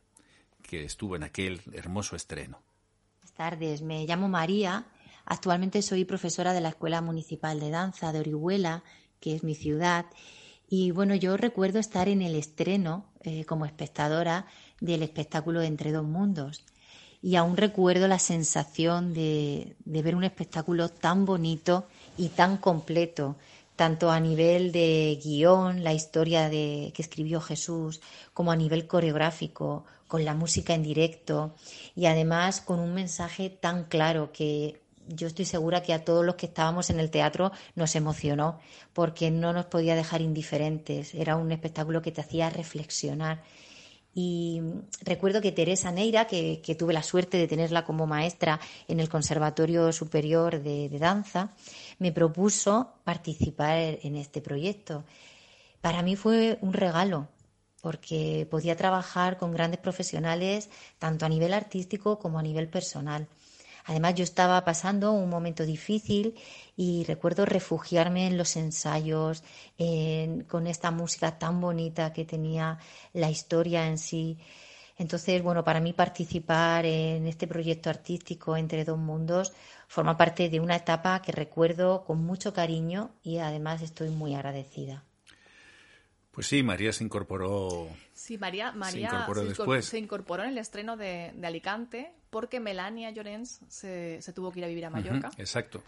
que 0.63 0.83
estuvo 0.83 1.15
en 1.15 1.21
aquel 1.21 1.61
hermoso 1.71 2.15
estreno. 2.15 2.63
Buenas 3.19 3.33
tardes, 3.35 3.83
me 3.83 4.07
llamo 4.07 4.27
María. 4.27 4.87
Actualmente 5.25 5.83
soy 5.83 6.03
profesora 6.03 6.53
de 6.53 6.61
la 6.61 6.69
Escuela 6.69 7.01
Municipal 7.01 7.59
de 7.59 7.69
Danza 7.69 8.11
de 8.11 8.21
Orihuela, 8.21 8.83
que 9.19 9.35
es 9.35 9.43
mi 9.43 9.53
ciudad. 9.53 10.07
Y 10.67 10.89
bueno, 10.89 11.13
yo 11.13 11.37
recuerdo 11.37 11.77
estar 11.77 12.09
en 12.09 12.23
el 12.23 12.33
estreno 12.33 13.05
eh, 13.21 13.45
como 13.45 13.67
espectadora 13.67 14.47
del 14.81 15.03
espectáculo 15.03 15.61
Entre 15.61 15.91
dos 15.91 16.05
mundos. 16.05 16.65
Y 17.25 17.37
aún 17.37 17.57
recuerdo 17.57 18.07
la 18.07 18.19
sensación 18.19 19.15
de, 19.15 19.75
de 19.83 20.01
ver 20.03 20.15
un 20.15 20.23
espectáculo 20.23 20.89
tan 20.89 21.25
bonito 21.25 21.87
y 22.19 22.29
tan 22.29 22.57
completo, 22.57 23.35
tanto 23.75 24.11
a 24.11 24.19
nivel 24.19 24.71
de 24.71 25.19
guion, 25.23 25.83
la 25.83 25.91
historia 25.91 26.49
de, 26.49 26.91
que 26.93 27.01
escribió 27.01 27.41
Jesús, 27.41 27.99
como 28.31 28.51
a 28.51 28.55
nivel 28.55 28.85
coreográfico, 28.85 29.85
con 30.07 30.23
la 30.23 30.35
música 30.35 30.75
en 30.75 30.83
directo 30.83 31.55
y 31.95 32.05
además 32.05 32.61
con 32.61 32.79
un 32.79 32.93
mensaje 32.93 33.49
tan 33.49 33.85
claro 33.85 34.31
que 34.31 34.79
yo 35.07 35.25
estoy 35.25 35.45
segura 35.45 35.81
que 35.81 35.93
a 35.93 36.05
todos 36.05 36.23
los 36.23 36.35
que 36.35 36.45
estábamos 36.45 36.91
en 36.91 36.99
el 36.99 37.09
teatro 37.09 37.51
nos 37.73 37.95
emocionó 37.95 38.59
porque 38.93 39.31
no 39.31 39.51
nos 39.51 39.65
podía 39.65 39.95
dejar 39.95 40.21
indiferentes. 40.21 41.15
Era 41.15 41.37
un 41.37 41.51
espectáculo 41.51 42.03
que 42.03 42.11
te 42.11 42.21
hacía 42.21 42.51
reflexionar. 42.51 43.41
Y 44.17 44.61
recuerdo 45.01 45.41
que 45.41 45.51
Teresa 45.51 45.91
Neira, 45.91 46.25
que, 46.25 46.75
tuve 46.79 46.93
la 46.93 47.03
suerte 47.03 47.37
de 47.37 47.49
tenerla 47.49 47.83
como 47.83 48.07
maestra 48.07 48.61
en 48.87 49.01
el 49.01 49.09
Conservatorio 49.09 49.91
Superior 49.91 50.63
de 50.63 50.89
Danza, 50.97 51.51
me 51.99 52.13
propuso 52.13 52.93
participar 53.03 53.77
en 54.01 54.15
este 54.15 54.41
proyecto. 54.41 55.03
Para 55.81 56.01
mí 56.01 56.15
fue 56.15 56.57
un 56.61 56.71
regalo, 56.71 57.27
porque 57.81 58.47
podía 58.49 58.75
trabajar 58.75 59.37
con 59.37 59.51
grandes 59.51 59.79
profesionales 59.79 60.69
tanto 60.97 61.25
a 61.25 61.29
nivel 61.29 61.53
artístico 61.53 62.17
como 62.17 62.39
a 62.39 62.41
nivel 62.41 62.69
personal. 62.69 63.27
Además, 63.85 64.15
yo 64.15 64.23
estaba 64.23 64.63
pasando 64.65 65.11
un 65.11 65.29
momento 65.29 65.65
difícil 65.65 66.35
y 66.75 67.03
recuerdo 67.05 67.45
refugiarme 67.45 68.27
en 68.27 68.37
los 68.37 68.55
ensayos, 68.55 69.43
con 70.47 70.67
esta 70.67 70.91
música 70.91 71.37
tan 71.37 71.61
bonita 71.61 72.11
que 72.11 72.25
tenía 72.25 72.79
la 73.13 73.29
historia 73.29 73.87
en 73.87 73.97
sí. 73.97 74.39
Entonces, 74.97 75.41
bueno, 75.43 75.63
para 75.63 75.81
mí 75.81 75.93
participar 75.93 76.85
en 76.85 77.27
este 77.27 77.47
proyecto 77.47 77.89
artístico 77.89 78.57
entre 78.57 78.85
dos 78.85 78.97
mundos 78.97 79.53
forma 79.87 80.17
parte 80.17 80.49
de 80.49 80.59
una 80.59 80.77
etapa 80.77 81.21
que 81.21 81.31
recuerdo 81.31 82.05
con 82.05 82.23
mucho 82.25 82.53
cariño 82.53 83.11
y 83.21 83.37
además 83.37 83.81
estoy 83.81 84.09
muy 84.09 84.33
agradecida. 84.33 85.03
Pues 86.31 86.47
sí, 86.47 86.63
María 86.63 86.91
se 86.91 87.03
incorporó. 87.03 87.87
Sí, 88.13 88.37
María, 88.37 88.73
María 88.73 89.09
se 89.09 89.15
incorporó 89.15 89.45
después. 89.45 89.85
Se 89.85 89.97
incorporó 89.97 90.43
en 90.43 90.49
el 90.49 90.57
estreno 90.57 90.97
de, 90.97 91.33
Alicante 91.43 92.11
porque 92.35 92.59
Melania 92.59 93.11
Llorens 93.11 93.61
se, 93.69 94.19
tuvo 94.35 94.51
que 94.51 94.59
ir 94.59 94.65
a 94.65 94.67
vivir 94.67 94.83
a 94.83 94.89
Mallorca. 94.89 95.31
exacto. 95.37 95.81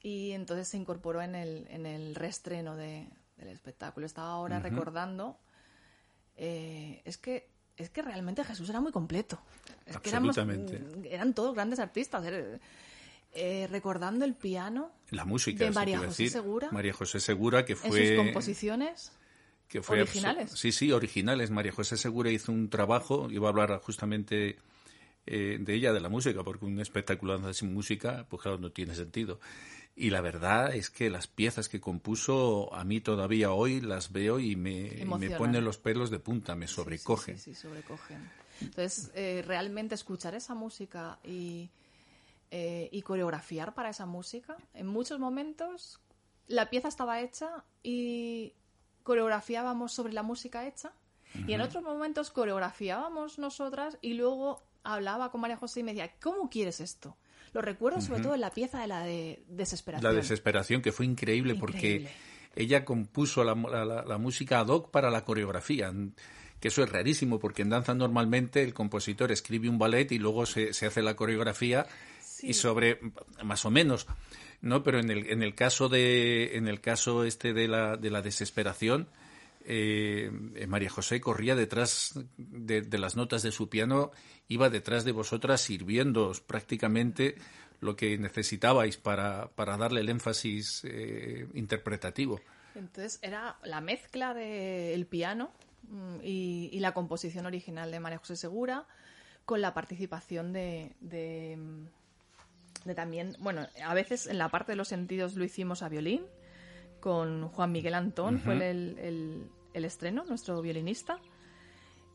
Y 0.00 0.30
entonces 0.30 0.68
se 0.68 0.76
incorporó 0.76 1.20
en 1.22 1.34
el, 1.34 1.66
en 1.70 1.86
el 1.86 2.14
reestreno 2.14 2.76
del 2.76 3.08
espectáculo. 3.38 4.06
Estaba 4.06 4.28
ahora 4.28 4.60
recordando. 4.60 5.40
Eh, 6.36 7.02
es 7.04 7.16
que 7.18 7.48
es 7.76 7.90
que 7.90 8.00
realmente 8.00 8.44
Jesús 8.44 8.70
era 8.70 8.80
muy 8.80 8.92
completo. 8.92 9.40
Es 9.84 9.96
Absolutamente. 9.96 10.80
Que 11.02 11.12
eran 11.12 11.34
todos 11.34 11.52
grandes 11.52 11.80
artistas. 11.80 12.24
Eh, 13.32 13.66
recordando 13.68 14.24
el 14.24 14.34
piano. 14.36 14.92
La 15.10 15.24
música. 15.24 15.64
De 15.64 15.72
María 15.72 15.98
José 15.98 16.28
Segura. 16.28 16.70
María 16.70 16.92
José 16.92 17.18
Segura, 17.18 17.64
que 17.64 17.74
fue. 17.74 17.88
En 17.88 18.06
sus 18.06 18.24
composiciones 18.24 19.12
originales. 19.88 20.52
Sí, 20.52 20.70
sí, 20.70 20.92
originales. 20.92 21.50
María 21.50 21.72
José 21.72 21.96
Segura 21.96 22.30
hizo 22.30 22.52
un 22.52 22.70
trabajo, 22.70 23.28
iba 23.32 23.48
a 23.48 23.50
hablar 23.50 23.80
justamente 23.80 24.58
eh, 25.26 25.58
de 25.60 25.74
ella, 25.74 25.92
de 25.92 26.00
la 26.00 26.08
música, 26.08 26.42
porque 26.42 26.64
un 26.64 26.80
espectáculo 26.80 27.52
sin 27.52 27.72
música, 27.72 28.26
pues 28.28 28.42
claro, 28.42 28.58
no 28.58 28.70
tiene 28.70 28.94
sentido. 28.94 29.40
Y 29.94 30.10
la 30.10 30.20
verdad 30.22 30.74
es 30.74 30.88
que 30.88 31.10
las 31.10 31.26
piezas 31.26 31.68
que 31.68 31.80
compuso, 31.80 32.74
a 32.74 32.82
mí 32.82 33.00
todavía 33.00 33.52
hoy 33.52 33.80
las 33.80 34.10
veo 34.10 34.38
y 34.38 34.56
me, 34.56 35.04
me 35.18 35.30
ponen 35.30 35.64
los 35.64 35.76
pelos 35.76 36.10
de 36.10 36.18
punta, 36.18 36.54
me 36.54 36.66
sobrecogen. 36.66 37.38
Sí, 37.38 37.54
sí, 37.54 37.60
sobrecogen. 37.60 38.30
Entonces, 38.60 39.10
eh, 39.14 39.42
realmente 39.46 39.94
escuchar 39.94 40.34
esa 40.34 40.54
música 40.54 41.18
y, 41.24 41.68
eh, 42.50 42.88
y 42.90 43.02
coreografiar 43.02 43.74
para 43.74 43.90
esa 43.90 44.06
música, 44.06 44.56
en 44.72 44.86
muchos 44.86 45.18
momentos 45.18 46.00
la 46.48 46.70
pieza 46.70 46.88
estaba 46.88 47.20
hecha 47.20 47.64
y 47.82 48.54
coreografiábamos 49.02 49.92
sobre 49.92 50.12
la 50.12 50.22
música 50.22 50.66
hecha 50.66 50.92
y 51.46 51.54
en 51.54 51.60
otros 51.60 51.82
momentos 51.82 52.30
coreografiábamos 52.30 53.38
nosotras 53.38 53.98
y 54.00 54.14
luego 54.14 54.62
hablaba 54.84 55.30
con 55.30 55.40
María 55.40 55.56
José 55.56 55.80
y 55.80 55.82
me 55.82 55.92
decía, 55.92 56.12
¿cómo 56.20 56.48
quieres 56.50 56.80
esto? 56.80 57.16
Lo 57.52 57.60
recuerdo 57.60 58.00
sobre 58.00 58.22
todo 58.22 58.34
en 58.34 58.40
la 58.40 58.50
pieza 58.50 58.80
de 58.80 58.86
la 58.86 59.02
de 59.04 59.42
desesperación. 59.48 60.10
La 60.10 60.18
desesperación, 60.18 60.80
que 60.80 60.90
fue 60.90 61.04
increíble, 61.04 61.54
porque 61.54 62.08
ella 62.56 62.84
compuso 62.84 63.44
la, 63.44 63.54
la, 63.54 64.18
música 64.18 64.60
ad 64.60 64.68
hoc 64.68 64.90
para 64.90 65.10
la 65.10 65.24
coreografía 65.24 65.92
que 66.62 66.68
eso 66.68 66.84
es 66.84 66.92
rarísimo 66.92 67.40
porque 67.40 67.62
en 67.62 67.70
danza 67.70 67.92
normalmente 67.92 68.62
el 68.62 68.72
compositor 68.72 69.32
escribe 69.32 69.68
un 69.68 69.78
ballet 69.78 70.12
y 70.12 70.18
luego 70.18 70.46
se, 70.46 70.72
se 70.72 70.86
hace 70.86 71.02
la 71.02 71.16
coreografía 71.16 71.86
y 72.40 72.54
sobre 72.54 73.00
más 73.42 73.64
o 73.64 73.70
menos 73.70 74.06
no 74.60 74.84
pero 74.84 75.00
en 75.00 75.10
el, 75.10 75.26
en 75.28 75.42
el 75.42 75.56
caso 75.56 75.88
de 75.88 76.56
en 76.56 76.68
el 76.68 76.80
caso 76.80 77.24
este 77.24 77.52
de 77.52 77.66
la, 77.66 77.96
de 77.96 78.10
la 78.10 78.22
desesperación 78.22 79.08
eh, 79.66 80.30
María 80.68 80.90
José 80.90 81.20
corría 81.20 81.54
detrás 81.54 82.18
de, 82.36 82.98
las 82.98 83.16
notas 83.16 83.42
de 83.42 83.52
su 83.52 83.68
piano, 83.68 84.10
iba 84.48 84.70
detrás 84.70 85.04
de 85.04 85.12
vosotras 85.12 85.60
sirviéndoos 85.60 86.40
prácticamente 86.40 87.36
lo 87.80 87.96
que 87.96 88.16
necesitabais 88.16 88.96
para, 88.96 89.48
para 89.48 89.76
darle 89.76 90.00
el 90.00 90.08
énfasis 90.08 90.82
eh, 90.84 91.48
interpretativo. 91.54 92.40
Entonces 92.74 93.18
era 93.22 93.58
la 93.64 93.80
mezcla 93.80 94.34
del 94.34 95.06
piano 95.06 95.52
mm, 95.88 96.16
y, 96.22 96.78
la 96.80 96.92
composición 96.92 97.46
original 97.46 97.90
de 97.90 98.00
María 98.00 98.18
José 98.18 98.36
Segura 98.36 98.86
con 99.44 99.60
la 99.60 99.74
participación 99.74 100.52
de, 100.52 100.92
de, 101.00 101.58
también, 102.94 103.36
bueno, 103.40 103.66
a 103.84 103.94
veces 103.94 104.26
en 104.26 104.38
la 104.38 104.48
parte 104.48 104.72
de 104.72 104.76
los 104.76 104.88
sentidos 104.88 105.34
lo 105.34 105.44
hicimos 105.44 105.82
a 105.82 105.88
violín, 105.88 106.22
con 107.02 107.48
Juan 107.48 107.72
Miguel 107.72 107.94
Antón, 107.94 108.38
fue 108.38 108.70
el, 108.70 109.50
estreno, 109.74 110.24
nuestro 110.24 110.62
violinista. 110.62 111.18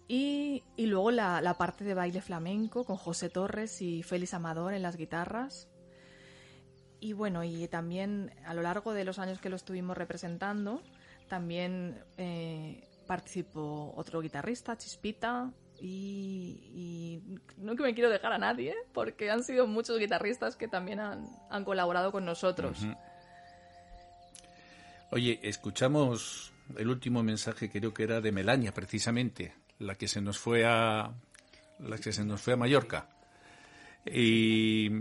Y, 0.08 0.64
luego 0.78 1.12
la, 1.12 1.54
parte 1.60 1.84
de 1.84 1.94
baile 1.94 2.22
flamenco 2.22 2.86
con 2.86 2.96
José 2.96 3.30
Torres 3.30 3.82
y 3.82 4.02
Félix 4.02 4.34
Amador 4.34 4.74
en 4.74 4.82
las 4.82 4.96
guitarras. 4.96 5.68
Y 7.02 7.12
bueno, 7.12 7.44
y 7.44 7.68
también 7.68 8.32
a 8.46 8.54
lo 8.54 8.62
largo 8.62 8.94
de 8.94 9.04
los 9.04 9.20
años 9.20 9.40
que 9.42 9.50
lo 9.50 9.58
estuvimos 9.58 9.98
representando, 9.98 10.82
también 11.28 12.02
eh, 12.18 12.88
participó 13.06 13.94
otro 13.98 14.22
guitarrista, 14.22 14.78
Chispita, 14.78 15.52
y, 15.80 17.22
no 17.58 17.76
que 17.76 17.84
me 17.84 17.94
quiero 17.94 18.10
dejar 18.10 18.32
a 18.32 18.38
nadie, 18.38 18.74
porque 18.94 19.30
han 19.30 19.44
sido 19.44 19.68
muchos 19.68 20.00
guitarristas 20.00 20.56
que 20.56 20.70
también 20.70 21.02
han, 21.02 21.66
colaborado 21.66 22.14
con 22.14 22.24
nosotros. 22.24 22.88
Oye, 25.10 25.40
escuchamos 25.44 26.52
el 26.78 26.90
último 26.90 27.24
mensaje, 27.24 27.70
creo 27.70 27.94
que 27.94 28.04
era 28.04 28.20
de 28.20 28.32
Melania, 28.32 28.74
precisamente, 28.74 29.54
la 29.80 29.96
que 29.96 30.08
se 30.08 30.20
nos 30.22 30.38
fue 30.38 30.66
a 30.66 31.12
la 31.80 31.98
que 31.98 32.12
se 32.12 32.26
nos 32.26 32.42
fue 32.42 32.54
a 32.54 32.58
Mallorca. 32.58 33.10
Y, 34.06 34.92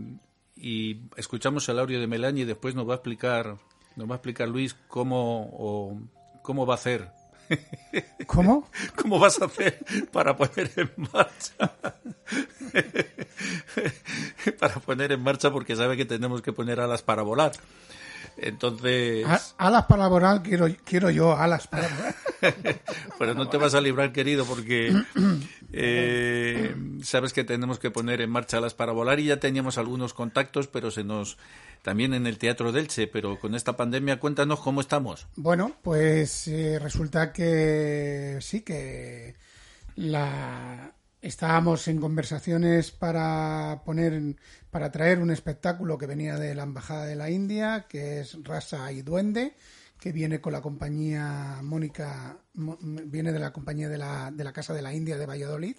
escuchamos 1.17 1.69
el 1.69 1.79
audio 1.79 2.01
de 2.01 2.07
Melania 2.07 2.43
y 2.43 2.47
después 2.47 2.75
nos 2.75 2.89
va 2.89 2.95
a 2.95 2.97
explicar, 2.97 3.57
nos 3.97 4.09
va 4.09 4.15
a 4.15 4.17
explicar 4.17 4.49
Luis 4.49 4.75
cómo 4.89 6.09
cómo 6.43 6.65
va 6.65 6.75
a 6.75 6.77
hacer. 6.77 7.11
¿Cómo? 8.27 8.71
¿Cómo 8.97 9.19
vas 9.19 9.41
a 9.41 9.47
hacer 9.47 9.85
para 10.13 10.37
poner 10.37 10.71
en 10.77 10.91
marcha? 11.13 11.73
para 14.59 14.75
poner 14.75 15.13
en 15.13 15.23
marcha 15.23 15.51
porque 15.51 15.77
sabe 15.77 15.97
que 15.97 16.05
tenemos 16.05 16.43
que 16.43 16.53
poner 16.53 16.81
alas 16.81 17.03
para 17.03 17.23
volar. 17.23 17.53
Entonces. 18.37 19.27
alas 19.57 19.85
para 19.87 20.09
volar 20.09 20.43
quiero, 20.43 20.67
quiero 20.85 21.11
yo, 21.11 21.37
alas 21.37 21.67
para 21.67 21.89
volar. 21.89 22.15
Pero 23.19 23.35
no 23.35 23.49
te 23.49 23.57
vas 23.57 23.75
a 23.75 23.81
librar, 23.81 24.13
querido, 24.13 24.45
porque 24.45 24.95
eh, 25.73 26.75
sabes 27.03 27.33
que 27.33 27.45
tenemos 27.45 27.79
que 27.79 27.91
poner 27.91 28.21
en 28.21 28.31
marcha 28.31 28.59
alas 28.59 28.75
para 28.75 28.93
volar 28.93 29.21
y 29.21 29.27
ya 29.27 29.41
teníamos 29.41 29.79
algunos 29.79 30.15
contactos, 30.15 30.69
pero 30.69 30.91
se 30.91 31.05
nos. 31.05 31.39
También 31.83 32.15
en 32.15 32.27
el 32.27 32.39
Teatro 32.39 32.73
Delche, 32.73 33.07
pero 33.07 33.39
con 33.39 33.55
esta 33.55 33.77
pandemia, 33.77 34.19
cuéntanos 34.19 34.61
cómo 34.61 34.81
estamos. 34.81 35.29
Bueno, 35.37 35.77
pues 35.83 36.49
eh, 36.49 36.81
resulta 36.81 37.33
que 37.33 38.39
sí, 38.41 38.63
que 38.63 39.37
la, 39.95 40.93
estábamos 41.23 41.89
en 41.89 42.01
conversaciones 42.01 42.91
para 42.91 43.83
poner, 43.85 44.37
para 44.71 44.91
traer 44.93 45.19
un 45.19 45.31
espectáculo 45.31 45.99
que 45.99 46.07
venía 46.07 46.37
de 46.37 46.55
la 46.55 46.65
Embajada 46.65 47.07
de 47.07 47.17
la 47.17 47.31
India, 47.31 47.87
que 47.89 48.21
es 48.21 48.37
Rasa 48.45 48.91
y 48.93 49.03
Duende, 49.03 49.55
que 49.99 50.13
viene 50.13 50.41
con 50.41 50.53
la 50.53 50.61
compañía 50.61 51.61
Mónica, 51.63 52.37
viene 52.55 53.33
de 53.33 53.39
la 53.39 53.53
compañía 53.53 53.89
de 53.89 53.99
la, 53.99 54.31
de 54.31 54.45
la 54.45 54.53
Casa 54.53 54.75
de 54.75 54.83
la 54.83 54.95
India 54.95 55.17
de 55.17 55.27
Valladolid, 55.27 55.77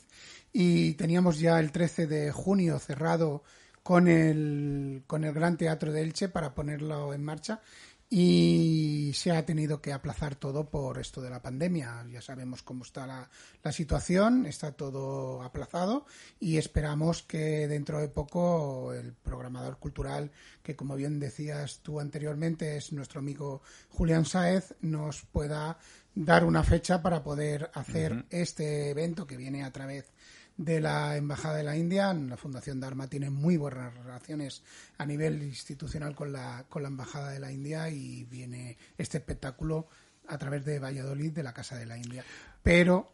y 0.51 0.93
teníamos 0.93 1.39
ya 1.39 1.59
el 1.59 1.71
13 1.71 2.07
de 2.07 2.31
junio 2.31 2.79
cerrado 2.79 3.43
con 3.83 4.07
el, 4.07 5.03
con 5.07 5.23
el 5.23 5.33
Gran 5.33 5.55
Teatro 5.55 5.93
de 5.93 6.01
Elche 6.01 6.27
para 6.27 6.53
ponerlo 6.53 7.13
en 7.13 7.23
marcha 7.23 7.61
y 8.09 9.11
se 9.13 9.31
ha 9.31 9.45
tenido 9.45 9.81
que 9.81 9.91
aplazar 9.91 10.35
todo 10.35 10.69
por 10.69 10.97
esto 10.97 11.21
de 11.21 11.29
la 11.29 11.41
pandemia. 11.41 12.05
Ya 12.09 12.21
sabemos 12.21 12.63
cómo 12.63 12.83
está 12.83 13.05
la, 13.05 13.29
la, 13.63 13.71
situación, 13.71 14.45
está 14.45 14.71
todo 14.71 15.41
aplazado 15.43 16.05
y 16.39 16.57
esperamos 16.57 17.23
que 17.23 17.67
dentro 17.67 17.99
de 17.99 18.07
poco 18.07 18.93
el 18.93 19.13
programador 19.13 19.77
cultural, 19.77 20.31
que 20.63 20.75
como 20.75 20.95
bien 20.95 21.19
decías 21.19 21.79
tú 21.83 21.99
anteriormente 21.99 22.77
es 22.77 22.93
nuestro 22.93 23.19
amigo 23.19 23.61
Julián 23.89 24.25
Sáez, 24.25 24.75
nos 24.79 25.23
pueda 25.23 25.77
dar 26.15 26.45
una 26.45 26.63
fecha 26.63 27.01
para 27.01 27.23
poder 27.23 27.69
hacer 27.73 28.25
este 28.29 28.89
evento 28.89 29.27
que 29.27 29.37
viene 29.37 29.63
a 29.63 29.71
través 29.71 30.11
de 30.57 30.81
la 30.81 31.15
Embajada 31.15 31.57
de 31.57 31.63
la 31.63 31.77
India. 31.77 32.13
La 32.13 32.37
Fundación 32.37 32.79
Dharma 32.79 33.07
tiene 33.07 33.29
muy 33.29 33.57
buenas 33.57 33.93
relaciones 33.95 34.63
a 34.97 35.05
nivel 35.05 35.43
institucional 35.43 36.15
con 36.15 36.33
la, 36.33 36.65
con 36.67 36.81
la 36.81 36.89
Embajada 36.89 37.31
de 37.31 37.39
la 37.39 37.51
India 37.51 37.89
y 37.89 38.25
viene 38.25 38.77
este 38.97 39.19
espectáculo 39.19 39.87
a 40.27 40.37
través 40.37 40.65
de 40.65 40.79
Valladolid, 40.79 41.31
de 41.31 41.43
la 41.43 41.53
Casa 41.53 41.77
de 41.77 41.85
la 41.85 41.97
India. 41.97 42.25
Pero 42.63 43.13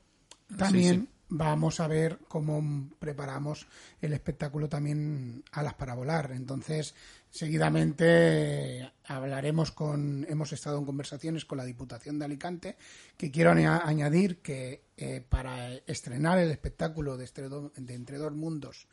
también 0.58 1.10
vamos 1.30 1.80
a 1.80 1.88
ver 1.88 2.20
cómo 2.28 2.89
preparamos 3.00 3.68
el 4.02 4.14
espectáculo 4.14 4.70
también 4.70 5.44
Alas 5.52 5.74
para 5.74 5.96
volar. 5.96 6.32
Entonces, 6.32 6.96
seguidamente 7.34 8.93
hablaremos 9.07 9.71
con, 9.71 10.23
hemos 10.29 10.53
estado 10.53 10.77
en 10.77 10.86
conversaciones 10.86 11.45
con 11.45 11.57
la 11.57 11.65
Diputación 11.65 12.19
de 12.19 12.25
Alicante, 12.25 12.77
que 13.17 13.31
quiero 13.31 13.49
añadir 13.51 14.38
que 14.38 14.84
eh, 14.95 15.25
para 15.27 15.73
estrenar 15.88 16.38
el 16.38 16.51
espectáculo 16.51 17.17
de, 17.17 17.27
de, 17.75 17.93
Entre 17.95 18.19
dos 18.19 18.34
Mundos 18.34 18.88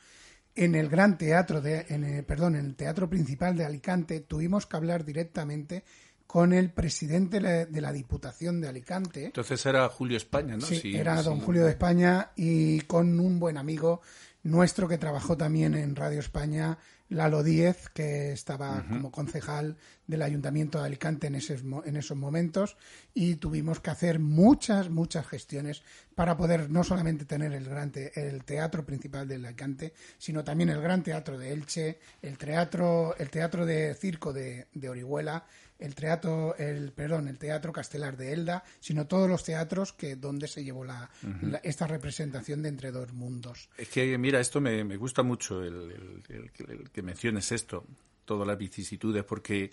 en 0.55 0.74
el 0.74 0.88
Gran 0.88 1.18
Teatro 1.18 1.61
de, 1.61 1.84
en 1.91 2.24
perdón, 2.24 2.57
en 2.57 2.64
el 2.64 2.76
Teatro 2.76 3.11
Principal 3.11 3.57
de 3.57 3.66
Alicante, 3.66 4.20
tuvimos 4.20 4.66
que 4.66 4.76
hablar 4.78 5.05
directamente 5.05 5.84
con 6.26 6.55
el 6.55 6.70
presidente 6.70 7.41
de 7.41 7.80
la 7.80 7.93
Diputación 7.93 8.61
de 8.62 8.68
Alicante. 8.68 9.26
Entonces 9.26 9.64
era 9.66 9.86
Julio 9.91 10.16
España, 10.16 10.57
¿no? 10.57 10.64
Sí, 10.64 10.97
era 10.97 11.22
don 11.22 11.41
Julio 11.41 11.64
de 11.64 11.72
España 11.72 12.30
y 12.36 12.80
con 12.82 13.20
un 13.20 13.38
buen 13.38 13.59
amigo 13.59 14.01
nuestro 14.45 14.88
que 14.88 14.97
trabajó 14.97 15.36
también 15.36 15.74
en 15.74 15.95
Radio 15.95 16.20
España, 16.20 16.78
Lalo 17.11 17.43
Díez, 17.43 17.89
que 17.89 18.33
estaba 18.33 18.85
como 18.89 19.11
concejal 19.11 19.77
del 20.07 20.23
Ayuntamiento 20.23 20.79
de 20.79 20.87
Alicante 20.87 21.27
en 21.27 21.35
esos, 21.35 21.63
en 21.85 21.97
esos 21.97 22.17
momentos 22.17 22.77
y 23.15 23.35
tuvimos 23.35 23.81
que 23.81 23.91
hacer 23.91 24.21
muchas, 24.21 24.91
muchas 24.91 25.27
gestiones 25.27 25.83
para 26.15 26.37
poder 26.37 26.71
no 26.71 26.85
solamente 26.85 27.25
tener 27.25 27.53
el, 27.53 27.65
gran 27.65 27.93
el 28.15 28.45
teatro 28.45 28.87
principal 28.87 29.27
de 29.27 29.35
Alicante, 29.35 29.93
sino 30.19 30.45
también 30.45 30.71
el 30.71 30.81
Gran 30.81 31.03
Teatro 31.03 31.37
de 31.37 31.53
Elche, 31.53 31.99
el 32.23 32.39
teatro, 32.39 33.17
el 33.19 33.29
teatro 33.29 33.67
de 33.67 33.95
circo 33.95 34.33
de, 34.33 34.69
de 34.73 34.89
Orihuela, 34.89 35.45
el 35.81 35.95
teatro, 35.95 36.55
el 36.57 36.93
perdón, 36.93 37.28
el 37.28 37.39
teatro 37.39 37.72
Castelar 37.72 38.16
de 38.16 38.33
Elda, 38.33 38.62
sino 38.78 39.07
todos 39.07 39.28
los 39.28 39.43
teatros 39.45 39.93
que 39.93 40.16
donde 40.16 40.47
se 40.47 40.62
llevó 40.62 40.85
la, 40.85 41.11
esta 41.62 41.87
representación 41.87 42.62
de 42.62 42.68
entre 42.68 42.93
dos 42.93 43.12
mundos. 43.12 43.68
Es 43.76 43.89
que 43.89 44.16
mira, 44.18 44.41
esto 44.41 44.61
me, 44.61 44.85
gusta 44.97 45.22
mucho 45.22 45.62
el, 45.62 46.22
que 46.93 47.03
menciones 47.03 47.51
esto, 47.53 47.85
todas 48.24 48.47
las 48.47 48.59
vicisitudes, 48.59 49.24
porque 49.24 49.70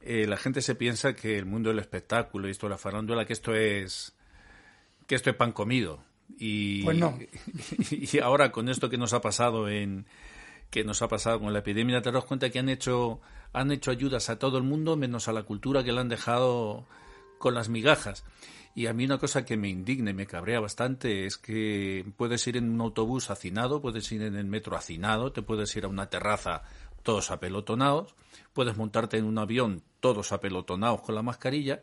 eh, 0.00 0.26
la 0.26 0.36
gente 0.36 0.62
se 0.62 0.74
piensa 0.74 1.14
que 1.14 1.38
el 1.38 1.46
mundo 1.46 1.68
del 1.70 1.78
espectáculo 1.78 2.48
y 2.48 2.50
esto 2.50 2.66
de 2.66 2.70
la 2.70 2.78
farándula, 2.78 3.24
que 3.26 3.34
esto 3.34 3.54
es 3.54 4.14
que 5.06 5.14
esto 5.14 5.30
es 5.30 5.36
pan 5.36 5.52
comido. 5.52 6.02
Y, 6.38 6.82
pues 6.84 6.96
no. 6.96 7.18
y 7.90 8.18
ahora 8.18 8.50
con 8.50 8.68
esto 8.68 8.88
que 8.88 8.96
nos 8.96 9.12
ha 9.12 9.20
pasado 9.20 9.68
en 9.68 10.06
que 10.72 10.84
nos 10.84 11.02
ha 11.02 11.08
pasado 11.08 11.38
con 11.38 11.52
la 11.52 11.58
epidemia, 11.58 12.00
te 12.00 12.10
das 12.10 12.24
cuenta 12.24 12.48
que 12.48 12.58
han 12.58 12.70
hecho, 12.70 13.20
han 13.52 13.72
hecho 13.72 13.90
ayudas 13.90 14.30
a 14.30 14.38
todo 14.38 14.58
el 14.58 14.64
mundo, 14.64 14.96
menos 14.96 15.28
a 15.28 15.32
la 15.32 15.42
cultura 15.42 15.84
que 15.84 15.92
le 15.92 16.00
han 16.00 16.08
dejado 16.08 16.86
con 17.38 17.54
las 17.54 17.68
migajas. 17.68 18.24
Y 18.74 18.86
a 18.86 18.94
mí 18.94 19.04
una 19.04 19.18
cosa 19.18 19.44
que 19.44 19.58
me 19.58 19.68
indigna 19.68 20.12
y 20.12 20.14
me 20.14 20.26
cabrea 20.26 20.60
bastante 20.60 21.26
es 21.26 21.36
que 21.36 22.06
puedes 22.16 22.46
ir 22.46 22.56
en 22.56 22.70
un 22.70 22.80
autobús 22.80 23.30
hacinado, 23.30 23.82
puedes 23.82 24.10
ir 24.12 24.22
en 24.22 24.34
el 24.34 24.46
metro 24.46 24.76
hacinado, 24.76 25.32
te 25.32 25.42
puedes 25.42 25.74
ir 25.76 25.84
a 25.84 25.88
una 25.88 26.08
terraza 26.08 26.62
todos 27.02 27.30
apelotonados, 27.30 28.14
puedes 28.52 28.76
montarte 28.76 29.18
en 29.18 29.24
un 29.24 29.38
avión 29.38 29.82
todos 30.00 30.32
apelotonados 30.32 31.02
con 31.02 31.14
la 31.14 31.22
mascarilla, 31.22 31.82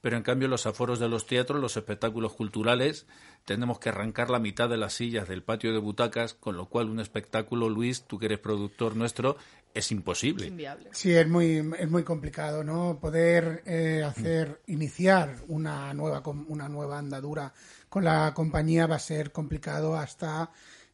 pero 0.00 0.16
en 0.16 0.22
cambio 0.22 0.46
los 0.46 0.66
aforos 0.66 1.00
de 1.00 1.08
los 1.08 1.26
teatros, 1.26 1.60
los 1.60 1.76
espectáculos 1.76 2.34
culturales, 2.34 3.06
tenemos 3.44 3.80
que 3.80 3.88
arrancar 3.88 4.30
la 4.30 4.38
mitad 4.38 4.68
de 4.68 4.76
las 4.76 4.94
sillas 4.94 5.26
del 5.26 5.42
patio 5.42 5.72
de 5.72 5.78
butacas, 5.78 6.34
con 6.34 6.56
lo 6.56 6.66
cual 6.66 6.88
un 6.88 7.00
espectáculo, 7.00 7.68
Luis, 7.68 8.04
tú 8.04 8.18
que 8.18 8.26
eres 8.26 8.38
productor 8.38 8.94
nuestro, 8.94 9.36
es 9.78 9.90
imposible. 9.92 10.44
Es 10.44 10.50
inviable. 10.50 10.90
Sí, 10.92 11.12
es 11.12 11.28
muy, 11.28 11.56
es 11.78 11.90
muy 11.90 12.02
complicado, 12.02 12.64
¿no? 12.64 12.98
Poder 13.00 13.62
eh, 13.66 14.02
hacer, 14.04 14.60
iniciar 14.66 15.36
una 15.48 15.92
nueva, 15.94 16.22
una 16.48 16.68
nueva 16.68 16.98
andadura 16.98 17.52
con 17.88 18.04
la 18.04 18.32
compañía 18.34 18.86
va 18.86 18.96
a 18.96 19.00
ser 19.00 19.32
complicado 19.32 19.96
hasta 19.96 20.50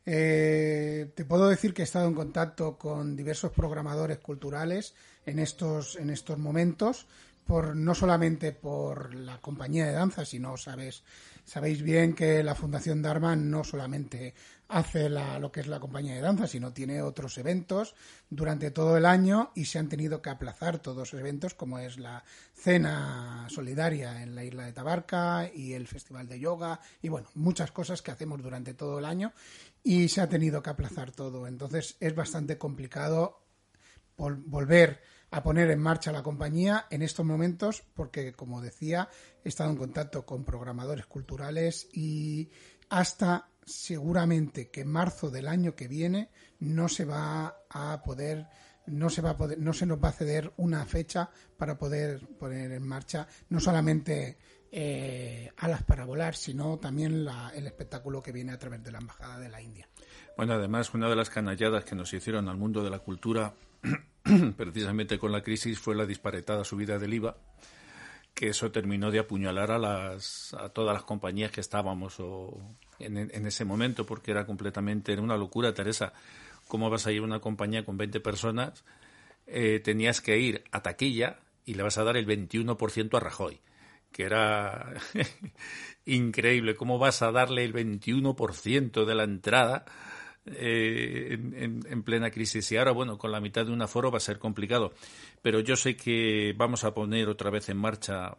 eh, 0.07 1.12
te 1.14 1.24
puedo 1.24 1.49
decir 1.49 1.72
que 1.72 1.82
he 1.82 1.85
estado 1.85 2.09
en 2.09 2.14
contacto 2.14 2.76
con 2.76 3.16
diversos 3.16 3.53
programadores 3.53 4.18
culturales 4.18 4.95
en 5.24 5.39
estos, 5.39 5.97
en 5.97 6.11
estos 6.11 6.39
momentos, 6.39 7.07
por, 7.47 7.74
no 7.74 7.95
solamente 7.95 8.53
por 8.53 9.14
la 9.14 9.41
compañía 9.41 9.87
de 9.87 9.93
danza, 9.93 10.24
sino 10.24 10.57
sabes, 10.57 11.05
sabéis 11.45 11.82
bien 11.82 12.14
que 12.14 12.43
la 12.43 12.55
Fundación 12.55 13.01
Dharma 13.03 13.35
no 13.37 13.64
solamente 13.64 14.35
hace 14.69 15.09
lo 15.09 15.53
que 15.53 15.61
es 15.61 15.67
la 15.67 15.81
compañía 15.81 16.15
de 16.15 16.21
danza, 16.21 16.47
sino 16.47 16.73
tiene 16.73 17.03
otros 17.03 17.37
eventos 17.39 17.95
durante 18.31 18.71
todo 18.71 18.97
el 18.97 19.07
año 19.07 19.53
y 19.55 19.67
se 19.67 19.79
han 19.79 19.89
tenido 19.89 20.23
que 20.23 20.31
aplazar 20.31 20.79
todos 20.79 21.12
los 21.12 21.21
eventos, 21.21 21.55
como 21.55 21.79
es 21.79 21.99
la 21.99 22.25
cena 22.55 23.47
solidaria 23.51 24.23
en 24.23 24.35
la 24.35 24.45
isla 24.45 24.65
de 24.67 24.73
Tabarca 24.73 25.51
y 25.53 25.75
el 25.75 25.87
festival 25.87 26.29
de 26.29 26.41
yoga 26.41 26.81
y 27.03 27.09
bueno, 27.09 27.29
muchas 27.35 27.73
cosas 27.73 28.03
que 28.03 28.11
hacemos 28.11 28.43
durante 28.43 28.75
todo 28.75 28.99
el 28.99 29.05
año 29.05 29.33
y 29.83 30.09
se 30.09 30.21
ha 30.21 30.29
tenido 30.29 30.62
que 30.62 30.71
aplazar 30.71 31.12
todo. 31.12 31.47
Entonces 31.47 31.97
es 32.01 32.15
bastante 32.15 32.59
complicado 32.59 33.43
volver 34.17 35.03
a 35.31 35.43
poner 35.43 35.71
en 35.71 35.81
marcha 35.81 36.12
la 36.12 36.23
compañía 36.23 36.87
en 36.91 37.03
estos 37.03 37.27
momentos 37.27 37.83
porque, 37.95 38.33
como 38.33 38.61
decía, 38.61 39.09
he 39.45 39.49
estado 39.49 39.71
en 39.71 39.77
contacto 39.77 40.25
con 40.25 40.45
programadores 40.45 41.07
culturales 41.07 41.89
y 41.93 42.51
hasta 42.89 43.49
seguramente 43.67 44.71
que 44.71 44.83
en 44.83 44.89
marzo 44.89 45.31
del 45.31 45.49
año 45.49 45.75
que 45.75 45.89
viene 45.89 46.31
no 46.61 46.89
se 46.89 47.05
va 47.05 47.57
a 47.71 48.03
poder 48.03 48.47
no 48.87 49.09
se 49.09 49.23
va 49.23 49.31
a 49.31 49.37
poder 49.37 49.59
no 49.59 49.73
se 49.73 49.87
nos 49.87 50.03
va 50.03 50.09
a 50.09 50.12
ceder 50.12 50.53
una 50.57 50.85
fecha 50.85 51.31
para 51.57 51.79
poder 51.79 52.27
poner 52.39 52.73
en 52.73 52.87
marcha 52.87 53.27
no 53.49 53.61
solamente 53.61 54.39
eh, 54.71 55.51
alas 55.57 55.83
para 55.83 56.05
volar 56.05 56.37
sino 56.37 56.79
también 56.79 57.27
el 57.55 57.67
espectáculo 57.67 58.23
que 58.23 58.33
viene 58.33 58.53
a 58.53 58.59
través 58.59 58.83
de 58.83 58.93
la 58.93 58.99
embajada 58.99 59.39
de 59.39 59.49
la 59.49 59.62
India. 59.62 59.89
Bueno 60.37 60.55
además 60.55 60.93
una 60.93 61.09
de 61.09 61.17
las 61.17 61.31
canalladas 61.31 61.85
que 61.85 61.95
nos 61.95 62.12
hicieron 62.12 62.49
al 62.49 62.57
mundo 62.57 62.83
de 62.83 62.91
la 62.91 62.99
cultura 62.99 63.55
precisamente 64.57 65.19
con 65.19 65.33
la 65.33 65.43
crisis 65.43 65.79
fue 65.79 65.95
la 65.95 66.07
disparatada 66.07 66.65
subida 66.65 66.99
del 66.99 67.15
IVA 67.15 67.37
que 68.35 68.49
eso 68.49 68.71
terminó 68.73 69.11
de 69.11 69.21
apuñalar 69.21 69.71
a 69.71 69.79
las 69.79 70.53
a 70.55 70.69
todas 70.69 70.93
las 70.93 71.05
compañías 71.05 71.53
que 71.53 71.61
estábamos 71.61 72.19
o 72.19 72.77
en, 72.99 73.47
ese 73.47 73.64
momento 73.64 74.07
porque 74.07 74.30
era 74.30 74.47
completamente 74.47 75.12
era 75.12 75.22
una 75.22 75.36
locura, 75.36 75.74
Teresa. 75.74 76.12
¿Cómo 76.68 76.90
vas 76.90 77.07
a 77.07 77.12
ir 77.12 77.20
a 77.20 77.24
una 77.24 77.40
compañía 77.40 77.84
con 77.84 77.97
20 77.97 78.20
personas? 78.20 78.84
Eh, 79.47 79.80
tenías 79.84 80.20
que 80.20 80.38
ir 80.38 80.64
a 80.72 80.82
taquilla 80.82 81.40
y 81.64 81.74
le 81.74 81.82
vas 81.82 81.99
a 81.99 82.05
dar 82.05 82.16
el 82.16 82.26
21% 82.26 83.16
a 83.16 83.20
Rajoy, 83.20 83.61
que 84.12 84.24
era 84.24 84.95
increíble. 86.07 86.74
¿Cómo 86.74 86.99
vas 86.99 87.22
a 87.22 87.32
darle 87.32 87.64
el 87.64 87.74
21% 87.74 89.05
de 89.05 89.14
la 89.14 89.24
entrada 89.24 89.84
eh, 90.47 91.28
en, 91.32 91.84
en, 91.86 92.03
plena 92.03 92.30
crisis? 92.30 92.70
Y 92.72 92.76
ahora, 92.76 92.92
bueno, 92.92 93.18
con 93.18 93.32
la 93.32 93.40
mitad 93.40 93.66
de 93.66 93.72
un 93.72 93.82
aforo 93.82 94.11
va 94.11 94.18
a 94.18 94.20
ser 94.20 94.38
complicado. 94.38 94.95
Pero 95.42 95.61
yo 95.61 95.76
sé 95.76 95.97
que 95.97 96.55
vamos 96.57 96.84
a 96.84 96.95
poner 96.95 97.28
otra 97.28 97.51
vez 97.51 97.68
en 97.68 97.76
marcha 97.76 98.36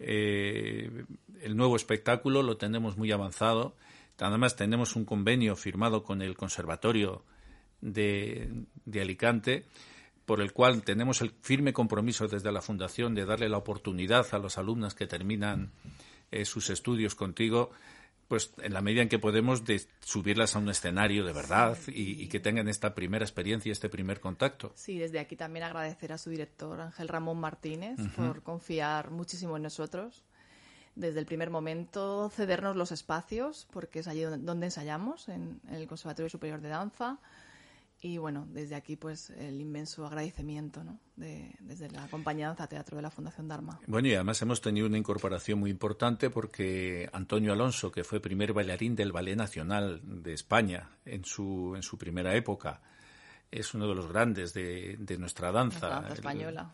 eh, 0.00 1.04
el 1.42 1.56
nuevo 1.56 1.76
espectáculo 1.76 2.42
lo 2.42 2.56
tenemos 2.56 2.96
muy 2.96 3.12
avanzado. 3.12 3.76
Además, 4.18 4.56
tenemos 4.56 4.96
un 4.96 5.04
convenio 5.04 5.56
firmado 5.56 6.02
con 6.02 6.22
el 6.22 6.36
Conservatorio 6.36 7.24
de, 7.80 8.64
Alicante, 9.00 9.64
por 10.26 10.40
el 10.40 10.52
cual 10.52 10.82
tenemos 10.82 11.20
el 11.22 11.32
firme 11.40 11.72
compromiso 11.72 12.28
desde 12.28 12.52
la 12.52 12.60
Fundación 12.60 13.14
de 13.14 13.24
darle 13.24 13.48
la 13.48 13.58
oportunidad 13.58 14.26
a 14.32 14.38
los 14.38 14.58
alumnos 14.58 14.94
que 14.94 15.06
terminan 15.06 15.72
eh, 16.30 16.44
sus 16.44 16.70
estudios 16.70 17.14
contigo 17.14 17.70
pues 18.30 18.52
en 18.58 18.72
la 18.72 18.80
medida 18.80 19.02
en 19.02 19.08
que 19.08 19.18
podemos 19.18 19.64
de 19.64 19.82
subirlas 19.98 20.54
a 20.54 20.60
un 20.60 20.68
escenario 20.68 21.24
de 21.24 21.32
verdad 21.32 21.76
y, 21.88 22.28
que 22.28 22.38
tengan 22.38 22.68
esta 22.68 22.94
primera 22.94 23.24
experiencia, 23.24 23.72
este 23.72 23.88
primer 23.88 24.20
contacto. 24.20 24.70
Sí, 24.76 24.98
desde 24.98 25.18
aquí 25.18 25.34
también 25.34 25.64
agradecer 25.64 26.12
a 26.12 26.18
su 26.18 26.30
director 26.30 26.80
Ángel 26.80 27.08
Ramón 27.08 27.40
Martínez 27.40 27.98
por 28.14 28.44
confiar 28.44 29.10
muchísimo 29.10 29.56
en 29.56 29.64
nosotros. 29.64 30.22
Desde 30.94 31.18
el 31.18 31.26
primer 31.26 31.50
momento 31.50 32.30
cedernos 32.30 32.76
los 32.76 32.92
espacios, 32.92 33.66
porque 33.72 33.98
es 33.98 34.06
allí 34.06 34.22
donde 34.22 34.66
ensayamos, 34.66 35.28
en 35.28 35.60
el 35.68 35.88
Conservatorio 35.88 36.30
Superior 36.30 36.60
de 36.60 36.68
Danza 36.68 37.18
y 38.02 38.18
bueno, 38.18 38.46
desde 38.50 38.74
aquí 38.74 38.96
pues 38.96 39.30
el 39.30 39.60
inmenso 39.60 40.06
agradecimiento 40.06 40.82
¿no? 40.82 40.98
de, 41.16 41.54
desde 41.60 41.90
la 41.90 42.08
compañía 42.08 42.46
Danza 42.46 42.66
Teatro 42.66 42.96
de 42.96 43.02
la 43.02 43.10
Fundación 43.10 43.48
Dharma. 43.48 43.78
Bueno, 43.86 44.08
y 44.08 44.14
además 44.14 44.40
hemos 44.42 44.60
tenido 44.60 44.86
una 44.86 44.96
incorporación 44.96 45.58
muy 45.60 45.70
importante 45.70 46.30
porque 46.30 47.08
Antonio 47.12 47.52
Alonso, 47.52 47.92
que 47.92 48.04
fue 48.04 48.20
primer 48.20 48.52
bailarín 48.52 48.96
del 48.96 49.12
Ballet 49.12 49.36
Nacional 49.36 50.00
de 50.04 50.32
España 50.32 50.90
en 51.04 51.24
su, 51.24 51.74
en 51.76 51.82
su 51.82 51.98
primera 51.98 52.34
época, 52.34 52.80
es 53.50 53.74
uno 53.74 53.86
de 53.86 53.94
los 53.94 54.06
grandes 54.06 54.54
de, 54.54 54.96
de 54.98 55.18
nuestra 55.18 55.52
danza. 55.52 55.88
danza 55.88 56.14
española. 56.14 56.72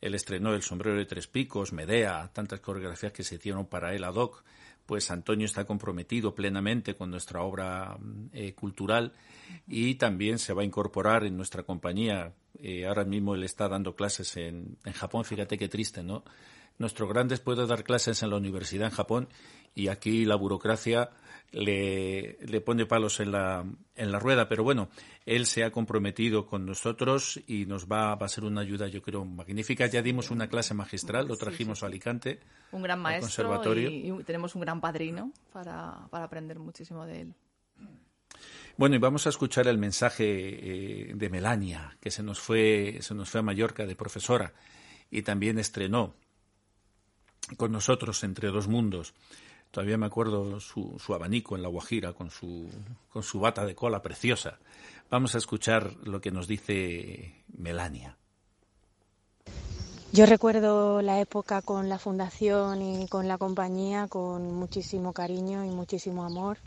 Él 0.00 0.14
estrenó 0.14 0.54
El 0.54 0.62
sombrero 0.62 0.98
de 0.98 1.06
tres 1.06 1.26
picos, 1.26 1.72
Medea, 1.72 2.30
tantas 2.32 2.60
coreografías 2.60 3.12
que 3.12 3.24
se 3.24 3.36
hicieron 3.36 3.66
para 3.66 3.94
él 3.94 4.04
ad 4.04 4.14
hoc. 4.14 4.44
Pues 4.86 5.10
Antonio 5.10 5.46
está 5.46 5.64
comprometido 5.64 6.34
plenamente 6.34 6.94
con 6.94 7.10
nuestra 7.10 7.42
obra 7.42 7.96
eh, 8.32 8.52
cultural 8.54 9.12
y 9.66 9.94
también 9.94 10.38
se 10.38 10.52
va 10.52 10.62
a 10.62 10.64
incorporar 10.64 11.24
en 11.24 11.36
nuestra 11.36 11.62
compañía. 11.62 12.34
Eh, 12.58 12.86
ahora 12.86 13.04
mismo 13.04 13.34
él 13.34 13.44
está 13.44 13.68
dando 13.68 13.94
clases 13.94 14.36
en, 14.36 14.76
en 14.84 14.92
Japón, 14.92 15.24
fíjate 15.24 15.56
qué 15.58 15.68
triste, 15.68 16.02
¿no? 16.02 16.24
Nuestro 16.78 17.06
grande 17.06 17.36
puede 17.38 17.66
dar 17.66 17.84
clases 17.84 18.22
en 18.22 18.30
la 18.30 18.36
universidad 18.36 18.88
en 18.88 18.94
Japón 18.94 19.28
y 19.74 19.88
aquí 19.88 20.24
la 20.24 20.36
burocracia 20.36 21.10
le, 21.52 22.38
le 22.40 22.60
pone 22.60 22.86
palos 22.86 23.20
en 23.20 23.32
la, 23.32 23.64
en 23.96 24.12
la 24.12 24.18
rueda. 24.18 24.48
Pero 24.48 24.64
bueno, 24.64 24.88
él 25.26 25.46
se 25.46 25.64
ha 25.64 25.70
comprometido 25.70 26.46
con 26.46 26.66
nosotros 26.66 27.40
y 27.46 27.66
nos 27.66 27.86
va, 27.86 28.12
a 28.12 28.28
ser 28.28 28.44
una 28.44 28.60
ayuda, 28.60 28.88
yo 28.88 29.02
creo, 29.02 29.24
magnífica. 29.24 29.86
Ya 29.86 30.02
dimos 30.02 30.30
una 30.30 30.48
clase 30.48 30.74
magistral, 30.74 31.28
lo 31.28 31.36
trajimos 31.36 31.82
a 31.82 31.86
Alicante. 31.86 32.40
Un 32.72 32.82
gran 32.82 33.00
maestro 33.00 33.74
y, 33.76 34.12
tenemos 34.24 34.54
un 34.54 34.60
gran 34.62 34.80
padrino 34.80 35.32
para, 35.52 36.06
para 36.10 36.24
aprender 36.24 36.58
muchísimo 36.58 37.06
de 37.06 37.22
él. 37.22 37.34
Bueno, 38.76 38.96
y 38.96 38.98
vamos 38.98 39.26
a 39.26 39.30
escuchar 39.30 39.68
el 39.68 39.78
mensaje 39.78 40.24
eh, 40.26 41.12
de 41.14 41.30
Melania, 41.30 41.96
que 42.00 42.10
se 42.10 42.24
nos 42.24 42.40
fue, 42.40 42.98
se 43.00 43.14
nos 43.14 43.30
fue 43.30 43.38
a 43.38 43.44
Mallorca 43.44 43.86
de 43.86 43.94
profesora 43.94 44.52
y 45.10 45.22
también 45.22 45.60
estrenó 45.60 46.14
con 47.56 47.70
nosotros 47.70 48.24
entre 48.24 48.48
dos 48.48 48.66
mundos. 48.66 49.14
Todavía 49.74 49.98
me 49.98 50.06
acuerdo 50.06 50.60
su, 50.60 51.00
abanico 51.08 51.56
en 51.56 51.62
la 51.62 51.68
Guajira 51.68 52.12
con 52.12 52.30
su, 52.30 52.70
con 53.08 53.24
su 53.24 53.40
bata 53.40 53.66
de 53.66 53.74
cola 53.74 54.02
preciosa. 54.02 54.60
Vamos 55.10 55.34
a 55.34 55.38
escuchar 55.38 55.94
lo 56.04 56.20
que 56.20 56.30
nos 56.30 56.46
dice 56.46 57.42
Melania. 57.58 58.16
Yo 60.12 60.26
recuerdo 60.26 61.02
la 61.02 61.20
época 61.20 61.60
con 61.60 61.88
la 61.88 61.98
fundación 61.98 62.82
y 62.82 63.08
con 63.08 63.26
la 63.26 63.36
compañía 63.36 64.06
con 64.06 64.54
muchísimo 64.54 65.12
cariño 65.12 65.64
y 65.64 65.70
muchísimo 65.70 66.22
amor. 66.22 66.58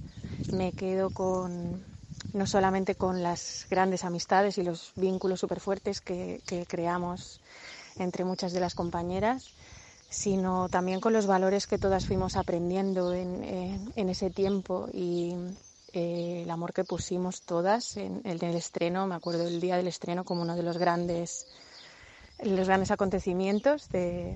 Me 0.52 0.74
quedo 0.74 1.10
con 1.10 1.86
no 2.34 2.46
solamente 2.46 2.96
con 2.96 3.24
las 3.24 3.68
grandes 3.70 4.04
amistades 4.04 4.58
y 4.58 4.64
los 4.64 4.92
vínculos 4.98 5.40
súper 5.40 5.62
fuertes 5.62 6.02
que 6.02 6.42
creamos 6.68 7.40
entre 8.00 8.26
muchas 8.26 8.54
de 8.54 8.60
las 8.60 8.76
compañeras, 8.76 9.54
sino 10.10 10.70
también 10.70 11.00
con 11.00 11.14
los 11.14 11.28
valores 11.28 11.68
que 11.68 11.78
todas 11.78 12.06
fuimos 12.06 12.36
aprendiendo 12.36 13.14
en, 13.14 13.92
ese 13.96 14.30
tiempo 14.30 14.88
y 14.94 15.36
eh, 15.94 16.42
el 16.44 16.50
amor 16.50 16.74
que 16.74 16.84
pusimos 16.84 17.42
todas 17.42 17.98
en, 17.98 18.22
el 18.24 18.42
estreno. 18.56 19.08
Me 19.08 19.16
acuerdo 19.16 19.44
del 19.44 19.60
día 19.60 19.78
del 19.78 19.88
estreno 19.88 20.24
como 20.24 20.42
uno 20.42 20.56
de 20.56 20.64
los 20.64 20.78
grandes, 20.78 21.48
los 22.42 22.68
grandes 22.68 22.92
acontecimientos 22.92 23.90
de, 23.90 24.36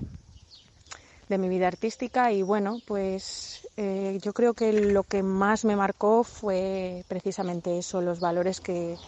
de 1.28 1.38
mi 1.38 1.48
vida 1.48 1.68
artística 1.68 2.32
y 2.32 2.42
bueno, 2.42 2.78
pues 2.86 3.66
eh, 3.78 4.18
yo 4.22 4.34
creo 4.34 4.52
que 4.52 4.72
lo 4.72 5.04
que 5.04 5.22
más 5.22 5.64
me 5.64 5.76
marcó 5.76 6.24
fue 6.24 7.04
precisamente 7.08 7.78
eso, 7.78 8.02
los 8.02 8.20
valores 8.20 8.60
que, 8.60 8.98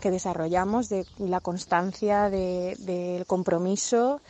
que 0.00 0.10
desarrollamos, 0.10 0.88
de 0.88 1.06
la 1.18 1.40
constancia, 1.40 2.30
del 2.30 3.24
compromiso 3.26 4.20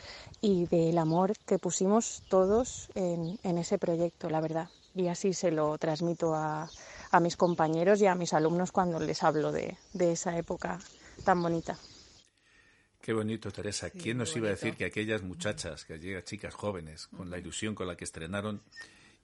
y 0.40 0.66
del 0.66 0.98
amor 0.98 1.32
que 1.46 1.58
pusimos 1.58 2.22
todos 2.28 2.88
en, 2.94 3.38
ese 3.58 3.78
proyecto, 3.78 4.30
la 4.30 4.40
verdad. 4.40 4.68
Y 4.94 5.08
así 5.08 5.32
se 5.32 5.50
lo 5.50 5.76
transmito 5.78 6.34
a, 6.34 6.68
a, 7.10 7.20
mis 7.20 7.36
compañeros 7.36 8.00
y 8.00 8.06
a 8.06 8.14
mis 8.14 8.32
alumnos 8.32 8.72
cuando 8.72 8.98
les 8.98 9.22
hablo 9.22 9.52
de, 9.52 9.76
esa 9.98 10.36
época 10.36 10.78
tan 11.24 11.42
bonita. 11.42 11.78
Qué 13.00 13.12
bonito, 13.12 13.50
Teresa. 13.50 13.90
¿Quién 13.90 14.18
nos 14.18 14.34
iba 14.36 14.48
a 14.48 14.50
decir 14.50 14.76
que 14.76 14.84
aquellas 14.84 15.22
muchachas, 15.22 15.84
que 15.84 15.94
aquellas 15.94 16.24
chicas 16.24 16.54
jóvenes, 16.54 17.06
con 17.06 17.30
la 17.30 17.38
ilusión 17.38 17.74
con 17.74 17.86
la 17.86 17.96
que 17.96 18.04
estrenaron, 18.04 18.62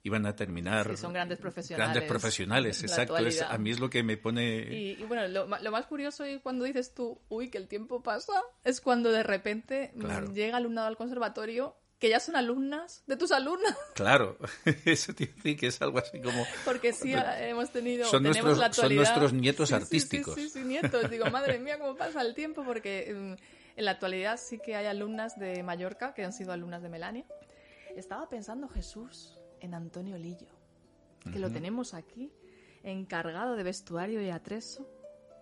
iban 0.07 0.25
a 0.25 0.35
terminar. 0.35 0.89
Sí, 0.89 0.97
son 0.97 1.13
grandes 1.13 1.37
profesionales. 1.37 1.93
Grandes 1.93 2.09
profesionales, 2.09 2.83
exacto. 2.83 3.15
a 3.15 3.57
mí 3.57 3.69
es 3.69 3.79
lo 3.79 3.89
que 3.89 4.03
me 4.03 4.17
pone. 4.17 4.57
Y, 4.73 5.03
bueno, 5.03 5.27
lo, 5.27 5.47
más 5.47 5.85
curioso 5.85 6.23
es 6.23 6.41
cuando 6.41 6.65
dices 6.65 6.93
tú, 6.93 7.21
uy, 7.29 7.49
que 7.49 7.57
el 7.57 7.67
tiempo 7.67 8.01
pasa, 8.01 8.33
es 8.63 8.81
cuando 8.81 9.11
de 9.11 9.23
repente 9.23 9.91
mm, 9.95 10.33
llega 10.33 10.57
alumnado 10.57 10.87
al 10.87 10.97
conservatorio 10.97 11.75
que 11.99 12.09
ya 12.09 12.19
son 12.19 12.35
alumnas 12.35 13.03
de 13.07 13.17
tus 13.17 13.31
alumnas. 13.31 13.75
Claro, 13.95 14.37
eso 14.85 15.13
tiene 15.13 15.33
que 15.33 15.37
decir 15.37 15.59
que 15.59 15.67
es 15.67 15.81
algo 15.81 15.97
así 15.97 16.21
como... 16.21 16.45
Porque 16.63 16.93
sí 16.93 17.13
hemos 17.13 17.71
tenido, 17.71 18.05
son 18.05 18.23
tenemos 18.23 18.43
nuestros, 18.43 18.57
la 18.59 18.65
actualidad... 18.67 19.03
Son 19.05 19.13
nuestros 19.13 19.33
nietos 19.33 19.71
artísticos. 19.71 20.35
Sí, 20.35 20.49
sí, 20.49 20.59
sí, 20.59 20.65
nietos. 20.65 21.09
Digo, 21.09 21.25
madre 21.31 21.57
mía, 21.57 21.79
cómo 21.79 21.95
pasa 21.95 22.21
el 22.21 22.35
tiempo, 22.35 22.63
porque 22.63 23.11
mm, 23.13 23.33
en 23.77 23.85
la 23.85 23.91
actualidad 23.91 24.39
sí 24.39 24.59
que 24.59 24.75
hay 24.75 24.85
alumnas 24.85 25.39
de 25.39 25.63
Mallorca 25.63 26.13
que 26.13 26.23
han 26.23 26.33
sido 26.33 26.51
alumnas 26.51 26.83
de 26.83 26.89
Melania. 26.89 27.25
Estaba 27.95 28.29
pensando, 28.29 28.69
Jesús, 28.69 29.36
en 29.67 29.73
Antonio 29.73 30.17
Lillo, 30.17 30.47
que 31.31 31.39
lo 31.39 31.51
tenemos 31.51 31.93
aquí, 31.93 32.31
encargado 32.83 33.55
de 33.55 33.63
vestuario 33.63 34.21
y 34.21 34.29
atreso, 34.29 34.87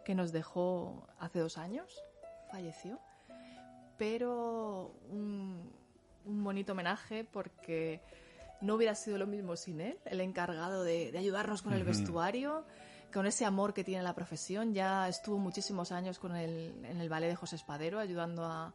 que 0.03 0.15
nos 0.15 0.31
dejó 0.31 1.07
hace 1.19 1.39
dos 1.39 1.57
años, 1.57 2.03
falleció, 2.51 2.99
pero 3.97 4.93
un, 5.09 5.71
bonito 6.25 6.73
homenaje 6.73 7.23
porque 7.23 8.01
no 8.61 8.75
hubiera 8.75 8.95
sido 8.95 9.17
lo 9.17 9.27
mismo 9.27 9.55
sin 9.55 9.79
él, 9.79 9.99
el 10.05 10.21
encargado 10.21 10.83
de, 10.83 11.13
ayudarnos 11.17 11.61
con 11.61 11.73
el 11.73 11.83
vestuario, 11.83 12.65
con 13.13 13.27
ese 13.27 13.45
amor 13.45 13.73
que 13.73 13.83
tiene 13.83 14.03
la 14.03 14.15
profesión. 14.15 14.73
Ya 14.73 15.07
estuvo 15.07 15.37
muchísimos 15.37 15.91
años 15.91 16.17
con 16.17 16.35
el, 16.35 16.73
en 16.83 16.99
el 16.99 17.09
ballet 17.09 17.29
de 17.29 17.35
José 17.35 17.57
Espadero, 17.57 17.99
ayudando 17.99 18.43
a, 18.43 18.73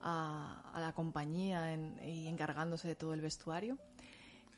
la 0.00 0.92
compañía 0.94 1.74
y 2.06 2.28
encargándose 2.28 2.86
de 2.86 2.94
todo 2.94 3.14
el 3.14 3.20
vestuario 3.20 3.76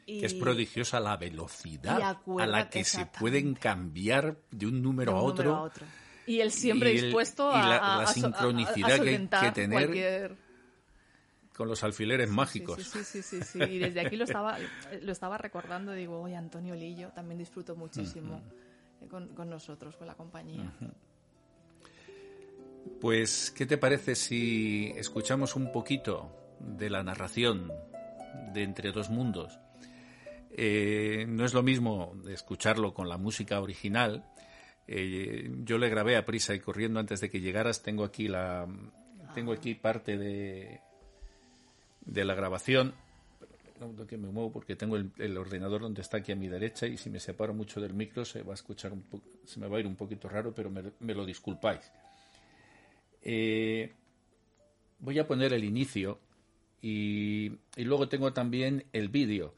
que 0.07 0.27
es 0.27 0.35
prodigiosa 0.35 1.01
la 1.01 1.17
velocidad 1.17 2.19
a 2.39 2.47
la 2.47 2.69
que 2.69 2.85
se 2.85 3.07
pueden 3.07 3.55
cambiar 3.55 4.37
de 4.51 4.67
un 4.67 4.83
número, 4.83 5.17
a, 5.17 5.23
otro, 5.23 5.71
Y 6.27 6.41
él 6.41 6.51
siempre 6.51 6.91
dispuesto 6.91 7.51
a, 7.51 8.03
la, 8.03 8.07
sincronicidad 8.07 9.01
que 9.01 9.11
hay 9.11 9.29
que 9.29 9.53
tener 9.53 10.37
con 11.61 11.69
los 11.69 11.85
alfileres 11.85 12.31
mágicos. 12.31 12.83
Sí 12.83 13.05
sí, 13.05 13.23
sí, 13.23 13.43
sí, 13.43 13.59
Y 13.59 13.79
desde 13.79 14.01
aquí 14.01 14.17
lo 14.17 14.25
estaba, 14.25 14.57
lo 15.03 15.13
estaba 15.13 15.37
recordando, 15.37 15.93
digo, 15.93 16.23
oye, 16.23 16.35
Antonio 16.35 16.75
Lillo 16.75 17.11
también 17.11 17.39
disfruto 17.39 17.77
muchísimo 17.77 18.41
con, 19.11 19.51
nosotros, 19.51 19.97
con 19.97 20.07
la 20.07 20.15
compañía. 20.15 20.73
Pues, 23.01 23.53
¿qué 23.55 23.67
te 23.67 23.77
parece 23.79 24.15
si 24.15 24.93
escuchamos 24.97 25.55
un 25.55 25.71
poquito 25.71 26.31
de 26.61 26.91
la 26.91 27.03
narración 27.03 27.71
de 28.55 28.63
Entre 28.63 28.93
dos 28.93 29.11
mundos? 29.11 29.59
Eh, 30.53 31.27
no 31.29 31.45
es 31.45 31.55
lo 31.55 31.63
mismo 31.63 32.15
escucharlo 32.29 32.93
con 32.93 33.09
la 33.09 33.17
música 33.17 33.61
original. 33.61 34.25
Eh, 34.87 35.51
yo 35.65 35.79
le 35.79 35.89
grabé 35.89 36.17
a 36.17 36.25
prisa 36.25 36.55
y 36.55 36.61
corriendo 36.61 37.01
antes 37.01 37.21
de 37.21 37.31
que 37.31 37.41
llegaras. 37.41 37.83
Tengo 37.83 38.05
aquí 38.05 38.29
la, 38.29 38.67
tengo 39.35 39.53
aquí 39.53 39.75
parte 39.75 40.19
de 40.19 40.81
de 42.01 42.25
la 42.25 42.35
grabación. 42.35 42.95
que 44.09 44.19
me 44.19 44.29
muevo 44.29 44.53
porque 44.53 44.77
tengo 44.77 44.97
el, 44.97 45.37
ordenador 45.39 45.81
donde 45.81 46.03
está 46.03 46.19
aquí 46.19 46.33
a 46.33 46.37
mi 46.37 46.49
derecha 46.49 46.87
y 46.87 46.97
si 46.97 47.09
me 47.09 47.21
separo 47.21 47.55
mucho 47.55 47.81
del 47.81 47.95
micro 47.95 48.25
se 48.25 48.43
va 48.43 48.53
a 48.53 48.55
escuchar 48.55 48.93
un 48.93 49.05
se 49.45 49.59
me 49.59 49.69
va 49.69 49.79
a 49.79 49.81
ir 49.81 49.87
un 49.87 49.97
poquito 49.97 50.29
raro, 50.29 50.55
pero 50.55 50.71
me, 50.71 51.15
lo 51.15 51.25
disculpáis. 51.25 51.91
Eh, 53.23 53.93
voy 54.99 55.19
a 55.19 55.27
poner 55.27 55.53
el 55.53 55.65
inicio 55.65 56.19
y, 56.83 57.53
y 57.77 57.85
luego 57.85 58.09
tengo 58.09 58.33
también 58.33 58.85
el 58.93 59.09
vídeo. 59.09 59.55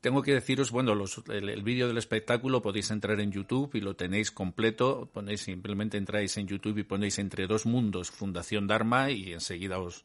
Tengo 0.00 0.22
que 0.22 0.32
deciros, 0.32 0.70
bueno, 0.70 0.96
el, 1.28 1.62
vídeo 1.62 1.88
del 1.88 1.98
espectáculo 1.98 2.62
podéis 2.62 2.92
entrar 2.92 3.18
en 3.20 3.32
YouTube 3.32 3.74
y 3.74 3.80
lo 3.80 3.96
tenéis 3.96 4.30
completo. 4.30 5.10
Ponéis 5.12 5.40
simplemente 5.40 5.96
entráis 5.96 6.36
en 6.36 6.46
YouTube 6.46 6.78
y 6.78 6.84
ponéis 6.84 7.18
entre 7.18 7.48
dos 7.48 7.66
mundos 7.66 8.12
Fundación 8.12 8.68
Dharma 8.68 9.10
y 9.10 9.32
enseguida 9.32 9.80
os, 9.80 10.04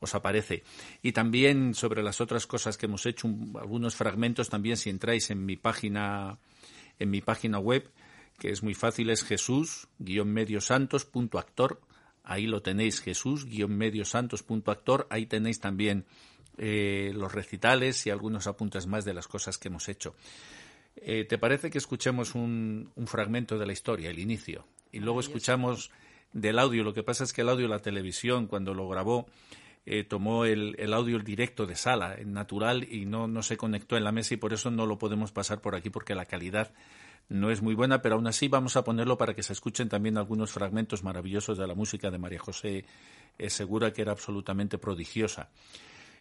os 0.00 0.14
aparece. 0.14 0.64
Y 1.02 1.12
también 1.12 1.72
sobre 1.74 2.02
las 2.02 2.20
otras 2.20 2.46
cosas 2.46 2.76
que 2.76 2.84
hemos 2.86 3.06
hecho, 3.06 3.28
algunos 3.58 3.94
fragmentos 3.94 4.50
también 4.50 4.76
si 4.76 4.90
entráis 4.90 5.30
en 5.30 5.46
mi 5.46 5.56
página 5.56 6.38
en 6.98 7.08
mi 7.10 7.22
página 7.22 7.58
web, 7.58 7.90
que 8.38 8.50
es 8.50 8.62
muy 8.62 8.74
fácil, 8.74 9.08
es 9.10 9.24
jesús-mediosantos.actor. 9.24 11.80
Ahí 12.22 12.46
lo 12.46 12.62
tenéis, 12.62 13.00
jesús-mediosantos.actor. 13.00 15.08
Ahí 15.10 15.26
tenéis 15.26 15.58
también 15.60 16.06
eh, 16.58 17.12
los 17.14 17.32
recitales 17.32 18.06
y 18.06 18.10
algunos 18.10 18.46
apuntes 18.46 18.86
más 18.86 19.04
de 19.04 19.14
las 19.14 19.26
cosas 19.26 19.58
que 19.58 19.68
hemos 19.68 19.88
hecho. 19.88 20.14
Eh, 20.96 21.24
¿Te 21.24 21.38
parece 21.38 21.70
que 21.70 21.78
escuchemos 21.78 22.34
un, 22.34 22.92
fragmento 23.06 23.58
de 23.58 23.66
la 23.66 23.72
historia, 23.72 24.10
el 24.10 24.18
inicio? 24.18 24.66
Y 24.90 25.00
luego 25.00 25.20
escuchamos 25.20 25.90
del 26.32 26.58
audio. 26.58 26.84
Lo 26.84 26.92
que 26.92 27.02
pasa 27.02 27.24
es 27.24 27.32
que 27.32 27.40
el 27.40 27.48
audio, 27.48 27.68
la 27.68 27.78
televisión, 27.78 28.46
cuando 28.46 28.74
lo 28.74 28.88
grabó, 28.88 29.26
eh, 29.86 30.04
tomó 30.04 30.44
el, 30.44 30.76
el, 30.78 30.92
audio 30.92 31.18
directo 31.18 31.66
de 31.66 31.74
sala, 31.74 32.14
en 32.14 32.34
natural, 32.34 32.86
y 32.88 33.06
no, 33.06 33.26
no 33.26 33.42
se 33.42 33.56
conectó 33.56 33.96
en 33.96 34.04
la 34.04 34.12
mesa 34.12 34.34
y 34.34 34.36
por 34.36 34.52
eso 34.52 34.70
no 34.70 34.86
lo 34.86 34.98
podemos 34.98 35.32
pasar 35.32 35.60
por 35.60 35.74
aquí 35.74 35.90
porque 35.90 36.14
la 36.14 36.26
calidad 36.26 36.72
no 37.28 37.50
es 37.50 37.62
muy 37.62 37.74
buena, 37.74 38.02
pero 38.02 38.16
aún 38.16 38.26
así 38.26 38.48
vamos 38.48 38.76
a 38.76 38.84
ponerlo 38.84 39.16
para 39.16 39.34
que 39.34 39.42
se 39.42 39.54
escuchen 39.54 39.88
también 39.88 40.18
algunos 40.18 40.52
fragmentos 40.52 41.02
maravillosos 41.02 41.56
de 41.56 41.66
la 41.66 41.74
música 41.74 42.10
de 42.10 42.18
María 42.18 42.38
José 42.38 42.84
Segura, 43.48 43.92
que 43.92 44.02
era 44.02 44.12
absolutamente 44.12 44.76
prodigiosa. 44.76 45.48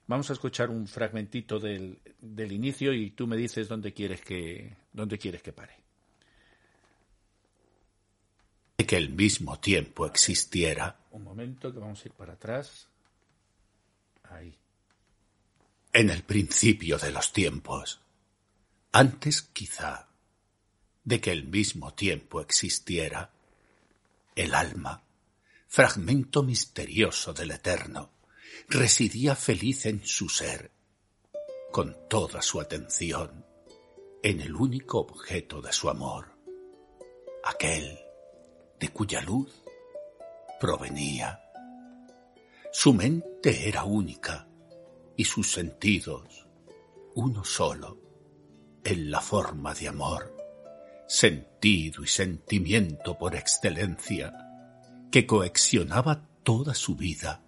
Vamos 0.08 0.30
a 0.30 0.34
escuchar 0.34 0.70
un 0.70 0.88
fragmentito 0.88 1.60
del, 1.60 2.00
del 2.20 2.52
inicio 2.52 2.94
y 2.94 3.12
tú 3.12 3.28
me 3.28 3.38
dices 3.38 3.68
dónde 3.68 3.94
quieres 3.94 4.22
que, 4.22 4.76
dónde 4.92 5.18
quieres 5.18 5.42
que 5.42 5.54
pare. 5.54 5.80
Que 8.78 8.98
el 8.98 9.10
mismo 9.12 9.58
tiempo 9.60 10.06
existiera. 10.06 11.00
Un 11.12 11.24
momento 11.24 11.72
que 11.72 11.80
vamos 11.80 12.04
a 12.04 12.08
ir 12.08 12.14
para 12.14 12.34
atrás. 12.34 12.88
Ahí. 14.24 14.58
En 15.94 16.10
el 16.10 16.24
principio 16.24 16.98
de 16.98 17.12
los 17.12 17.32
tiempos. 17.32 18.02
Antes 18.92 19.44
quizá 19.44 20.10
de 21.06 21.22
que 21.22 21.32
el 21.32 21.46
mismo 21.46 21.94
tiempo 21.94 22.42
existiera. 22.42 23.32
El 24.36 24.54
alma, 24.54 25.02
fragmento 25.68 26.44
misterioso 26.44 27.34
del 27.34 27.52
eterno 27.52 28.21
residía 28.68 29.36
feliz 29.36 29.86
en 29.86 30.04
su 30.06 30.30
ser, 30.30 30.72
con 31.72 31.98
toda 32.10 32.42
su 32.42 32.60
atención 32.60 33.46
en 34.24 34.42
el 34.42 34.56
único 34.56 35.00
objeto 35.00 35.62
de 35.62 35.74
su 35.74 35.90
amor, 35.90 36.38
aquel 37.44 38.00
de 38.80 38.90
cuya 38.90 39.22
luz 39.22 39.64
provenía. 40.60 41.42
Su 42.72 42.94
mente 42.94 43.68
era 43.68 43.84
única 43.84 44.48
y 45.18 45.26
sus 45.26 45.52
sentidos 45.52 46.48
uno 47.16 47.44
solo, 47.44 47.98
en 48.84 49.12
la 49.12 49.20
forma 49.20 49.74
de 49.74 49.90
amor, 49.90 50.36
sentido 51.08 52.04
y 52.04 52.08
sentimiento 52.08 53.18
por 53.18 53.36
excelencia, 53.36 54.34
que 55.12 55.28
coexionaba 55.28 56.26
toda 56.44 56.74
su 56.74 56.96
vida 56.96 57.44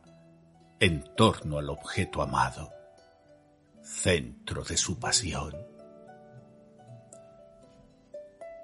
en 0.83 1.01
torno 1.15 1.59
al 1.59 1.69
objeto 1.69 2.21
amado, 2.21 2.73
centro 3.81 4.65
de 4.65 4.75
su 4.75 4.99
pasión. 4.99 5.55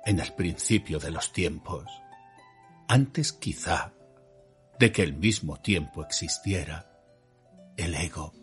En 0.04 0.20
el 0.20 0.34
principio 0.34 1.00
de 1.00 1.12
los 1.12 1.32
tiempos, 1.32 1.86
antes 2.90 3.32
quizá 3.32 3.94
de 4.78 4.92
que 4.92 5.02
el 5.02 5.14
mismo 5.14 5.62
tiempo 5.62 6.04
existiera, 6.04 6.92
el 7.78 7.96
ego, 7.96 8.34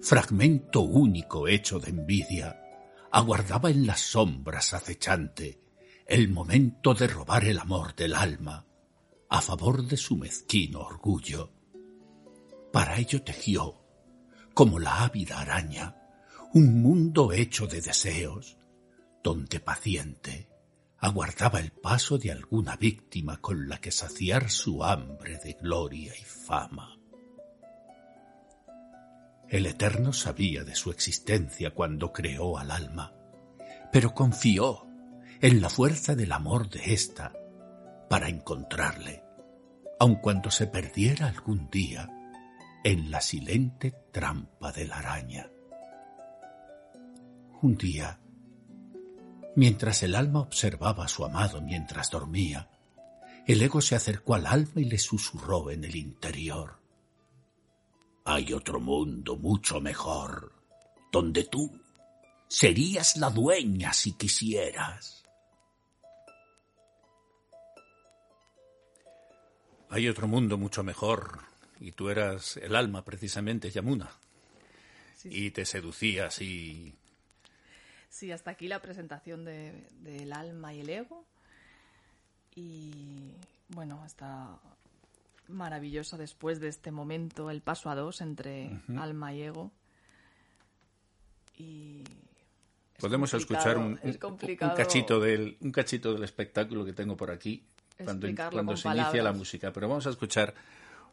fragmento 0.00 0.80
único 0.80 1.48
hecho 1.48 1.78
de 1.80 1.90
envidia, 1.90 2.58
aguardaba 3.12 3.68
en 3.68 3.86
las 3.86 4.00
sombras 4.00 4.72
acechante 4.72 5.60
el 6.06 6.30
momento 6.30 6.94
de 6.94 7.06
robar 7.08 7.44
el 7.44 7.58
amor 7.58 7.94
del 7.94 8.14
alma 8.14 8.64
a 9.28 9.42
favor 9.42 9.84
de 9.84 9.98
su 9.98 10.16
mezquino 10.16 10.80
orgullo 10.80 11.57
para 12.72 12.98
ello 12.98 13.22
tejió, 13.22 13.74
como 14.54 14.78
la 14.78 15.04
ávida 15.04 15.40
araña, 15.40 15.96
un 16.54 16.82
mundo 16.82 17.32
hecho 17.32 17.66
de 17.66 17.80
deseos, 17.80 18.56
donde 19.22 19.60
paciente 19.60 20.48
aguardaba 20.98 21.60
el 21.60 21.70
paso 21.70 22.18
de 22.18 22.32
alguna 22.32 22.76
víctima 22.76 23.40
con 23.40 23.68
la 23.68 23.80
que 23.80 23.92
saciar 23.92 24.50
su 24.50 24.84
hambre 24.84 25.38
de 25.38 25.52
gloria 25.54 26.12
y 26.18 26.24
fama. 26.24 26.98
El 29.48 29.66
Eterno 29.66 30.12
sabía 30.12 30.64
de 30.64 30.74
su 30.74 30.90
existencia 30.90 31.70
cuando 31.70 32.12
creó 32.12 32.58
al 32.58 32.70
alma, 32.70 33.14
pero 33.92 34.12
confió 34.12 34.86
en 35.40 35.60
la 35.60 35.70
fuerza 35.70 36.14
del 36.14 36.32
amor 36.32 36.68
de 36.68 36.92
ésta 36.92 37.32
para 38.10 38.28
encontrarle, 38.28 39.22
aun 40.00 40.16
cuando 40.16 40.50
se 40.50 40.66
perdiera 40.66 41.28
algún 41.28 41.70
día 41.70 42.10
en 42.84 43.10
la 43.10 43.20
silente 43.20 43.92
trampa 44.12 44.72
de 44.72 44.86
la 44.86 44.98
araña. 44.98 45.50
Un 47.60 47.76
día, 47.76 48.20
mientras 49.56 50.02
el 50.02 50.14
alma 50.14 50.40
observaba 50.40 51.04
a 51.04 51.08
su 51.08 51.24
amado 51.24 51.60
mientras 51.60 52.10
dormía, 52.10 52.70
el 53.46 53.62
ego 53.62 53.80
se 53.80 53.96
acercó 53.96 54.34
al 54.34 54.46
alma 54.46 54.74
y 54.76 54.84
le 54.84 54.98
susurró 54.98 55.70
en 55.70 55.84
el 55.84 55.96
interior. 55.96 56.78
Hay 58.24 58.52
otro 58.52 58.78
mundo 58.78 59.36
mucho 59.36 59.80
mejor, 59.80 60.52
donde 61.10 61.44
tú 61.44 61.80
serías 62.46 63.16
la 63.16 63.30
dueña 63.30 63.92
si 63.92 64.12
quisieras. 64.12 65.24
Hay 69.90 70.08
otro 70.08 70.28
mundo 70.28 70.58
mucho 70.58 70.84
mejor, 70.84 71.40
y 71.80 71.92
tú 71.92 72.10
eras 72.10 72.56
el 72.56 72.74
alma 72.74 73.04
precisamente, 73.04 73.70
Yamuna. 73.70 74.10
Y 75.24 75.50
te 75.50 75.64
seducías 75.64 76.40
y... 76.40 76.94
Sí, 78.08 78.32
hasta 78.32 78.52
aquí 78.52 78.68
la 78.68 78.80
presentación 78.80 79.44
del 79.44 79.84
de, 80.00 80.32
alma 80.32 80.72
y 80.72 80.80
el 80.80 80.90
ego. 80.90 81.24
Y 82.54 83.32
bueno, 83.68 84.02
está 84.06 84.58
maravilloso 85.48 86.16
después 86.16 86.60
de 86.60 86.68
este 86.68 86.90
momento 86.90 87.50
el 87.50 87.60
paso 87.60 87.90
a 87.90 87.94
dos 87.94 88.20
entre 88.20 88.70
alma 88.96 89.34
y 89.34 89.42
ego. 89.42 89.70
Y 91.56 92.04
podemos 92.98 93.34
escuchar 93.34 93.76
un, 93.76 93.96
cachito 94.76 95.20
del 95.20 95.56
un 95.60 95.72
cachito 95.72 96.12
del 96.12 96.24
espectáculo 96.24 96.84
que 96.84 96.92
tengo 96.92 97.16
por 97.16 97.30
aquí 97.30 97.64
cuando, 98.02 98.28
cuando 98.50 98.76
se 98.76 98.88
inicia 98.88 99.22
la 99.22 99.32
música, 99.32 99.72
pero 99.72 99.88
vamos 99.88 100.06
a 100.06 100.10
escuchar 100.10 100.54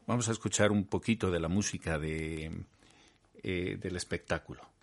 vamos 0.08 0.30
a 0.30 0.32
escuchar 0.32 0.72
un 0.72 0.86
poquito 0.86 1.32
de 1.32 1.39
la 1.39 1.47
música 1.47 1.97
de, 1.99 2.51
eh, 3.43 3.78
del 3.82 3.95
espectáculo. 3.95 4.75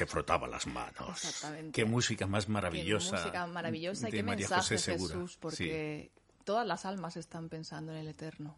Se 0.00 0.06
frotaba 0.06 0.48
las 0.48 0.66
manos. 0.66 1.10
Exactamente. 1.10 1.72
Qué 1.72 1.84
música 1.84 2.26
más 2.26 2.48
maravillosa. 2.48 3.16
Qué 3.16 3.22
música 3.22 3.46
maravillosa 3.46 4.08
y 4.08 4.12
qué 4.12 4.22
mensaje, 4.22 4.78
Jesús, 4.78 5.36
porque 5.38 6.10
todas 6.44 6.66
las 6.66 6.86
almas 6.86 7.18
están 7.18 7.50
pensando 7.50 7.92
en 7.92 7.98
el 7.98 8.08
eterno. 8.08 8.56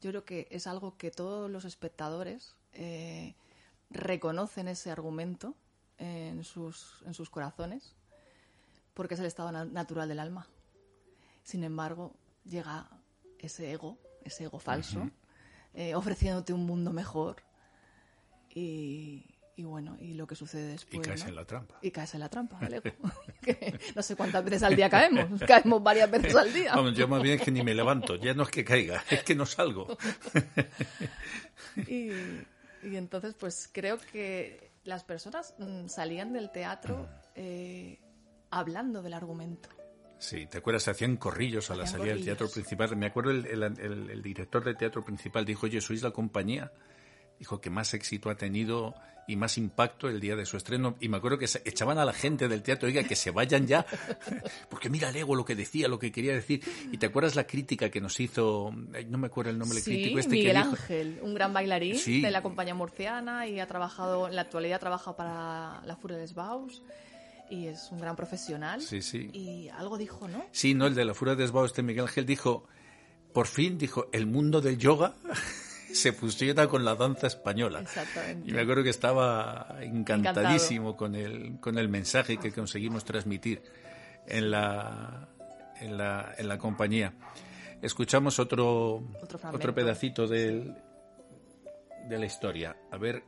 Yo 0.00 0.10
creo 0.10 0.24
que 0.24 0.46
es 0.52 0.68
algo 0.68 0.96
que 0.96 1.10
todos 1.10 1.50
los 1.50 1.64
espectadores 1.64 2.54
eh, 2.72 3.34
reconocen 3.90 4.68
ese 4.68 4.92
argumento 4.92 5.56
en 5.98 6.44
sus, 6.44 7.02
en 7.04 7.12
sus 7.12 7.28
corazones, 7.28 7.96
porque 8.94 9.14
es 9.14 9.20
el 9.20 9.26
estado 9.26 9.50
natural 9.50 10.08
del 10.08 10.20
alma. 10.20 10.46
Sin 11.42 11.64
embargo, 11.64 12.14
llega 12.44 12.88
ese 13.40 13.72
ego, 13.72 13.98
ese 14.22 14.44
ego 14.44 14.60
falso, 14.60 15.10
eh, 15.74 15.96
ofreciéndote 15.96 16.52
un 16.52 16.66
mundo 16.66 16.92
mejor. 16.92 17.42
Y, 18.48 19.35
y 19.58 19.64
bueno, 19.64 19.96
y 19.98 20.12
lo 20.12 20.26
que 20.26 20.34
sucede 20.34 20.72
después. 20.72 21.06
Y 21.06 21.08
caes 21.08 21.24
en 21.24 21.34
la 21.34 21.44
trampa. 21.46 21.78
Y 21.80 21.90
caes 21.90 22.12
en 22.12 22.20
la 22.20 22.28
trampa, 22.28 22.60
no 23.96 24.02
sé 24.02 24.14
cuántas 24.14 24.44
veces 24.44 24.62
al 24.62 24.76
día 24.76 24.90
caemos. 24.90 25.40
Caemos 25.46 25.82
varias 25.82 26.10
veces 26.10 26.36
al 26.36 26.52
día. 26.52 26.74
Vamos, 26.74 26.94
yo 26.94 27.08
más 27.08 27.22
bien 27.22 27.38
es 27.38 27.42
que 27.42 27.50
ni 27.50 27.62
me 27.62 27.74
levanto. 27.74 28.16
Ya 28.16 28.34
no 28.34 28.42
es 28.42 28.50
que 28.50 28.64
caiga, 28.64 29.02
es 29.10 29.22
que 29.24 29.34
no 29.34 29.46
salgo. 29.46 29.96
y, 31.88 32.10
y 32.82 32.96
entonces, 32.96 33.34
pues 33.34 33.70
creo 33.72 33.98
que 34.12 34.72
las 34.84 35.04
personas 35.04 35.54
mm, 35.58 35.88
salían 35.88 36.34
del 36.34 36.50
teatro 36.50 37.08
eh, 37.34 37.98
hablando 38.50 39.00
del 39.00 39.14
argumento. 39.14 39.70
Sí, 40.18 40.46
¿te 40.46 40.58
acuerdas? 40.58 40.82
Se 40.82 40.90
hacían 40.90 41.16
corrillos 41.16 41.70
a 41.70 41.76
la 41.76 41.86
salida 41.86 42.14
del 42.14 42.24
teatro 42.24 42.50
principal. 42.50 42.94
Me 42.94 43.06
acuerdo 43.06 43.30
el, 43.30 43.46
el, 43.46 43.62
el, 43.62 44.10
el 44.10 44.22
director 44.22 44.62
del 44.62 44.76
teatro 44.76 45.02
principal 45.02 45.46
dijo, 45.46 45.64
oye, 45.64 45.80
sois 45.80 46.02
la 46.02 46.10
compañía 46.10 46.70
dijo 47.38 47.60
que 47.60 47.70
más 47.70 47.94
éxito 47.94 48.30
ha 48.30 48.36
tenido 48.36 48.94
y 49.28 49.36
más 49.36 49.58
impacto 49.58 50.08
el 50.08 50.20
día 50.20 50.36
de 50.36 50.46
su 50.46 50.56
estreno. 50.56 50.96
Y 51.00 51.08
me 51.08 51.16
acuerdo 51.16 51.38
que 51.38 51.46
echaban 51.64 51.98
a 51.98 52.04
la 52.04 52.12
gente 52.12 52.48
del 52.48 52.62
teatro, 52.62 52.88
oiga, 52.88 53.02
que 53.02 53.16
se 53.16 53.30
vayan 53.30 53.66
ya, 53.66 53.84
porque 54.70 54.88
mira 54.88 55.08
el 55.08 55.16
ego 55.16 55.34
lo 55.34 55.44
que 55.44 55.54
decía, 55.54 55.88
lo 55.88 55.98
que 55.98 56.12
quería 56.12 56.32
decir. 56.32 56.62
¿Y 56.92 56.98
te 56.98 57.06
acuerdas 57.06 57.34
la 57.34 57.46
crítica 57.46 57.90
que 57.90 58.00
nos 58.00 58.18
hizo, 58.20 58.72
no 59.08 59.18
me 59.18 59.26
acuerdo 59.26 59.50
el 59.50 59.58
nombre 59.58 59.76
del 59.76 59.84
crítico 59.84 60.18
este 60.18 60.30
Miguel 60.30 60.56
Ángel, 60.56 61.18
un 61.22 61.34
gran 61.34 61.52
bailarín 61.52 61.96
de 62.22 62.30
la 62.30 62.42
compañía 62.42 62.74
murciana 62.74 63.46
y 63.46 63.58
ha 63.60 63.66
trabajado, 63.66 64.28
en 64.28 64.36
la 64.36 64.42
actualidad 64.42 64.76
ha 64.76 64.80
trabajado 64.80 65.16
para 65.16 65.82
la 65.84 65.96
Furia 65.96 66.18
de 66.18 66.26
Baus 66.32 66.82
y 67.50 67.66
es 67.66 67.88
un 67.90 68.00
gran 68.00 68.16
profesional. 68.16 68.80
Sí, 68.82 69.02
sí. 69.02 69.30
Y 69.32 69.68
algo 69.68 69.98
dijo, 69.98 70.28
¿no? 70.28 70.44
Sí, 70.52 70.74
no, 70.74 70.86
el 70.86 70.94
de 70.94 71.04
la 71.04 71.14
Furia 71.14 71.34
de 71.34 71.46
Baus, 71.46 71.70
este 71.70 71.82
Miguel 71.82 72.04
Ángel 72.04 72.26
dijo, 72.26 72.64
por 73.32 73.46
fin, 73.46 73.76
dijo, 73.76 74.08
el 74.12 74.26
mundo 74.26 74.60
del 74.60 74.78
yoga 74.78 75.14
se 75.96 76.12
fusiona 76.12 76.68
con 76.68 76.84
la 76.84 76.94
danza 76.94 77.26
española. 77.26 77.80
Exactamente. 77.80 78.48
Y 78.48 78.52
me 78.52 78.60
acuerdo 78.60 78.84
que 78.84 78.90
estaba 78.90 79.76
encantadísimo 79.80 80.96
con 80.96 81.14
el, 81.14 81.58
con 81.60 81.78
el 81.78 81.88
mensaje 81.88 82.36
que 82.36 82.52
conseguimos 82.52 83.04
transmitir 83.04 83.62
en 84.26 84.50
la, 84.50 85.28
en 85.80 85.96
la, 85.96 86.34
en 86.36 86.48
la 86.48 86.58
compañía. 86.58 87.14
Escuchamos 87.82 88.38
otro, 88.38 89.02
otro, 89.52 89.74
pedacito 89.74 90.26
del, 90.26 90.74
de 92.08 92.18
la 92.18 92.26
historia. 92.26 92.76
A 92.90 92.96
ver. 92.96 93.22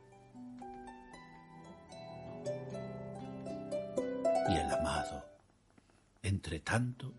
Y 4.49 4.53
el 4.53 4.71
amado, 4.71 5.25
entre 6.23 6.59
tanto, 6.61 7.13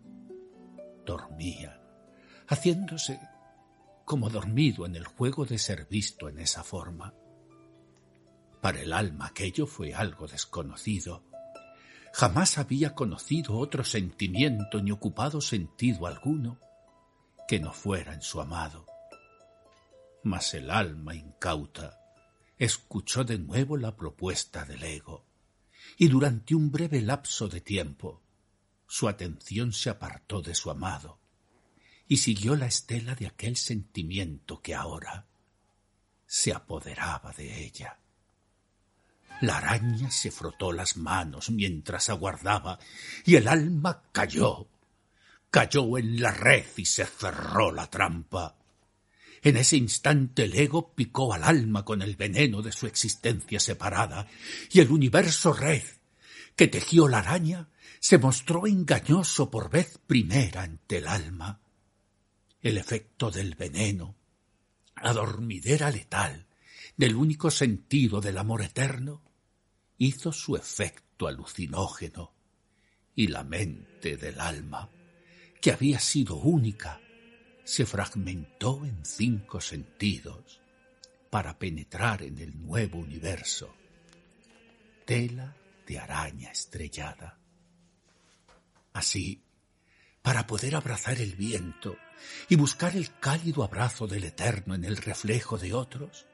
dormía, 1.05 1.79
haciéndose 2.47 3.19
como 4.11 4.29
dormido 4.29 4.85
en 4.85 4.97
el 4.97 5.05
juego 5.05 5.45
de 5.45 5.57
ser 5.57 5.87
visto 5.89 6.27
en 6.27 6.37
esa 6.39 6.65
forma. 6.65 7.13
Para 8.59 8.81
el 8.81 8.91
alma 8.91 9.27
aquello 9.27 9.65
fue 9.65 9.93
algo 9.93 10.27
desconocido. 10.27 11.23
Jamás 12.11 12.57
había 12.57 12.93
conocido 12.93 13.57
otro 13.57 13.85
sentimiento 13.85 14.81
ni 14.81 14.91
ocupado 14.91 15.39
sentido 15.39 16.07
alguno 16.07 16.59
que 17.47 17.61
no 17.61 17.71
fuera 17.71 18.13
en 18.13 18.21
su 18.21 18.41
amado. 18.41 18.85
Mas 20.25 20.55
el 20.55 20.71
alma 20.71 21.15
incauta 21.15 21.97
escuchó 22.57 23.23
de 23.23 23.39
nuevo 23.39 23.77
la 23.77 23.95
propuesta 23.95 24.65
del 24.65 24.83
ego, 24.83 25.25
y 25.97 26.09
durante 26.09 26.53
un 26.53 26.69
breve 26.69 26.99
lapso 26.99 27.47
de 27.47 27.61
tiempo 27.61 28.21
su 28.87 29.07
atención 29.07 29.71
se 29.71 29.89
apartó 29.89 30.41
de 30.41 30.53
su 30.53 30.69
amado, 30.69 31.20
y 32.11 32.17
siguió 32.17 32.57
la 32.57 32.65
estela 32.65 33.15
de 33.15 33.25
aquel 33.25 33.55
sentimiento 33.55 34.61
que 34.61 34.75
ahora 34.75 35.27
se 36.27 36.51
apoderaba 36.51 37.31
de 37.31 37.63
ella. 37.63 37.99
La 39.39 39.59
araña 39.59 40.11
se 40.11 40.29
frotó 40.29 40.73
las 40.73 40.97
manos 40.97 41.51
mientras 41.51 42.09
aguardaba 42.09 42.79
y 43.23 43.35
el 43.35 43.47
alma 43.47 44.03
cayó, 44.11 44.67
cayó 45.49 45.97
en 45.97 46.21
la 46.21 46.31
red 46.31 46.65
y 46.75 46.83
se 46.83 47.05
cerró 47.05 47.71
la 47.71 47.89
trampa. 47.89 48.57
En 49.41 49.55
ese 49.55 49.77
instante 49.77 50.43
el 50.43 50.55
ego 50.55 50.93
picó 50.93 51.33
al 51.33 51.45
alma 51.45 51.85
con 51.85 52.01
el 52.01 52.17
veneno 52.17 52.61
de 52.61 52.73
su 52.73 52.87
existencia 52.87 53.61
separada 53.61 54.27
y 54.69 54.81
el 54.81 54.91
universo 54.91 55.53
red 55.53 55.83
que 56.57 56.67
tejió 56.67 57.07
la 57.07 57.19
araña 57.19 57.69
se 58.01 58.17
mostró 58.17 58.67
engañoso 58.67 59.49
por 59.49 59.69
vez 59.69 59.97
primera 60.07 60.63
ante 60.63 60.97
el 60.97 61.07
alma. 61.07 61.61
El 62.61 62.77
efecto 62.77 63.31
del 63.31 63.55
veneno, 63.55 64.15
la 65.01 65.13
dormidera 65.13 65.89
letal 65.89 66.45
del 66.95 67.15
único 67.15 67.49
sentido 67.49 68.21
del 68.21 68.37
amor 68.37 68.61
eterno, 68.61 69.23
hizo 69.97 70.31
su 70.31 70.55
efecto 70.55 71.27
alucinógeno 71.27 72.33
y 73.15 73.27
la 73.27 73.43
mente 73.43 74.15
del 74.15 74.39
alma, 74.39 74.89
que 75.59 75.71
había 75.71 75.99
sido 75.99 76.35
única, 76.35 77.01
se 77.63 77.85
fragmentó 77.85 78.85
en 78.85 79.05
cinco 79.05 79.59
sentidos 79.59 80.61
para 81.31 81.57
penetrar 81.57 82.21
en 82.21 82.37
el 82.37 82.61
nuevo 82.61 82.99
universo. 82.99 83.73
Tela 85.05 85.55
de 85.87 85.97
araña 85.97 86.51
estrellada. 86.51 87.39
Así, 88.93 89.43
para 90.21 90.45
poder 90.45 90.75
abrazar 90.75 91.19
el 91.19 91.35
viento 91.35 91.97
y 92.49 92.55
buscar 92.55 92.95
el 92.95 93.17
cálido 93.19 93.63
abrazo 93.63 94.07
del 94.07 94.23
eterno 94.25 94.75
en 94.75 94.83
el 94.83 94.97
reflejo 94.97 95.57
de 95.57 95.73
otros, 95.73 96.25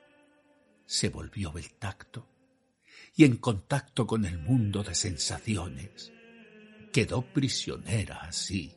se 0.85 1.09
volvió 1.09 1.57
el 1.57 1.71
tacto 1.73 2.27
y 3.15 3.25
en 3.25 3.38
contacto 3.38 4.05
con 4.05 4.25
el 4.25 4.38
mundo 4.38 4.83
de 4.83 4.95
sensaciones, 4.95 6.11
quedó 6.93 7.21
prisionera 7.21 8.21
así 8.21 8.75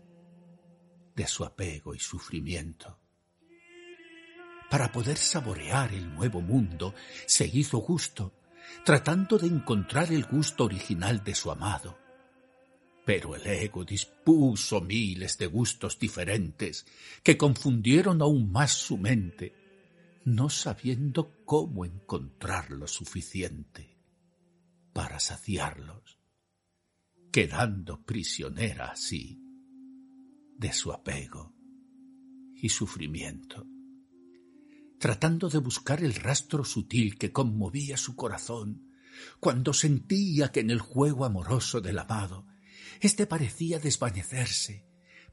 de 1.15 1.27
su 1.27 1.45
apego 1.45 1.95
y 1.95 1.99
sufrimiento. 1.99 2.99
Para 4.71 4.93
poder 4.93 5.17
saborear 5.17 5.93
el 5.93 6.15
nuevo 6.15 6.41
mundo, 6.41 6.95
se 7.27 7.47
hizo 7.47 7.79
gusto, 7.79 8.33
tratando 8.85 9.37
de 9.37 9.49
encontrar 9.49 10.13
el 10.13 10.25
gusto 10.25 10.65
original 10.65 11.23
de 11.25 11.35
su 11.35 11.51
amado. 11.51 11.99
Pero 13.11 13.35
el 13.35 13.45
ego 13.45 13.85
dispuso 13.85 14.81
miles 14.81 15.37
de 15.37 15.49
gustos 15.49 15.99
diferentes 15.99 16.87
que 17.25 17.37
confundieron 17.37 18.23
aún 18.23 18.53
más 18.53 18.71
su 18.71 18.99
mente, 18.99 19.53
no 20.27 20.49
sabiendo 20.49 21.43
cómo 21.45 21.85
encontrar 21.85 22.71
lo 22.71 22.87
suficiente 22.87 23.99
para 24.93 25.19
saciarlos, 25.19 26.21
quedando 27.33 28.01
prisionera 28.05 28.93
así 28.93 29.43
de 30.57 30.73
su 30.73 30.93
apego 30.93 31.53
y 32.55 32.69
sufrimiento, 32.69 33.67
tratando 35.01 35.49
de 35.49 35.59
buscar 35.59 36.05
el 36.05 36.15
rastro 36.15 36.65
sutil 36.65 37.19
que 37.19 37.33
conmovía 37.33 37.97
su 37.97 38.15
corazón 38.15 38.89
cuando 39.41 39.73
sentía 39.73 40.53
que 40.53 40.61
en 40.61 40.71
el 40.71 40.79
juego 40.79 41.25
amoroso 41.25 41.81
del 41.81 41.99
amado 41.99 42.47
éste 43.01 43.27
parecía 43.27 43.79
desvanecerse 43.79 44.85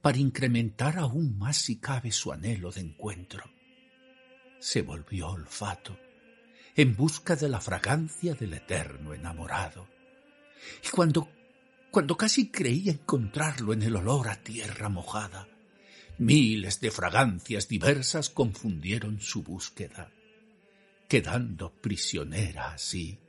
para 0.01 0.17
incrementar 0.17 0.97
aún 0.97 1.37
más 1.37 1.57
si 1.57 1.77
cabe 1.77 2.11
su 2.11 2.31
anhelo 2.31 2.71
de 2.71 2.81
encuentro. 2.81 3.43
Se 4.59 4.81
volvió 4.81 5.29
olfato 5.29 5.97
en 6.77 6.95
busca 6.95 7.35
de 7.35 7.49
la 7.49 7.59
fragancia 7.59 8.35
del 8.35 8.53
eterno 8.53 9.15
enamorado. 9.15 9.87
Y 10.85 10.89
cuando, 10.89 11.27
cuando 11.89 12.15
casi 12.15 12.51
creía 12.51 12.91
encontrarlo 12.91 13.73
en 13.73 13.81
el 13.81 13.95
olor 13.95 14.29
a 14.29 14.43
tierra 14.43 14.87
mojada, 14.87 15.47
miles 16.19 16.79
de 16.79 16.91
fragancias 16.91 17.67
diversas 17.67 18.29
confundieron 18.29 19.19
su 19.19 19.41
búsqueda, 19.41 20.11
quedando 21.07 21.73
prisionera 21.73 22.73
así 22.73 23.19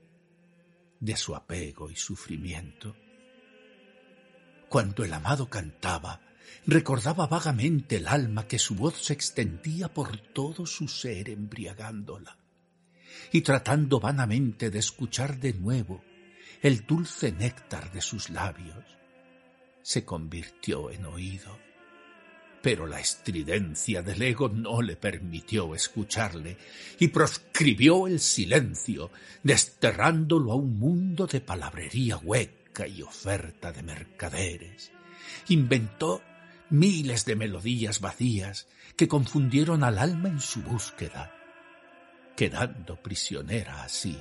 de 1.00 1.16
su 1.16 1.34
apego 1.34 1.90
y 1.90 1.96
sufrimiento. 1.96 2.94
Cuando 4.68 5.02
el 5.02 5.14
amado 5.14 5.48
cantaba, 5.48 6.20
recordaba 6.66 7.26
vagamente 7.26 7.96
el 7.96 8.06
alma 8.06 8.46
que 8.46 8.58
su 8.58 8.74
voz 8.74 9.02
se 9.02 9.14
extendía 9.14 9.88
por 9.88 10.18
todo 10.18 10.66
su 10.66 10.88
ser 10.88 11.30
embriagándola 11.30 12.36
y 13.32 13.40
tratando 13.40 13.98
vanamente 13.98 14.70
de 14.70 14.78
escuchar 14.78 15.38
de 15.38 15.54
nuevo 15.54 16.04
el 16.60 16.84
dulce 16.86 17.32
néctar 17.32 17.90
de 17.92 18.02
sus 18.02 18.28
labios, 18.28 18.84
se 19.80 20.04
convirtió 20.04 20.90
en 20.90 21.06
oído. 21.06 21.56
Pero 22.60 22.86
la 22.86 23.00
estridencia 23.00 24.02
del 24.02 24.20
ego 24.20 24.50
no 24.50 24.82
le 24.82 24.96
permitió 24.96 25.74
escucharle 25.74 26.58
y 26.98 27.08
proscribió 27.08 28.06
el 28.06 28.20
silencio, 28.20 29.12
desterrándolo 29.42 30.52
a 30.52 30.56
un 30.56 30.78
mundo 30.78 31.26
de 31.26 31.40
palabrería 31.40 32.18
hueca 32.18 32.57
y 32.86 33.02
oferta 33.02 33.72
de 33.72 33.82
mercaderes. 33.82 34.92
Inventó 35.48 36.22
miles 36.70 37.24
de 37.24 37.36
melodías 37.36 38.00
vacías 38.00 38.68
que 38.96 39.08
confundieron 39.08 39.82
al 39.82 39.98
alma 39.98 40.28
en 40.28 40.40
su 40.40 40.62
búsqueda 40.62 41.34
quedando 42.38 42.94
prisionera 43.02 43.82
así 43.82 44.16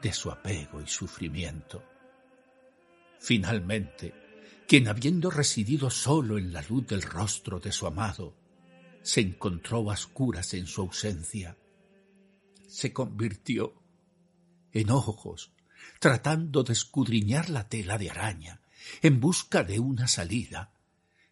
de 0.00 0.10
su 0.10 0.30
apego 0.30 0.80
y 0.80 0.86
sufrimiento. 0.86 1.84
Finalmente, 3.20 4.14
quien 4.66 4.88
habiendo 4.88 5.30
residido 5.30 5.90
solo 5.90 6.38
en 6.38 6.50
la 6.50 6.62
luz 6.62 6.86
del 6.86 7.02
rostro 7.02 7.60
de 7.60 7.72
su 7.72 7.86
amado, 7.86 8.34
se 9.02 9.20
encontró 9.20 9.90
a 9.90 9.92
oscuras 9.92 10.54
en 10.54 10.66
su 10.66 10.80
ausencia, 10.80 11.58
se 12.66 12.90
convirtió 12.94 13.74
en 14.72 14.88
ojos, 14.88 15.52
tratando 15.98 16.62
de 16.62 16.72
escudriñar 16.72 17.50
la 17.50 17.68
tela 17.68 17.98
de 17.98 18.10
araña, 18.10 18.60
en 19.02 19.20
busca 19.20 19.62
de 19.62 19.80
una 19.80 20.08
salida, 20.08 20.72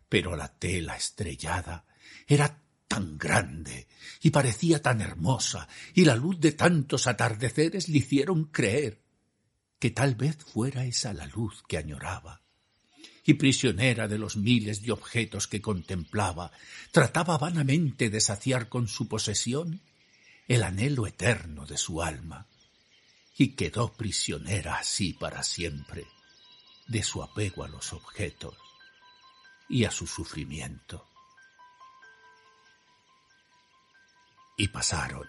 pero 0.08 0.36
la 0.36 0.48
tela 0.58 0.96
estrellada 0.96 1.84
era 2.26 2.62
tan 2.88 3.18
grande 3.18 3.88
y 4.22 4.30
parecía 4.30 4.80
tan 4.80 5.00
hermosa, 5.00 5.68
y 5.94 6.04
la 6.04 6.16
luz 6.16 6.40
de 6.40 6.52
tantos 6.52 7.06
atardeceres 7.06 7.88
le 7.88 7.98
hicieron 7.98 8.44
creer 8.44 9.02
que 9.78 9.90
tal 9.90 10.14
vez 10.14 10.36
fuera 10.36 10.84
esa 10.84 11.12
la 11.12 11.26
luz 11.26 11.62
que 11.68 11.78
añoraba. 11.78 12.42
Y 13.24 13.34
prisionera 13.34 14.06
de 14.06 14.18
los 14.18 14.36
miles 14.36 14.82
de 14.82 14.92
objetos 14.92 15.48
que 15.48 15.60
contemplaba, 15.60 16.52
trataba 16.92 17.38
vanamente 17.38 18.08
de 18.08 18.20
saciar 18.20 18.68
con 18.68 18.86
su 18.86 19.08
posesión 19.08 19.82
el 20.46 20.62
anhelo 20.62 21.06
eterno 21.06 21.66
de 21.66 21.76
su 21.76 22.02
alma, 22.02 22.46
y 23.36 23.54
quedó 23.54 23.92
prisionera 23.92 24.76
así 24.76 25.12
para 25.12 25.42
siempre 25.42 26.06
de 26.86 27.02
su 27.02 27.22
apego 27.22 27.64
a 27.64 27.68
los 27.68 27.92
objetos 27.92 28.56
y 29.68 29.84
a 29.84 29.90
su 29.90 30.06
sufrimiento. 30.06 31.06
y 34.56 34.68
pasaron 34.68 35.28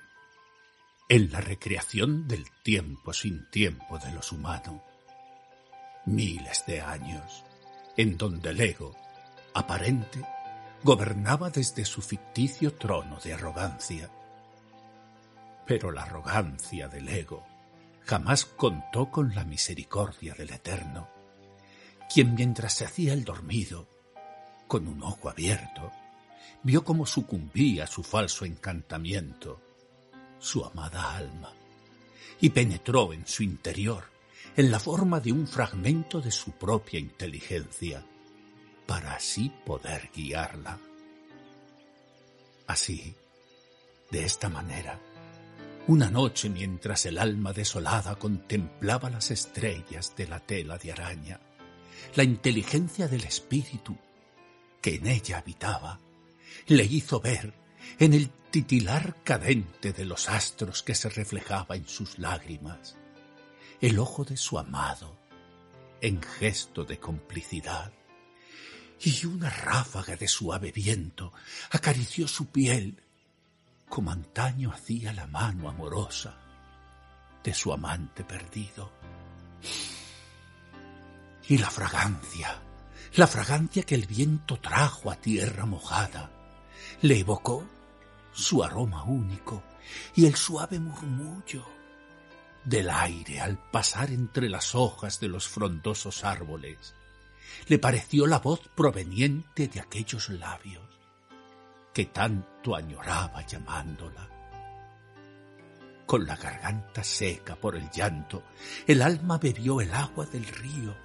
en 1.09 1.31
la 1.31 1.41
recreación 1.41 2.27
del 2.27 2.49
tiempo 2.63 3.13
sin 3.13 3.49
tiempo 3.49 3.97
de 3.99 4.11
los 4.11 4.31
humanos, 4.31 4.81
miles 6.05 6.63
de 6.65 6.81
años, 6.81 7.43
en 7.95 8.17
donde 8.17 8.49
el 8.49 8.61
ego, 8.61 8.95
aparente, 9.53 10.21
gobernaba 10.83 11.49
desde 11.49 11.85
su 11.85 12.01
ficticio 12.01 12.73
trono 12.73 13.19
de 13.19 13.33
arrogancia. 13.33 14.09
Pero 15.65 15.91
la 15.91 16.03
arrogancia 16.03 16.87
del 16.87 17.07
ego 17.09 17.45
jamás 18.07 18.45
contó 18.45 19.11
con 19.11 19.35
la 19.35 19.43
misericordia 19.43 20.33
del 20.33 20.51
Eterno, 20.51 21.09
quien 22.11 22.35
mientras 22.35 22.73
se 22.73 22.85
hacía 22.85 23.11
el 23.11 23.25
dormido, 23.25 23.85
con 24.65 24.87
un 24.87 25.03
ojo 25.03 25.29
abierto, 25.29 25.91
vio 26.63 26.85
cómo 26.85 27.05
sucumbía 27.05 27.85
su 27.85 28.03
falso 28.03 28.45
encantamiento, 28.45 29.61
su 30.39 30.63
amada 30.63 31.17
alma, 31.17 31.51
y 32.39 32.49
penetró 32.51 33.11
en 33.11 33.27
su 33.27 33.43
interior 33.43 34.05
en 34.55 34.71
la 34.71 34.79
forma 34.79 35.19
de 35.19 35.33
un 35.33 35.45
fragmento 35.45 36.21
de 36.21 36.31
su 36.31 36.51
propia 36.53 36.99
inteligencia, 36.99 38.05
para 38.85 39.15
así 39.15 39.51
poder 39.65 40.09
guiarla. 40.15 40.79
Así, 42.67 43.13
de 44.11 44.23
esta 44.23 44.47
manera, 44.47 44.97
una 45.87 46.09
noche 46.09 46.49
mientras 46.49 47.05
el 47.05 47.17
alma 47.17 47.53
desolada 47.53 48.15
contemplaba 48.15 49.09
las 49.09 49.31
estrellas 49.31 50.13
de 50.17 50.27
la 50.27 50.41
tela 50.41 50.77
de 50.77 50.91
araña, 50.91 51.39
la 52.15 52.23
inteligencia 52.23 53.07
del 53.07 53.23
espíritu 53.23 53.97
que 54.81 54.95
en 54.95 55.07
ella 55.07 55.37
habitaba 55.37 55.99
le 56.67 56.83
hizo 56.83 57.21
ver 57.21 57.53
en 57.99 58.13
el 58.13 58.29
titilar 58.51 59.23
cadente 59.23 59.93
de 59.93 60.03
los 60.03 60.27
astros 60.27 60.83
que 60.83 60.93
se 60.93 61.09
reflejaba 61.09 61.77
en 61.77 61.87
sus 61.87 62.19
lágrimas, 62.19 62.97
el 63.79 63.97
ojo 63.97 64.25
de 64.25 64.35
su 64.35 64.59
amado, 64.59 65.17
en 66.01 66.21
gesto 66.21 66.83
de 66.83 66.99
complicidad, 66.99 67.93
y 68.99 69.25
una 69.25 69.49
ráfaga 69.49 70.17
de 70.17 70.27
suave 70.27 70.71
viento 70.73 71.31
acarició 71.69 72.27
su 72.27 72.47
piel, 72.47 73.01
como 73.89 74.11
antaño 74.11 74.71
hacía 74.71 75.13
la 75.13 75.27
mano 75.27 75.69
amorosa 75.69 76.35
de 77.43 77.53
su 77.53 77.71
amante 77.71 78.23
perdido. 78.23 78.91
Y 81.47 81.57
la 81.57 81.69
fragancia, 81.69 82.61
la 83.15 83.27
fragancia 83.27 83.83
que 83.83 83.95
el 83.95 84.05
viento 84.05 84.59
trajo 84.59 85.09
a 85.11 85.15
tierra 85.15 85.65
mojada, 85.65 86.29
le 87.01 87.19
evocó 87.19 87.67
su 88.33 88.63
aroma 88.63 89.03
único 89.03 89.63
y 90.15 90.25
el 90.25 90.35
suave 90.35 90.79
murmullo 90.79 91.65
del 92.65 92.89
aire 92.89 93.39
al 93.39 93.57
pasar 93.71 94.11
entre 94.11 94.49
las 94.49 94.75
hojas 94.75 95.19
de 95.21 95.29
los 95.29 95.47
frondosos 95.47 96.25
árboles. 96.25 96.93
Le 97.67 97.79
pareció 97.79 98.27
la 98.27 98.39
voz 98.39 98.59
proveniente 98.75 99.69
de 99.69 99.79
aquellos 99.79 100.29
labios 100.29 100.86
que 101.97 102.05
tanto 102.05 102.75
añoraba 102.75 103.43
llamándola. 103.43 104.29
Con 106.05 106.27
la 106.27 106.35
garganta 106.35 107.03
seca 107.03 107.55
por 107.55 107.75
el 107.75 107.89
llanto, 107.89 108.43
el 108.85 109.01
alma 109.01 109.39
bebió 109.39 109.81
el 109.81 109.91
agua 109.91 110.27
del 110.27 110.45
río 110.45 110.95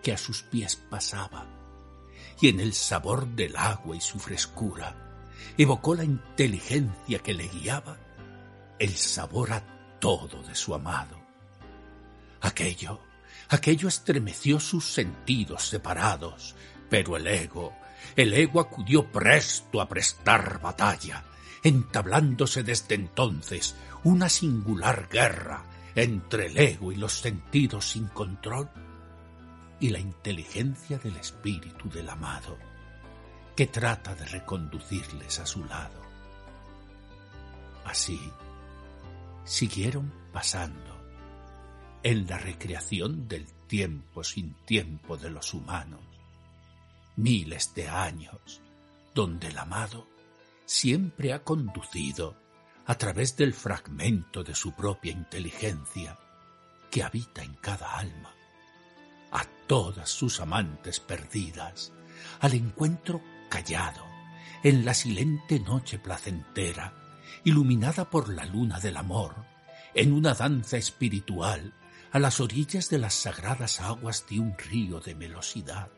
que 0.00 0.12
a 0.12 0.16
sus 0.16 0.42
pies 0.42 0.76
pasaba, 0.76 1.46
y 2.40 2.46
en 2.46 2.60
el 2.60 2.74
sabor 2.74 3.26
del 3.26 3.56
agua 3.56 3.96
y 3.96 4.00
su 4.00 4.20
frescura 4.20 4.94
evocó 5.56 5.96
la 5.96 6.04
inteligencia 6.04 7.18
que 7.18 7.34
le 7.34 7.48
guiaba 7.48 7.96
el 8.78 8.94
sabor 8.94 9.52
a 9.52 9.98
todo 9.98 10.44
de 10.44 10.54
su 10.54 10.76
amado. 10.76 11.20
Aquello, 12.40 13.00
aquello 13.48 13.88
estremeció 13.88 14.60
sus 14.60 14.92
sentidos 14.92 15.68
separados, 15.68 16.54
pero 16.88 17.16
el 17.16 17.26
ego, 17.26 17.74
el 18.16 18.32
ego 18.34 18.60
acudió 18.60 19.10
presto 19.10 19.80
a 19.80 19.88
prestar 19.88 20.60
batalla, 20.60 21.24
entablándose 21.62 22.62
desde 22.62 22.94
entonces 22.94 23.74
una 24.04 24.28
singular 24.28 25.08
guerra 25.10 25.64
entre 25.94 26.46
el 26.46 26.58
ego 26.58 26.92
y 26.92 26.96
los 26.96 27.20
sentidos 27.20 27.90
sin 27.90 28.06
control 28.08 28.70
y 29.80 29.90
la 29.90 29.98
inteligencia 29.98 30.98
del 30.98 31.16
espíritu 31.16 31.88
del 31.88 32.08
amado, 32.08 32.56
que 33.56 33.66
trata 33.66 34.14
de 34.14 34.26
reconducirles 34.26 35.38
a 35.40 35.46
su 35.46 35.64
lado. 35.64 36.02
Así, 37.84 38.20
siguieron 39.44 40.12
pasando 40.32 40.98
en 42.02 42.26
la 42.26 42.38
recreación 42.38 43.28
del 43.28 43.46
tiempo 43.66 44.22
sin 44.22 44.54
tiempo 44.64 45.16
de 45.16 45.30
los 45.30 45.54
humanos, 45.54 46.00
miles 47.18 47.74
de 47.74 47.88
años 47.88 48.62
donde 49.12 49.48
el 49.48 49.58
amado 49.58 50.08
siempre 50.64 51.32
ha 51.32 51.42
conducido 51.42 52.36
a 52.86 52.94
través 52.94 53.36
del 53.36 53.52
fragmento 53.54 54.44
de 54.44 54.54
su 54.54 54.72
propia 54.72 55.10
inteligencia 55.10 56.16
que 56.90 57.02
habita 57.02 57.42
en 57.42 57.54
cada 57.54 57.98
alma 57.98 58.32
a 59.32 59.44
todas 59.66 60.08
sus 60.08 60.40
amantes 60.40 61.00
perdidas, 61.00 61.92
al 62.40 62.54
encuentro 62.54 63.20
callado, 63.50 64.06
en 64.62 64.84
la 64.84 64.94
silente 64.94 65.58
noche 65.58 65.98
placentera, 65.98 66.94
iluminada 67.44 68.08
por 68.08 68.32
la 68.32 68.46
luna 68.46 68.78
del 68.78 68.96
amor, 68.96 69.34
en 69.92 70.12
una 70.12 70.34
danza 70.34 70.76
espiritual, 70.76 71.74
a 72.12 72.18
las 72.20 72.40
orillas 72.40 72.88
de 72.88 72.98
las 72.98 73.14
sagradas 73.14 73.80
aguas 73.80 74.24
de 74.30 74.38
un 74.38 74.56
río 74.56 75.00
de 75.00 75.14
melosidad, 75.14 75.90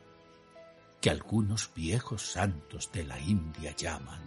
que 1.01 1.11
algunos 1.11 1.73
viejos 1.75 2.23
santos 2.23 2.91
de 2.93 3.05
la 3.05 3.19
India 3.19 3.75
llaman 3.75 4.21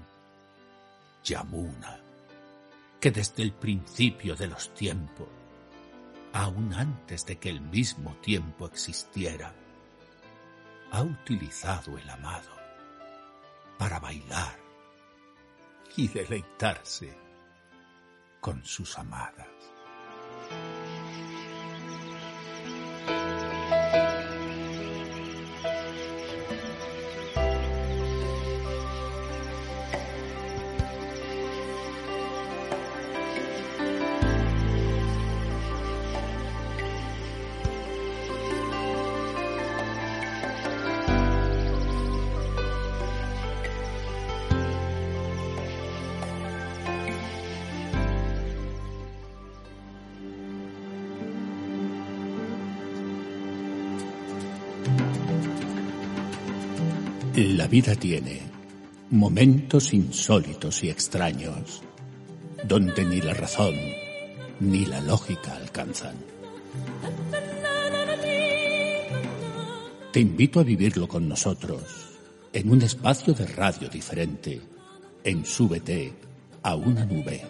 Yamuna, 1.23 1.99
que 2.99 3.11
desde 3.11 3.43
el 3.43 3.53
principio 3.53 4.35
de 4.35 4.47
los 4.47 4.73
tiempos 4.73 5.27
aún 6.33 6.73
antes 6.73 7.25
de 7.25 7.37
que 7.37 7.49
el 7.49 7.61
mismo 7.61 8.15
tiempo 8.15 8.65
existiera, 8.65 9.53
ha 10.91 11.01
utilizado 11.01 11.97
el 11.97 12.09
amado 12.09 12.49
para 13.77 13.99
bailar 13.99 14.59
y 15.95 16.07
deleitarse 16.07 17.15
con 18.41 18.65
sus 18.65 18.97
amadas. 18.97 19.47
La 57.63 57.69
vida 57.69 57.95
tiene 57.95 58.41
momentos 59.09 59.93
insólitos 59.93 60.83
y 60.83 60.89
extraños, 60.89 61.81
donde 62.67 63.05
ni 63.05 63.21
la 63.21 63.33
razón 63.33 63.73
ni 64.59 64.85
la 64.85 64.99
lógica 64.99 65.55
alcanzan. 65.55 66.17
Te 70.11 70.19
invito 70.19 70.59
a 70.59 70.63
vivirlo 70.63 71.07
con 71.07 71.29
nosotros, 71.29 71.83
en 72.51 72.69
un 72.69 72.81
espacio 72.81 73.33
de 73.33 73.47
radio 73.47 73.87
diferente, 73.87 74.59
en 75.23 75.45
Súbete 75.45 76.13
a 76.63 76.75
una 76.75 77.05
nube. 77.05 77.45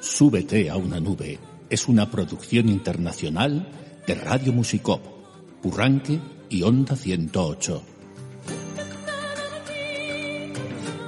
Súbete 0.00 0.68
a 0.68 0.76
una 0.76 0.98
nube 0.98 1.38
es 1.70 1.86
una 1.86 2.10
producción 2.10 2.68
internacional 2.68 3.68
de 4.08 4.14
Radio 4.16 4.52
Musicop, 4.52 5.19
Urranque 5.62 6.18
y 6.48 6.62
Onda 6.62 6.96
108. 6.96 7.82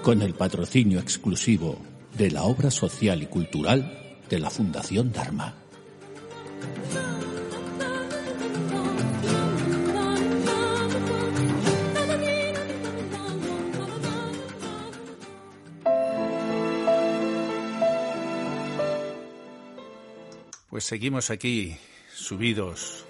Con 0.02 0.20
el 0.20 0.34
patrocinio 0.34 1.00
exclusivo 1.00 1.78
de 2.18 2.30
la 2.30 2.42
obra 2.42 2.70
social 2.70 3.22
y 3.22 3.26
cultural 3.26 4.18
de 4.28 4.38
la 4.38 4.50
Fundación 4.50 5.10
Dharma. 5.10 5.54
Pues 20.68 20.84
seguimos 20.84 21.30
aquí 21.30 21.76
subidos 22.14 23.06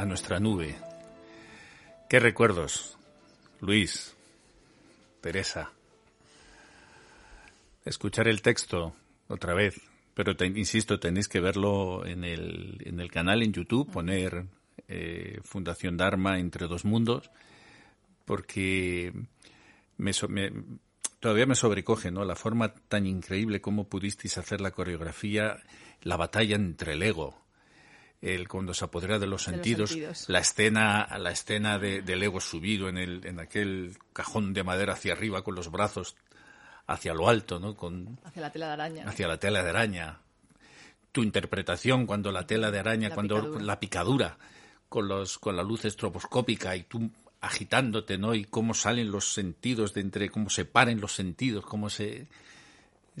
a 0.00 0.06
nuestra 0.06 0.40
nube. 0.40 0.74
¿Qué 2.08 2.20
recuerdos, 2.20 2.96
Luis, 3.60 4.16
Teresa? 5.20 5.72
Escuchar 7.84 8.26
el 8.26 8.40
texto 8.40 8.94
otra 9.28 9.52
vez, 9.52 9.78
pero 10.14 10.36
te, 10.36 10.46
insisto, 10.46 10.98
tenéis 10.98 11.28
que 11.28 11.40
verlo 11.40 12.06
en 12.06 12.24
el, 12.24 12.78
en 12.86 12.98
el 12.98 13.10
canal 13.10 13.42
en 13.42 13.52
YouTube, 13.52 13.92
poner 13.92 14.46
eh, 14.88 15.38
Fundación 15.44 15.98
Dharma 15.98 16.38
entre 16.38 16.66
dos 16.66 16.86
mundos, 16.86 17.30
porque 18.24 19.12
me, 19.98 20.12
todavía 21.20 21.44
me 21.44 21.54
sobrecoge, 21.54 22.10
¿no? 22.10 22.24
La 22.24 22.36
forma 22.36 22.72
tan 22.72 23.04
increíble 23.06 23.60
como 23.60 23.88
pudisteis 23.88 24.38
hacer 24.38 24.62
la 24.62 24.70
coreografía, 24.70 25.58
la 26.00 26.16
batalla 26.16 26.56
entre 26.56 26.94
el 26.94 27.02
ego, 27.02 27.38
el 28.22 28.48
cuando 28.48 28.74
se 28.74 28.84
apodera 28.84 29.18
de 29.18 29.26
los, 29.26 29.44
sentidos, 29.44 29.96
la 30.28 30.40
escena, 30.40 31.08
la 31.18 31.30
escena 31.30 31.78
de, 31.78 32.02
del 32.02 32.22
ego 32.22 32.40
subido 32.40 32.88
en 32.88 32.98
el, 32.98 33.26
en 33.26 33.40
aquel 33.40 33.96
cajón 34.12 34.52
de 34.52 34.62
madera 34.62 34.92
hacia 34.92 35.12
arriba 35.12 35.42
con 35.42 35.54
los 35.54 35.70
brazos 35.70 36.16
hacia 36.86 37.14
lo 37.14 37.28
alto, 37.28 37.60
¿no? 37.60 37.76
Con, 37.76 38.18
hacia 38.24 38.42
la 38.42 38.50
tela 38.50 38.66
de 38.66 38.72
araña. 38.72 39.04
Hacia 39.08 39.28
la 39.28 39.38
tela 39.38 39.62
de 39.62 39.70
araña. 39.70 40.18
Tu 41.12 41.22
interpretación 41.22 42.06
cuando 42.06 42.32
la 42.32 42.46
tela 42.46 42.70
de 42.70 42.78
araña, 42.80 43.10
cuando 43.10 43.58
la 43.60 43.78
picadura 43.80 44.36
con 44.88 45.06
los, 45.08 45.38
con 45.38 45.56
la 45.56 45.62
luz 45.62 45.84
estroboscópica 45.84 46.74
y 46.76 46.82
tú 46.82 47.10
agitándote, 47.40 48.18
¿no? 48.18 48.34
Y 48.34 48.44
cómo 48.44 48.74
salen 48.74 49.10
los 49.10 49.32
sentidos 49.32 49.94
de 49.94 50.02
entre, 50.02 50.30
cómo 50.30 50.50
se 50.50 50.64
paren 50.64 51.00
los 51.00 51.14
sentidos, 51.14 51.64
cómo 51.64 51.90
se, 51.90 52.26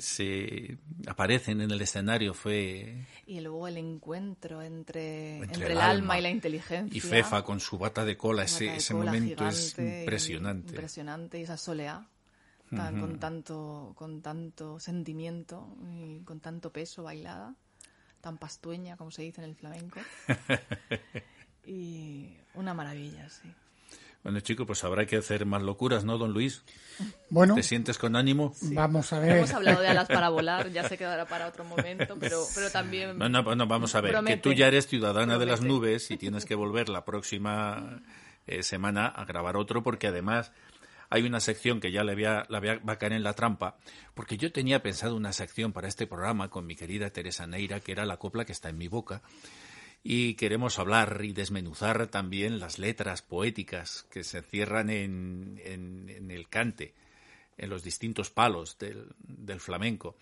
se 0.00 0.78
aparecen 1.06 1.60
en 1.60 1.70
el 1.70 1.80
escenario 1.80 2.34
fue... 2.34 3.06
Y 3.26 3.40
luego 3.40 3.68
el 3.68 3.76
encuentro 3.76 4.62
entre, 4.62 5.38
entre, 5.38 5.72
el, 5.72 5.80
alma, 5.80 6.18
y 6.18 6.22
la 6.22 6.30
inteligencia. 6.30 6.96
Y 6.96 7.00
Fefa 7.00 7.42
con 7.42 7.60
su 7.60 7.78
bata 7.78 8.04
de 8.04 8.16
cola, 8.16 8.44
ese, 8.44 8.76
ese 8.76 8.94
momento 8.94 9.46
es 9.46 9.78
impresionante. 9.78 10.70
Impresionante, 10.70 11.38
y 11.38 11.42
esa 11.42 11.56
soleá 11.56 12.06
con, 12.70 13.18
tanto, 13.18 13.92
con 13.96 14.22
tanto 14.22 14.78
sentimiento 14.78 15.76
y 15.82 16.20
con 16.20 16.40
tanto 16.40 16.72
peso 16.72 17.02
bailada, 17.02 17.54
tan 18.20 18.38
pastueña, 18.38 18.96
como 18.96 19.10
se 19.10 19.22
dice 19.22 19.42
en 19.42 19.50
el 19.50 19.56
flamenco. 19.56 20.00
y 21.64 22.36
una 22.54 22.74
maravilla, 22.74 23.28
sí. 23.28 23.52
Bueno, 24.22 24.40
chicos, 24.40 24.66
pues 24.66 24.84
habrá 24.84 25.06
que 25.06 25.16
hacer 25.16 25.46
más 25.46 25.62
locuras, 25.62 26.04
¿no, 26.04 26.18
don 26.18 26.32
Luis? 26.32 26.62
Bueno. 27.30 27.54
¿Te 27.54 27.62
sientes 27.62 27.96
con 27.96 28.16
ánimo? 28.16 28.54
Vamos 28.60 29.12
a 29.14 29.18
ver. 29.18 29.38
Hemos 29.38 29.52
hablado 29.52 29.80
de 29.80 29.88
alas 29.88 30.08
para 30.08 30.28
volar, 30.28 30.70
ya 30.70 30.86
se 30.86 30.98
quedará 30.98 31.24
para 31.26 31.46
otro 31.48 31.64
momento, 31.64 32.16
pero, 32.20 32.44
pero 32.54 32.70
también... 32.70 33.16
No, 33.16 33.28
no, 33.28 33.42
vamos 33.66 33.94
a 33.94 34.02
ver, 34.02 34.22
que 34.24 34.36
tú 34.36 34.52
ya 34.52 34.66
eres 34.66 34.86
ciudadana 34.86 35.38
de 35.38 35.46
las 35.46 35.62
nubes 35.62 36.10
y 36.10 36.18
tienes 36.18 36.44
que 36.44 36.54
volver 36.54 36.90
la 36.90 37.04
próxima 37.06 38.02
eh, 38.46 38.62
semana 38.62 39.06
a 39.06 39.24
grabar 39.24 39.56
otro, 39.56 39.82
porque 39.82 40.08
además 40.08 40.52
hay 41.10 41.24
una 41.24 41.40
sección 41.40 41.80
que 41.80 41.90
ya 41.90 42.04
le 42.04 42.14
voy, 42.14 42.24
a, 42.26 42.46
la 42.48 42.60
va 42.60 42.92
a 42.92 42.98
caer 42.98 43.14
en 43.14 43.24
la 43.24 43.32
trampa, 43.32 43.76
porque 44.14 44.36
yo 44.36 44.52
tenía 44.52 44.82
pensado 44.82 45.16
una 45.16 45.32
sección 45.32 45.72
para 45.72 45.88
este 45.88 46.06
programa 46.06 46.50
con 46.50 46.66
mi 46.66 46.76
querida 46.76 47.10
Teresa 47.10 47.46
Neira, 47.46 47.80
que 47.80 47.92
era 47.92 48.04
la 48.04 48.18
copla 48.18 48.44
que 48.44 48.52
está 48.52 48.68
en 48.68 48.78
mi 48.78 48.86
boca, 48.86 49.22
y 50.02 50.34
queremos 50.34 50.78
hablar 50.78 51.20
y 51.22 51.32
desmenuzar 51.32 52.06
también 52.06 52.58
las 52.58 52.78
letras 52.78 53.22
poéticas 53.22 54.06
que 54.10 54.24
se 54.24 54.42
cierran 54.42 54.88
en, 54.90 55.60
en, 55.64 56.30
el 56.30 56.48
cante, 56.48 56.94
en 57.58 57.68
los 57.68 57.82
distintos 57.82 58.30
palos 58.30 58.78
del, 58.78 59.08
del 59.18 59.60
flamenco. 59.60 60.16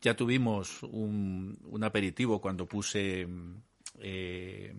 Ya 0.00 0.14
tuvimos 0.14 0.82
un, 0.84 1.58
un 1.64 1.84
aperitivo 1.84 2.40
cuando 2.40 2.66
puse, 2.66 3.26
eh, 3.98 4.74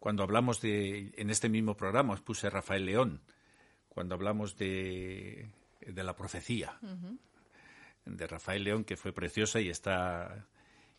cuando 0.00 0.24
hablamos 0.24 0.60
de, 0.60 1.12
en 1.16 1.30
este 1.30 1.48
mismo 1.48 1.76
programa, 1.76 2.16
puse 2.16 2.50
Rafael 2.50 2.84
León, 2.84 3.20
cuando 3.88 4.14
hablamos 4.14 4.56
de, 4.56 5.50
de 5.80 6.02
la 6.02 6.16
profecía 6.16 6.78
de 8.04 8.26
Rafael 8.26 8.64
León, 8.64 8.82
que 8.84 8.96
fue 8.96 9.12
preciosa 9.12 9.60
y 9.60 9.68
está, 9.68 10.48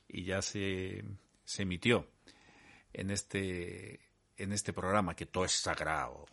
y 0.07 0.23
ya 0.23 0.41
se, 0.41 1.03
se 1.43 1.63
emitió 1.63 2.07
en 2.93 3.11
este, 3.11 3.99
en 4.37 4.51
este 4.51 4.73
programa, 4.73 5.15
que 5.15 5.25
todo 5.25 5.45
es 5.45 5.51
sagrado. 5.51 6.25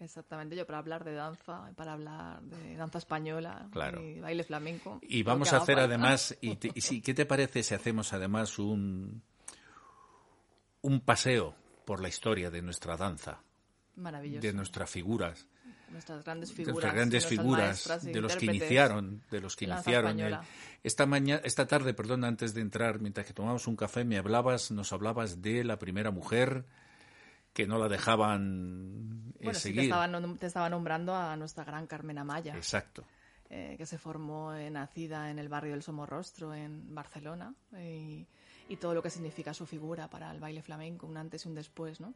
Exactamente, 0.00 0.54
yo 0.54 0.64
para 0.64 0.78
hablar 0.78 1.04
de 1.04 1.12
danza, 1.12 1.72
para 1.74 1.92
hablar 1.92 2.40
de 2.42 2.76
danza 2.76 2.98
española 2.98 3.68
y 4.00 4.20
baile 4.20 4.44
flamenco. 4.44 5.00
Y 5.02 5.24
vamos 5.24 5.52
a 5.52 5.56
hacer 5.58 5.78
además, 5.80 6.36
y, 6.40 6.56
y 6.74 7.00
¿qué 7.00 7.14
te 7.14 7.26
parece 7.26 7.62
si 7.64 7.74
hacemos 7.74 8.12
además 8.12 8.60
un, 8.60 9.22
un 10.82 11.00
paseo 11.00 11.56
por 11.84 12.00
la 12.00 12.08
historia 12.08 12.50
de 12.50 12.62
nuestra 12.62 12.96
danza? 12.96 13.42
Maravilloso. 13.96 14.46
De 14.46 14.52
nuestras 14.52 14.88
figuras. 14.88 15.48
Nuestras 15.90 16.24
grandes 16.24 16.52
figuras. 16.52 16.74
Nuestras 16.74 16.94
grandes 16.94 17.22
de 17.22 17.28
figuras, 17.28 18.04
de 18.04 18.20
los 18.20 18.36
que 18.36 18.46
iniciaron, 18.46 19.22
de 19.30 19.40
los 19.40 19.56
que 19.56 19.64
iniciaron. 19.64 20.40
esta 20.82 21.06
mañana, 21.06 21.40
esta 21.44 21.66
tarde, 21.66 21.94
perdón, 21.94 22.24
antes 22.24 22.54
de 22.54 22.60
entrar, 22.60 23.00
mientras 23.00 23.26
que 23.26 23.32
tomamos 23.32 23.66
un 23.66 23.76
café, 23.76 24.04
me 24.04 24.18
hablabas, 24.18 24.70
nos 24.70 24.92
hablabas 24.92 25.40
de 25.42 25.64
la 25.64 25.78
primera 25.78 26.10
mujer 26.10 26.64
que 27.52 27.66
no 27.66 27.78
la 27.78 27.88
dejaban 27.88 29.34
eh, 29.40 29.52
seguir. 29.54 29.92
Te, 30.38 30.46
estaba, 30.46 30.68
nombrando 30.68 31.14
a 31.14 31.36
nuestra 31.36 31.64
gran 31.64 31.86
Carmen 31.86 32.18
Amaya. 32.18 32.54
Exacto. 32.54 33.04
Eh, 33.50 33.74
que 33.76 33.86
se 33.86 33.98
formó, 33.98 34.54
eh, 34.54 34.70
nacida 34.70 35.30
en 35.30 35.38
el 35.38 35.48
barrio 35.48 35.72
del 35.72 35.82
Somorrostro, 35.82 36.54
en 36.54 36.94
Barcelona, 36.94 37.54
y, 37.72 38.26
todo 38.78 38.94
lo 38.94 39.02
que 39.02 39.10
significa 39.10 39.54
su 39.54 39.66
figura 39.66 40.08
para 40.08 40.30
el 40.30 40.38
baile 40.38 40.62
flamenco, 40.62 41.06
un 41.06 41.16
antes 41.16 41.46
y 41.46 41.48
un 41.48 41.54
después, 41.54 42.00
¿no? 42.00 42.14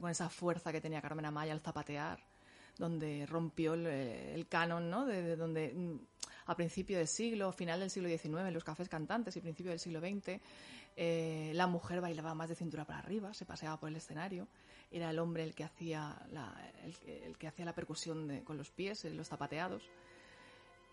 Con 0.00 0.10
esa 0.10 0.28
fuerza 0.28 0.72
que 0.72 0.80
tenía 0.80 1.00
Carmen 1.00 1.24
Amaya 1.24 1.52
al 1.52 1.60
zapatear, 1.60 2.20
donde 2.78 3.26
rompió 3.26 3.74
el, 3.74 4.46
canon, 4.48 4.90
¿no? 4.90 5.06
De, 5.06 5.36
donde 5.36 5.72
mm, 5.74 5.96
a 6.46 6.56
principio 6.56 6.98
del 6.98 7.08
siglo, 7.08 7.52
final 7.52 7.80
del 7.80 7.90
siglo 7.90 8.08
XIX, 8.08 8.52
los 8.52 8.64
cafés 8.64 8.88
cantantes 8.88 9.36
y 9.36 9.40
principio 9.40 9.70
del 9.70 9.80
siglo 9.80 10.00
XX, 10.00 10.40
eh, 10.96 11.52
la 11.54 11.66
mujer 11.66 12.00
bailaba 12.00 12.34
más 12.34 12.48
de 12.48 12.54
cintura 12.54 12.84
para 12.84 13.00
arriba, 13.00 13.34
se 13.34 13.44
paseaba 13.44 13.78
por 13.78 13.88
el 13.88 13.96
escenario, 13.96 14.48
era 14.90 15.10
el 15.10 15.18
hombre 15.18 15.42
el 15.42 15.54
que 15.54 15.64
hacía 15.64 16.16
la, 16.30 16.54
el, 16.84 17.36
que 17.36 17.48
hacía 17.48 17.64
la 17.64 17.74
percusión 17.74 18.40
con 18.44 18.56
los 18.56 18.70
pies, 18.70 19.04
eh, 19.04 19.10
los 19.10 19.28
zapateados 19.28 19.82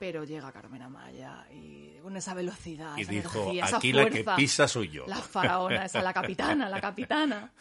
pero 0.04 0.26
llega 0.26 0.52
Carmen 0.52 0.82
Amaya 0.82 1.48
y 1.50 1.98
con 2.02 2.18
esa 2.18 2.34
velocidad, 2.34 2.98
y 2.98 3.04
esa 3.04 3.12
dijo, 3.14 3.44
energía, 3.44 3.78
aquí 3.78 3.92
esa 3.92 4.04
la 4.04 4.10
que 4.10 4.26
pisa 4.36 4.68
soy 4.68 4.90
yo. 4.90 5.08
La 5.08 5.16
faraona, 5.16 5.86
esa, 5.86 6.04
la 6.04 6.12
capitana, 6.12 6.68
la 6.68 6.82
capitana. 6.90 7.54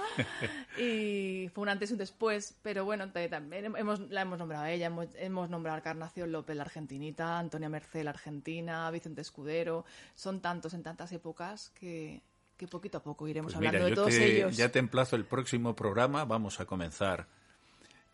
Y 0.77 1.48
fue 1.55 1.62
un 1.62 1.69
antes 1.69 1.90
y 1.90 1.93
un 1.93 2.01
después, 2.01 2.59
pero 2.60 2.85
bueno, 2.85 3.12
también 3.12 3.77
hemos, 3.77 4.01
la 4.10 4.23
hemos 4.23 4.40
nombrado 4.40 4.64
a 4.64 4.73
ella, 4.73 4.90
hemos, 5.19 5.51
nombrado 5.51 5.78
a 5.78 5.82
Carnación 5.82 6.32
López, 6.32 6.56
la 6.56 6.64
argentinita, 6.64 7.39
Antonia 7.39 7.69
Merced, 7.69 8.02
la 8.02 8.10
argentina, 8.10 8.90
Vicente 8.90 9.20
Escudero, 9.20 9.85
son 10.16 10.40
tantos 10.40 10.74
en 10.74 10.82
tantas 10.82 11.12
épocas 11.12 11.70
que, 11.78 12.23
que 12.56 12.66
poquito 12.66 12.98
a 12.98 13.05
poco 13.05 13.28
iremos 13.28 13.52
pues 13.52 13.64
hablando 13.64 13.86
de 13.86 13.94
todos 13.94 14.14
ellos. 14.14 14.56
Ya 14.56 14.69
te 14.69 14.81
emplazo 14.81 15.14
el 15.14 15.27
próximo 15.27 15.77
programa, 15.77 16.24
vamos 16.24 16.59
a 16.59 16.66
comenzar 16.66 17.28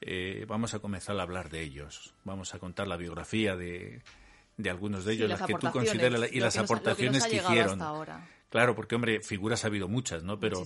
eh, 0.01 0.45
vamos 0.49 0.75
a 0.75 0.79
comenzar 0.79 1.19
a 1.19 1.23
hablar 1.23 1.51
de 1.51 1.63
ellos. 1.63 2.15
Vamos 2.25 2.55
a 2.55 2.59
contar 2.59 2.87
la 2.87 2.97
biografía 2.97 3.57
de, 3.57 4.03
de 4.57 4.71
algunos 4.71 5.05
de 5.05 5.15
ellos, 5.15 5.29
las, 5.29 5.43
que 5.43 5.55
tú 5.55 5.71
consideras 5.71 6.31
y 6.33 6.41
las 6.41 6.57
aportaciones 6.57 7.25
que, 7.25 7.37
hicieron. 7.37 7.81
Claro, 8.51 8.75
porque 8.75 8.95
hombre, 8.95 9.21
figuras 9.21 9.65
ha 9.65 9.69
habido 9.69 9.89
muchas, 9.89 10.23
¿no? 10.23 10.41
Pero 10.41 10.65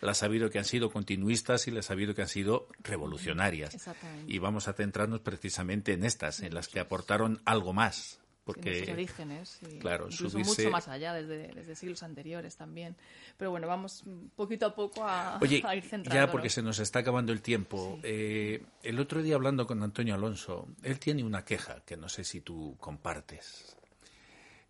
las 0.00 0.22
ha 0.22 0.26
habido 0.26 0.50
que 0.50 0.58
han 0.58 0.64
sido 0.64 0.90
continuistas 0.90 1.68
y 1.68 1.70
las 1.70 1.90
ha 1.90 1.92
habido 1.92 2.14
que 2.14 2.22
han 2.22 2.28
sido 2.28 2.68
revolucionarias. 2.82 3.88
Y 4.26 4.38
vamos 4.38 4.68
a 4.68 4.72
centrarnos 4.72 5.20
precisamente 5.20 5.92
en 5.92 6.04
estas, 6.04 6.40
en 6.40 6.54
las 6.54 6.68
que 6.68 6.80
aportaron 6.80 7.40
algo 7.44 7.72
más 7.72 8.19
porque 8.44 8.80
sus 8.80 8.88
orígenes 8.88 9.60
claro 9.80 10.08
incluso 10.10 10.38
mucho 10.38 10.70
más 10.70 10.88
allá 10.88 11.14
desde, 11.14 11.74
siglos 11.74 12.02
anteriores 12.02 12.56
también. 12.56 12.96
Pero 13.36 13.50
bueno 13.50 13.66
vamos 13.66 14.04
poquito 14.36 14.66
a 14.66 14.74
poco 14.74 15.04
a, 15.04 15.38
Oye, 15.40 15.62
ir 15.76 15.82
centrando 15.82 16.14
ya 16.14 16.30
porque 16.30 16.50
se 16.50 16.62
nos 16.62 16.78
está 16.78 17.00
acabando 17.00 17.32
el 17.32 17.42
tiempo 17.42 17.98
eh, 18.02 18.62
el 18.82 18.98
otro 18.98 19.22
día 19.22 19.34
hablando 19.34 19.66
con 19.66 19.82
Antonio 19.82 20.14
Alonso 20.14 20.68
él 20.82 20.98
tiene 20.98 21.22
una 21.24 21.44
queja 21.44 21.80
que 21.84 21.96
no 21.96 22.08
sé 22.08 22.24
si 22.24 22.40
tú 22.40 22.76
compartes. 22.78 23.76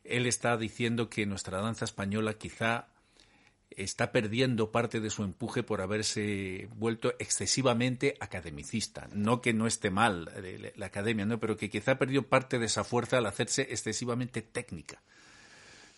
Él 0.03 0.27
está 0.27 0.57
diciendo 0.57 1.11
que 1.11 1.27
nuestra 1.27 1.61
danza 1.61 1.85
española 1.85 2.35
quizá 2.35 2.89
está 3.71 4.13
perdiendo 4.13 4.73
parte 4.73 5.01
de 5.01 5.11
su 5.11 5.23
empuje 5.23 5.63
por 5.63 5.81
haberse 5.81 6.69
vuelto 6.77 7.15
excesivamente 7.19 8.17
academicista. 8.21 9.09
No 9.13 9.41
que 9.41 9.53
no 9.53 9.67
esté 9.67 9.91
mal 9.91 10.31
eh, 10.37 10.73
la 10.77 10.87
academia, 10.87 11.25
¿no? 11.27 11.39
pero 11.39 11.57
que 11.57 11.71
quizá 11.71 11.99
perdió 11.99 12.27
parte 12.29 12.59
de 12.59 12.67
esa 12.67 12.85
fuerza 12.85 13.19
al 13.19 13.27
hacerse 13.27 13.63
excesivamente 13.71 14.43
técnica. 14.43 15.01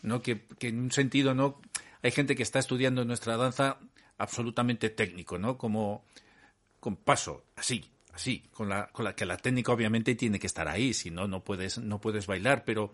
¿no? 0.03 0.23
Que, 0.23 0.43
en 0.61 0.81
un 0.81 0.93
sentido 0.93 1.35
no 1.35 1.61
hay 2.03 2.11
gente 2.11 2.35
que 2.35 2.43
está 2.43 2.59
estudiando 2.59 3.05
nuestra 3.05 3.37
danza 3.37 3.79
absolutamente 4.19 4.91
técnico, 4.91 5.39
¿no? 5.39 5.57
Como 5.57 6.05
con 6.81 6.97
paso, 6.97 7.45
así, 7.57 7.85
así, 8.13 8.43
con 8.53 8.69
la, 8.69 8.89
con 8.89 9.05
la 9.05 9.15
que 9.15 9.25
la 9.25 9.37
técnica 9.37 9.73
obviamente 9.73 10.15
tiene 10.17 10.39
que 10.39 10.49
estar 10.49 10.69
ahí, 10.69 10.95
si 10.95 11.11
no 11.11 11.29
no 11.29 11.45
puedes 11.45 11.79
no 11.79 12.01
puedes 12.01 12.27
bailar, 12.27 12.65
pero 12.65 12.93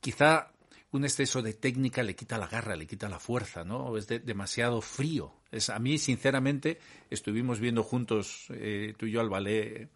quizá 0.00 0.52
un 0.92 1.04
exceso 1.04 1.40
de 1.40 1.54
técnica 1.54 2.02
le 2.02 2.14
quita 2.14 2.36
la 2.36 2.46
garra, 2.46 2.76
le 2.76 2.86
quita 2.86 3.08
la 3.08 3.18
fuerza, 3.18 3.64
¿no? 3.64 3.96
Es 3.96 4.06
demasiado 4.06 4.82
frío. 4.82 5.32
Es, 5.50 5.70
a 5.70 5.78
mí, 5.78 5.96
sinceramente, 5.96 6.78
estuvimos 7.08 7.60
viendo 7.60 7.82
juntos, 7.82 8.46
eh, 8.50 8.94
tú 8.98 9.06
y 9.06 9.12
yo, 9.12 9.22
al 9.22 9.30
ballet, 9.30 9.88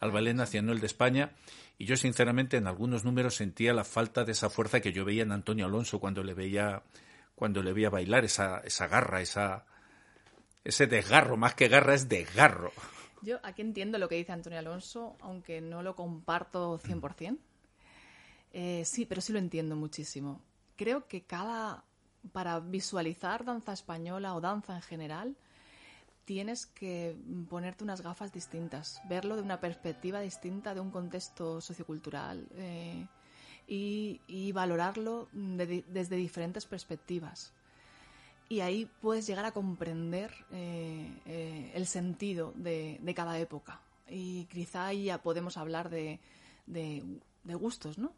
al 0.00 0.10
ballet 0.10 0.34
Nacional 0.34 0.80
de 0.80 0.86
España, 0.86 1.32
y 1.76 1.84
yo, 1.84 1.96
sinceramente, 1.96 2.56
en 2.56 2.66
algunos 2.66 3.04
números 3.04 3.34
sentía 3.34 3.74
la 3.74 3.84
falta 3.84 4.24
de 4.24 4.32
esa 4.32 4.48
fuerza 4.48 4.80
que 4.80 4.92
yo 4.92 5.04
veía 5.04 5.22
en 5.22 5.32
Antonio 5.32 5.66
Alonso 5.66 6.00
cuando 6.00 6.22
le 6.22 6.32
veía, 6.32 6.82
cuando 7.34 7.62
le 7.62 7.74
veía 7.74 7.90
bailar, 7.90 8.24
esa, 8.24 8.60
esa 8.60 8.86
garra, 8.86 9.20
esa, 9.20 9.66
ese 10.64 10.86
desgarro, 10.86 11.36
más 11.36 11.54
que 11.54 11.68
garra, 11.68 11.92
es 11.92 12.08
desgarro. 12.08 12.72
Yo 13.20 13.38
aquí 13.42 13.60
entiendo 13.60 13.98
lo 13.98 14.08
que 14.08 14.14
dice 14.14 14.32
Antonio 14.32 14.58
Alonso, 14.58 15.14
aunque 15.20 15.60
no 15.60 15.82
lo 15.82 15.94
comparto 15.94 16.78
100%. 16.78 17.38
Eh, 18.52 18.84
sí, 18.84 19.06
pero 19.06 19.20
sí 19.20 19.32
lo 19.32 19.38
entiendo 19.38 19.76
muchísimo. 19.76 20.40
Creo 20.76 21.06
que 21.06 21.22
cada. 21.22 21.84
Para 22.30 22.60
visualizar 22.60 23.44
danza 23.44 23.72
española 23.72 24.36
o 24.36 24.40
danza 24.40 24.76
en 24.76 24.82
general, 24.82 25.36
tienes 26.24 26.66
que 26.66 27.16
ponerte 27.50 27.82
unas 27.82 28.00
gafas 28.00 28.32
distintas, 28.32 29.02
verlo 29.08 29.34
de 29.34 29.42
una 29.42 29.58
perspectiva 29.58 30.20
distinta, 30.20 30.72
de 30.72 30.80
un 30.80 30.92
contexto 30.92 31.60
sociocultural 31.60 32.46
eh, 32.54 33.08
y, 33.66 34.52
valorarlo 34.52 35.28
desde 35.32 36.14
diferentes 36.14 36.64
perspectivas. 36.64 37.52
Y 38.48 38.60
ahí 38.60 38.88
puedes 39.00 39.26
llegar 39.26 39.46
a 39.46 39.52
comprender 39.52 40.32
eh, 40.52 41.72
el 41.74 41.86
sentido 41.86 42.52
de, 42.54 43.00
cada 43.16 43.36
época 43.40 43.80
y 44.08 44.44
quizá 44.44 44.86
ahí 44.86 45.06
ya 45.06 45.22
podemos 45.22 45.56
hablar 45.56 45.90
de, 45.90 46.20
de, 46.66 47.02
de 47.42 47.54
gustos, 47.56 47.98
¿no? 47.98 48.12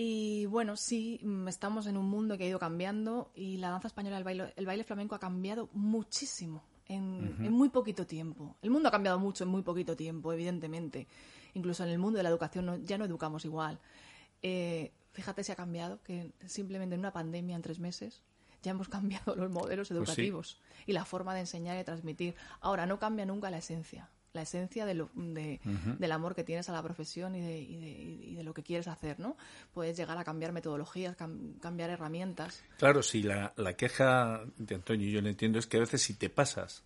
Y 0.00 0.46
bueno, 0.46 0.76
sí, 0.76 1.18
mm, 1.24 1.48
estamos 1.48 1.88
en 1.88 1.96
un 1.96 2.08
mundo 2.08 2.38
que 2.38 2.44
ha 2.44 2.46
ido 2.46 2.60
cambiando 2.60 3.32
y 3.34 3.56
la 3.56 3.70
danza 3.70 3.88
española, 3.88 4.16
el 4.16 4.22
baile, 4.22 4.52
el 4.54 4.64
baile 4.64 4.84
flamenco 4.84 5.16
ha 5.16 5.18
cambiado 5.18 5.68
muchísimo 5.72 6.62
en, 6.86 7.34
en, 7.40 7.52
muy 7.52 7.68
poquito 7.68 8.06
tiempo. 8.06 8.54
El 8.62 8.70
mundo 8.70 8.90
ha 8.90 8.92
cambiado 8.92 9.18
mucho 9.18 9.42
en 9.42 9.50
muy 9.50 9.62
poquito 9.62 9.96
tiempo, 9.96 10.32
evidentemente. 10.32 11.08
Incluso 11.54 11.82
en 11.82 11.90
el 11.90 11.98
mundo 11.98 12.18
de 12.18 12.22
la 12.22 12.28
educación 12.28 12.66
no, 12.66 12.76
ya 12.76 12.96
no 12.96 13.06
educamos 13.06 13.44
igual. 13.44 13.80
Eh, 14.40 14.92
fíjate 15.14 15.42
si 15.42 15.50
ha 15.50 15.56
cambiado, 15.56 16.00
que 16.04 16.30
simplemente 16.46 16.94
en 16.94 17.00
una 17.00 17.12
pandemia 17.12 17.56
en 17.56 17.62
tres 17.62 17.80
meses 17.80 18.22
ya 18.62 18.70
hemos 18.70 18.88
cambiado 18.88 19.34
los 19.34 19.50
modelos 19.50 19.90
educativos 19.90 20.60
pues 20.60 20.76
sí. 20.76 20.84
y 20.86 20.92
la 20.92 21.04
forma 21.06 21.34
de 21.34 21.40
enseñar 21.40 21.76
y 21.76 21.82
transmitir. 21.82 22.36
Ahora, 22.60 22.86
no 22.86 23.00
cambia 23.00 23.26
nunca 23.26 23.50
la 23.50 23.58
esencia 23.58 24.08
la 24.32 24.42
esencia 24.42 24.86
de 24.86 24.94
lo, 24.94 25.10
de, 25.14 25.60
uh 25.64 25.68
-huh. 25.68 25.96
del 25.96 26.12
amor 26.12 26.34
que 26.34 26.44
tienes 26.44 26.68
a 26.68 26.72
la 26.72 26.82
profesión 26.82 27.34
y 27.34 27.40
de, 27.40 27.58
y, 27.60 27.76
de, 27.76 27.88
y 28.30 28.34
de, 28.34 28.42
lo 28.42 28.54
que 28.54 28.62
quieres 28.62 28.88
hacer, 28.88 29.18
¿no? 29.18 29.36
Puedes 29.72 29.96
llegar 29.96 30.18
a 30.18 30.24
cambiar 30.24 30.52
metodologías, 30.52 31.16
cam 31.16 31.54
cambiar 31.60 31.90
herramientas. 31.90 32.62
Claro, 32.78 33.02
sí, 33.02 33.22
la, 33.22 33.52
la 33.56 33.74
queja 33.74 34.42
de 34.56 34.74
Antonio, 34.74 35.08
yo 35.08 35.20
lo 35.20 35.28
entiendo, 35.28 35.58
es 35.58 35.66
que 35.66 35.78
a 35.78 35.80
veces 35.80 36.02
si 36.02 36.14
te 36.14 36.28
pasas, 36.28 36.82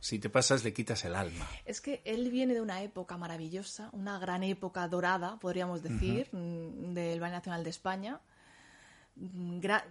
si 0.00 0.18
te 0.18 0.30
pasas 0.30 0.64
le 0.64 0.72
quitas 0.72 1.04
el 1.04 1.14
alma. 1.14 1.46
Es 1.64 1.80
que 1.80 2.02
él 2.04 2.30
viene 2.30 2.54
de 2.54 2.60
una 2.60 2.82
época 2.82 3.16
maravillosa, 3.16 3.90
una 3.92 4.18
gran 4.18 4.42
época 4.42 4.86
dorada, 4.88 5.38
podríamos 5.38 5.82
decir, 5.82 6.28
uh 6.32 6.36
-huh. 6.36 6.92
del 6.94 7.20
Baile 7.20 7.36
Nacional 7.36 7.64
de 7.64 7.70
España, 7.70 8.20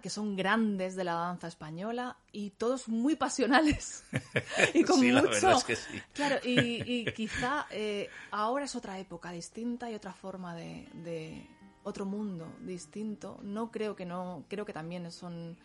que 0.02 0.10
son 0.10 0.36
grandes 0.36 0.96
de 0.96 1.04
la 1.04 1.14
danza 1.14 1.48
española 1.48 2.18
y 2.32 2.50
todos 2.52 2.88
muy 2.88 3.16
pasionales 3.16 4.04
y 4.74 4.84
con 4.84 5.00
sí, 5.00 5.12
mucho 5.12 5.52
es 5.52 5.64
que 5.64 5.76
sí. 5.76 6.02
claro 6.14 6.38
y, 6.44 6.82
y 6.92 7.06
quizá 7.14 7.68
eh, 7.70 8.10
ahora 8.32 8.66
es 8.66 8.76
otra 8.76 8.98
época 8.98 9.32
distinta 9.32 9.92
y 9.92 9.96
otra 9.96 10.14
forma 10.14 10.56
de, 10.56 10.88
de, 10.94 11.48
otro 11.84 12.06
mundo 12.06 12.52
distinto 12.62 13.40
no 13.44 13.72
creo 13.72 13.96
que 13.96 14.06
no 14.06 14.46
creo 14.48 14.66
que 14.66 14.74
también 14.74 15.12
son 15.12 15.58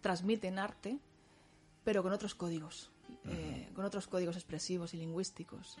transmiten 0.00 0.58
arte 0.58 0.98
pero 1.84 2.02
con 2.02 2.12
otros 2.12 2.34
códigos 2.34 2.90
uh 3.08 3.28
-huh. 3.28 3.32
eh, 3.34 3.68
con 3.74 3.84
otros 3.84 4.06
códigos 4.06 4.36
expresivos 4.36 4.94
y 4.94 4.96
lingüísticos 4.98 5.76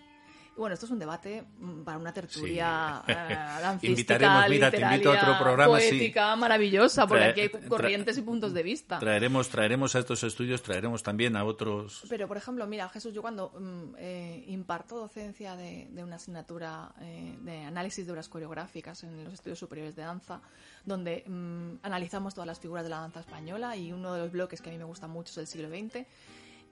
bueno, 0.56 0.74
esto 0.74 0.86
es 0.86 0.92
un 0.92 0.98
debate 0.98 1.44
mm, 1.58 1.82
para 1.82 1.98
una 1.98 2.12
tertulia 2.12 3.02
sí. 3.06 3.12
uh, 3.12 3.86
Invitaremos, 3.86 4.48
mira, 4.48 4.70
te 4.70 4.80
invito 4.80 5.12
a 5.12 5.16
otro 5.16 5.38
programa. 5.38 5.72
Poética 5.72 6.34
sí. 6.34 6.40
maravillosa, 6.40 7.06
porque 7.06 7.24
aquí 7.24 7.40
hay 7.40 7.48
corrientes 7.48 8.18
y 8.18 8.22
puntos 8.22 8.52
de 8.52 8.62
vista. 8.62 8.98
Traeremos, 8.98 9.48
traeremos 9.48 9.94
a 9.94 10.00
estos 10.00 10.22
estudios, 10.24 10.62
traeremos 10.62 11.02
también 11.02 11.36
a 11.36 11.44
otros. 11.44 12.04
Pero, 12.08 12.28
por 12.28 12.36
ejemplo, 12.36 12.66
mira, 12.66 12.88
Jesús, 12.90 13.14
yo 13.14 13.22
cuando 13.22 13.52
mm, 13.58 13.94
eh, 13.98 14.44
imparto 14.48 14.98
docencia 14.98 15.56
de, 15.56 15.88
de 15.90 16.04
una 16.04 16.16
asignatura 16.16 16.92
eh, 17.00 17.36
de 17.40 17.64
análisis 17.64 18.04
de 18.04 18.12
obras 18.12 18.28
coreográficas 18.28 19.04
en 19.04 19.24
los 19.24 19.32
estudios 19.32 19.58
superiores 19.58 19.96
de 19.96 20.02
danza, 20.02 20.42
donde 20.84 21.24
mm, 21.26 21.78
analizamos 21.82 22.34
todas 22.34 22.46
las 22.46 22.60
figuras 22.60 22.84
de 22.84 22.90
la 22.90 23.00
danza 23.00 23.20
española 23.20 23.76
y 23.76 23.92
uno 23.92 24.14
de 24.14 24.20
los 24.20 24.32
bloques 24.32 24.60
que 24.60 24.68
a 24.68 24.72
mí 24.72 24.78
me 24.78 24.84
gusta 24.84 25.06
mucho 25.06 25.30
es 25.30 25.38
el 25.38 25.46
siglo 25.46 25.68
XX, 25.68 26.06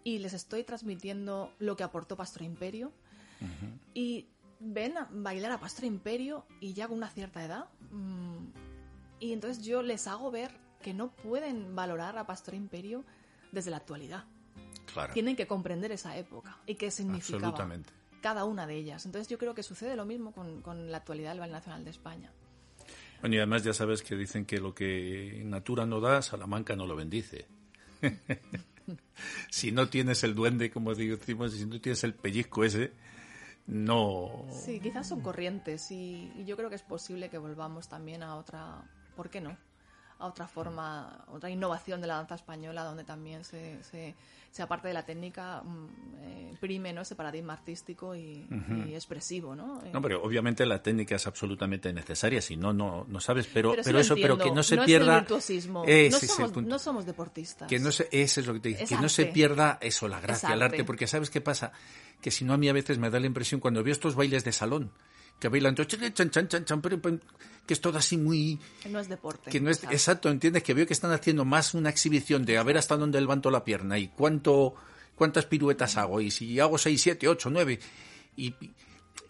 y 0.05 0.19
les 0.19 0.33
estoy 0.33 0.65
transmitiendo 0.65 1.53
lo 1.59 1.77
que 1.77 1.83
aportó 1.83 2.17
Pastor 2.17 2.43
Imperio 2.43 2.93
Uh 3.41 3.45
-huh. 3.45 3.79
Y 3.95 4.27
ven 4.61 4.99
a 4.99 5.09
bailar 5.11 5.53
a 5.53 5.61
Pastor 5.61 5.85
Imperio 5.85 6.47
y 6.61 6.75
ya 6.75 6.89
con 6.89 6.99
una 6.99 7.09
cierta 7.09 7.45
edad. 7.45 7.67
Mmm, 7.91 8.47
y 9.19 9.33
entonces 9.33 9.65
yo 9.65 9.83
les 9.83 10.07
hago 10.07 10.31
ver 10.31 10.51
que 10.83 10.95
no 10.95 11.11
pueden 11.11 11.75
valorar 11.75 12.17
a 12.19 12.27
Pastor 12.27 12.55
Imperio 12.55 13.05
desde 13.53 13.71
la 13.71 13.79
actualidad. 13.79 14.25
Claro. 14.93 15.13
Tienen 15.13 15.37
que 15.37 15.47
comprender 15.47 15.93
esa 15.93 16.17
época 16.17 16.59
y 16.67 16.75
qué 16.75 16.91
significaba 16.91 17.55
cada 18.21 18.45
una 18.45 18.67
de 18.67 18.77
ellas. 18.77 19.07
Entonces 19.07 19.29
yo 19.29 19.39
creo 19.39 19.55
que 19.55 19.63
sucede 19.63 19.97
lo 19.97 20.05
mismo 20.05 20.33
con, 20.33 20.63
con 20.63 20.91
la 20.91 20.99
actualidad 20.99 21.31
del 21.31 21.41
Baile 21.41 21.55
Nacional 21.55 21.85
de 21.85 21.91
España. 21.91 22.33
Bueno, 23.21 23.37
y 23.37 23.39
además 23.39 23.63
ya 23.65 23.73
sabes 23.73 24.03
que 24.03 24.17
dicen 24.17 24.47
que 24.47 24.59
lo 24.59 24.75
que 24.75 25.43
Natura 25.45 25.87
no 25.87 26.01
da, 26.01 26.23
Salamanca 26.23 26.75
no 26.75 26.87
lo 26.87 26.97
bendice. 26.97 27.47
si 29.51 29.73
no 29.73 29.89
tienes 29.89 30.25
el 30.25 30.35
duende, 30.35 30.71
como 30.71 30.95
decimos, 30.95 31.53
si 31.53 31.67
no 31.67 31.81
tienes 31.81 32.03
el 32.05 32.15
pellizco 32.15 32.65
ese, 32.65 32.93
no. 33.67 34.47
Sí, 34.51 34.81
quizás 34.81 35.07
son 35.07 35.21
corrientes 35.21 35.91
y, 35.91 36.33
yo 36.45 36.57
creo 36.57 36.69
que 36.69 36.77
es 36.77 36.83
posible 36.83 37.31
que 37.31 37.39
volvamos 37.39 37.89
también 37.89 38.23
a 38.23 38.37
otra, 38.37 38.83
¿por 39.17 39.31
qué 39.31 39.41
no? 39.41 39.57
A 40.21 40.27
otra 40.27 40.47
forma, 40.47 41.25
otra 41.29 41.51
innovación 41.51 42.01
de 42.01 42.07
la 42.07 42.17
danza 42.17 42.35
española 42.35 42.85
donde 42.85 43.05
también 43.05 43.43
se, 43.43 43.83
se, 43.83 44.15
se 44.51 44.63
aparte 44.63 44.89
de 44.89 44.95
la 44.95 45.05
técnica, 45.05 45.63
eh, 46.21 46.55
prime 46.61 46.93
¿no? 46.93 47.01
ese 47.01 47.15
paradigma 47.15 47.55
artístico 47.55 48.15
y, 48.15 48.47
uh 48.51 48.55
-huh. 48.55 48.91
y, 48.91 48.95
expresivo, 48.95 49.57
¿no? 49.57 49.83
No, 49.93 50.03
pero 50.03 50.23
obviamente 50.23 50.67
la 50.67 50.83
técnica 50.83 51.17
es 51.17 51.27
absolutamente 51.27 51.93
necesaria, 51.93 52.43
si 52.43 52.57
no, 52.57 52.73
no, 52.73 53.07
no 53.09 53.21
sabes, 53.21 53.47
pero, 53.47 53.71
pero, 53.71 53.83
pero 53.83 53.99
sí 53.99 54.05
eso, 54.05 54.15
entiendo. 54.15 54.37
pero 54.39 54.51
que 54.51 54.55
no 54.55 54.63
se 54.63 54.77
no 54.77 54.85
pierda. 54.85 55.07
Es 55.07 55.13
el 55.13 55.21
virtuosismo. 55.21 55.85
Eh, 55.87 56.09
no, 56.11 56.19
somos, 56.19 56.57
no, 56.57 56.79
somos, 56.79 57.07
deportistas. 57.07 57.69
Que 57.69 57.79
no 57.79 57.91
se, 57.91 58.09
eso 58.13 58.41
es 58.41 58.47
lo 58.47 58.53
que 58.55 58.61
te 58.61 58.69
digo, 58.69 58.79
que 58.81 58.95
arte. 58.95 59.03
no 59.03 59.09
se 59.09 59.27
pierda 59.27 59.79
eso, 59.81 60.07
la 60.07 60.21
gracia, 60.21 60.53
el 60.53 60.63
arte, 60.63 60.85
porque 60.85 61.07
¿sabes 61.07 61.31
qué 61.31 61.41
pasa? 61.41 61.73
que 62.21 62.31
si 62.31 62.45
no 62.45 62.53
a 62.53 62.59
mí 62.59 62.69
a 62.69 62.73
veces 62.73 62.99
me 62.99 63.11
da 63.11 63.19
la 63.19 63.27
impresión 63.27 63.61
cuando 63.61 63.83
veo 63.83 63.93
estos 63.93 64.15
bailes 64.15 64.45
de 64.45 64.53
salón 64.53 64.93
que 65.41 65.49
bailan 65.49 65.75
chan, 65.75 65.87
chan, 65.89 66.31
chan, 66.31 66.49
chan, 66.49 66.65
chan, 66.65 66.83
que 67.67 67.75
es 67.75 67.81
todo 67.81 67.99
así 67.99 68.17
muy 68.17 68.61
que 68.83 68.89
no 68.89 69.01
es 69.01 69.09
deporte 69.09 69.51
que 69.51 69.61
no 69.61 69.71
es 69.71 69.79
exacto. 69.79 69.95
exacto 69.95 70.31
entiendes 70.31 70.63
que 70.63 70.75
veo 70.75 70.87
que 70.87 70.93
están 70.93 71.13
haciendo 71.13 71.45
más 71.45 71.75
una 71.75 71.89
exhibición 71.89 72.45
de 72.45 72.59
a 72.59 72.63
ver 72.63 72.79
hasta 72.79 72.97
dónde 72.97 73.21
levanto 73.21 73.51
la 73.51 73.65
pierna 73.65 73.99
y 73.99 74.09
cuánto 74.09 74.75
cuántas 75.17 75.47
piruetas 75.47 75.97
hago 75.97 76.21
y 76.21 76.31
si 76.31 76.61
hago 76.61 76.79
seis 76.79 77.01
siete 77.03 77.27
ocho 77.27 77.51
nueve 77.51 77.81
y 78.37 78.55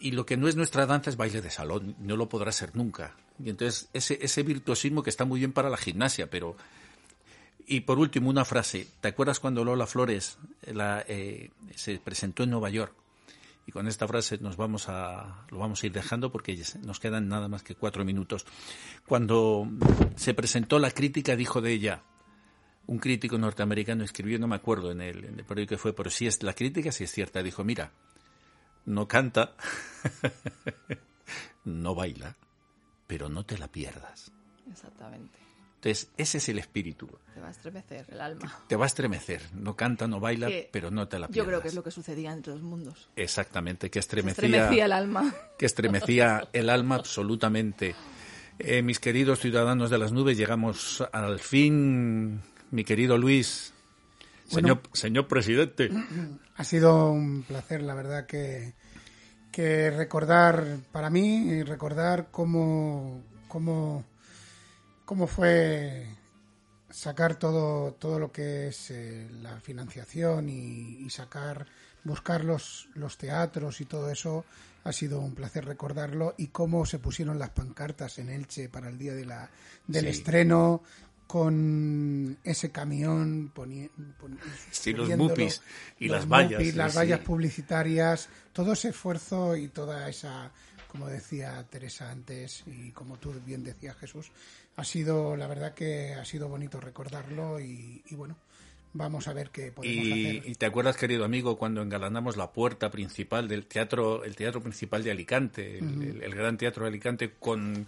y 0.01 0.13
lo 0.13 0.27
que 0.27 0.37
no 0.37 0.49
es 0.49 0.57
nuestra 0.57 0.87
danza 0.87 1.11
es 1.11 1.17
baile 1.17 1.41
de 1.41 1.51
salón 1.51 1.97
no 2.01 2.17
lo 2.17 2.29
podrá 2.29 2.53
ser 2.53 2.75
nunca 2.75 3.15
y 3.43 3.49
entonces 3.51 3.89
ese 3.93 4.19
ese 4.21 4.43
virtuosismo 4.43 5.03
que 5.03 5.11
está 5.11 5.25
muy 5.25 5.39
bien 5.39 5.53
para 5.53 5.71
la 5.71 5.77
gimnasia 5.77 6.29
pero 6.29 6.57
y 7.71 7.83
por 7.83 8.01
último, 8.01 8.29
una 8.29 8.45
frase. 8.45 8.89
¿Te 9.01 9.07
acuerdas 9.07 9.39
cuando 9.39 9.65
Lola 9.65 9.87
Flores 9.87 10.39
la, 10.63 11.05
eh, 11.07 11.51
se 11.77 12.01
presentó 12.01 12.43
en 12.43 12.51
Nueva 12.51 12.69
York? 12.69 12.93
Y 13.67 13.73
con 13.73 13.87
esta 13.87 14.09
frase 14.09 14.39
nos 14.39 14.57
vamos 14.57 14.89
a, 14.89 15.47
lo 15.51 15.59
vamos 15.59 15.83
a 15.83 15.87
ir 15.87 15.93
dejando 15.93 16.33
porque 16.33 16.61
nos 16.83 16.99
quedan 16.99 17.29
nada 17.29 17.49
más 17.49 17.63
que 17.63 17.75
cuatro 17.75 18.05
minutos. 18.05 18.47
Cuando 19.07 19.69
se 20.17 20.35
presentó 20.35 20.79
la 20.79 20.91
crítica, 20.91 21.37
dijo 21.37 21.61
de 21.61 21.73
ella, 21.73 22.03
un 22.87 22.99
crítico 22.99 23.39
norteamericano 23.39 24.03
escribió, 24.03 24.39
no 24.39 24.49
me 24.49 24.57
acuerdo 24.57 24.91
en 24.91 25.01
el, 25.01 25.25
en 25.25 25.67
que 25.67 25.79
fue, 25.79 25.93
pero 25.93 26.11
sí 26.11 26.27
es, 26.27 26.43
la 26.43 26.55
crítica 26.55 26.91
sí 26.91 27.05
es 27.05 27.13
cierta. 27.13 27.43
Dijo, 27.43 27.63
mira, 27.63 27.93
no 28.87 29.07
canta, 29.07 29.55
no 31.65 31.95
baila, 31.95 32.37
pero 33.07 33.29
no 33.29 33.45
te 33.45 33.59
la 33.59 33.69
pierdas. 33.69 34.33
Exactamente. 34.69 35.39
Entonces, 35.83 36.11
ese 36.19 36.37
es 36.37 36.49
el 36.51 36.59
espíritu. 36.59 37.09
Te 37.33 37.41
va 37.41 37.49
a 37.49 37.51
estremecer 37.53 38.05
el 38.11 38.21
alma. 38.21 38.65
Te 38.69 38.77
va 38.77 38.85
a 38.85 38.87
estremecer. 38.87 39.41
No 39.55 39.75
canta, 39.77 40.07
no 40.07 40.21
baila, 40.21 40.49
que 40.49 40.69
pero 40.71 40.91
no 40.91 41.09
te 41.09 41.19
la 41.19 41.27
pierdas. 41.27 41.37
Yo 41.37 41.47
creo 41.47 41.63
que 41.63 41.69
es 41.69 41.75
lo 41.75 41.83
que 41.83 41.91
sucedía 41.91 42.35
entre 42.35 42.53
los 42.53 42.61
mundos. 42.61 43.09
Exactamente, 43.17 43.91
que 43.91 43.99
estremecía, 43.99 44.45
estremecía 44.45 44.85
el 44.85 44.93
alma. 44.93 45.35
Que 45.59 45.65
estremecía 45.65 46.49
el 46.53 46.69
alma 46.69 46.97
absolutamente. 46.97 47.95
Eh, 48.59 48.83
mis 48.83 49.01
queridos 49.01 49.41
ciudadanos 49.41 49.89
de 49.89 49.97
las 49.97 50.13
nubes, 50.13 50.37
llegamos 50.37 51.03
al 51.13 51.39
fin. 51.41 52.43
Mi 52.73 52.85
querido 52.85 53.17
Luis, 53.17 53.73
bueno, 54.53 54.83
señor 54.93 55.29
presidente. 55.29 55.89
Ha 56.57 56.65
sido 56.65 57.11
un 57.11 57.43
placer, 57.43 57.81
la 57.81 57.95
verdad, 57.95 58.27
que, 58.27 58.75
que 59.51 59.91
recordar, 59.91 60.77
para 60.93 61.09
mí, 61.09 61.63
recordar 61.63 62.29
cómo, 62.31 63.23
cómo 63.49 64.05
cómo 65.11 65.27
fue 65.27 66.07
sacar 66.89 67.35
todo, 67.35 67.95
todo 67.95 68.21
lo 68.21 68.31
que 68.31 68.69
es 68.69 68.93
eh, 68.93 69.29
la 69.43 69.59
financiación 69.59 70.49
y, 70.49 71.05
y, 71.05 71.11
sacar, 71.11 71.67
buscar 72.05 72.45
los, 72.45 72.89
los 72.95 73.19
teatros 73.19 73.81
y 73.81 73.87
todo 73.87 74.09
eso. 74.09 74.45
Ha 74.85 74.93
sido 74.93 75.19
un 75.19 75.35
placer 75.35 75.65
recordarlo 75.65 76.37
y 76.39 76.47
cómo 76.47 76.87
se 76.87 77.01
pusieron 77.01 77.41
las 77.41 77.51
pancartas 77.51 78.21
en 78.21 78.31
Elche 78.31 78.69
para 78.69 78.89
el 78.89 78.99
día 78.99 79.13
de 79.13 79.25
la, 79.25 79.51
del 79.89 80.05
sí. 80.05 80.11
estreno 80.11 80.85
con 81.27 82.39
ese 82.45 82.71
camión 82.71 83.51
poni, 83.53 83.91
poni, 84.17 84.37
sí, 84.71 84.93
los 84.93 85.09
mupis 85.17 85.61
y 85.99 86.07
los 86.07 86.19
las 86.19 86.29
vallas 86.29 86.61
mupis, 86.61 86.77
las 86.77 86.97
vallas 86.97 87.21
publicitarias 87.21 88.29
todo 88.53 88.73
ese 88.73 88.89
esfuerzo 88.89 89.55
y 89.55 89.69
toda 89.69 90.09
esa 90.09 90.51
como 90.89 91.07
decía 91.07 91.65
Teresa 91.71 92.11
antes 92.11 92.65
y 92.67 92.91
como 92.91 93.17
tú 93.19 93.33
bien 93.47 93.63
decías 93.63 93.97
Jesús 93.97 94.33
ha 94.81 94.85
sido, 94.85 95.37
la 95.37 95.47
verdad 95.47 95.75
que 95.75 96.15
ha 96.15 96.25
sido 96.25 96.49
bonito 96.49 96.81
recordarlo 96.81 97.61
y, 97.61 98.03
y 98.09 98.15
bueno, 98.15 98.37
vamos 98.93 99.29
a 99.29 99.33
ver 99.33 99.51
qué 99.51 99.71
podemos 99.73 99.97
y, 100.07 100.11
hacer. 100.39 100.49
Y 100.51 100.55
te 100.55 100.67
acuerdas, 100.67 100.97
querido 100.97 101.25
amigo, 101.25 101.57
cuando 101.57 101.83
engalanamos 101.83 102.37
la 102.37 102.51
puerta 102.51 102.91
principal 102.91 103.47
del 103.49 103.67
teatro, 103.67 104.25
el 104.25 104.35
teatro 104.35 104.61
principal 104.61 105.05
de 105.05 105.11
Alicante, 105.11 105.79
el, 105.79 105.85
uh 105.85 105.89
-huh. 105.89 106.11
el, 106.11 106.23
el 106.23 106.35
gran 106.35 106.57
teatro 106.57 106.85
de 106.85 106.89
Alicante, 106.89 107.33
con, 107.39 107.87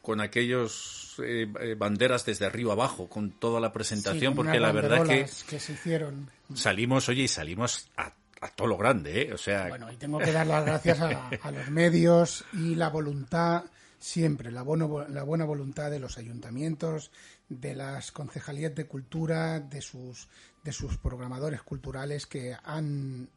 con 0.00 0.20
aquellos 0.20 1.16
eh, 1.22 1.46
banderas 1.76 2.24
desde 2.24 2.46
arriba 2.46 2.72
abajo, 2.72 3.08
con 3.08 3.32
toda 3.32 3.60
la 3.60 3.72
presentación, 3.72 4.32
sí, 4.32 4.36
porque 4.36 4.60
la 4.60 4.72
verdad 4.72 5.04
que, 5.06 5.26
que 5.48 5.60
se 5.60 5.72
hicieron. 5.72 6.30
salimos, 6.54 7.08
oye, 7.08 7.22
y 7.24 7.28
salimos 7.28 7.88
a 7.96 8.12
a 8.40 8.48
todo 8.50 8.68
lo 8.68 8.76
grande, 8.76 9.22
¿eh? 9.22 9.32
O 9.32 9.36
sea... 9.36 9.66
Bueno, 9.66 9.90
y 9.90 9.96
tengo 9.96 10.20
que 10.20 10.30
dar 10.30 10.46
las 10.46 10.64
gracias 10.64 11.00
a, 11.00 11.28
a 11.42 11.50
los 11.50 11.70
medios 11.70 12.44
y 12.52 12.76
la 12.76 12.88
voluntad 12.88 13.64
siempre 13.98 14.50
la, 14.50 14.64
la 15.08 15.22
buena 15.22 15.44
voluntad 15.44 15.90
de 15.90 15.98
los 15.98 16.18
ayuntamientos, 16.18 17.10
de 17.48 17.74
las 17.74 18.12
concejalías 18.12 18.74
de 18.74 18.86
cultura, 18.86 19.60
de 19.60 19.80
sus, 19.80 20.28
de 20.62 20.72
sus 20.72 20.96
programadores 20.98 21.62
culturales 21.62 22.26
que 22.26 22.56
han 22.64 23.28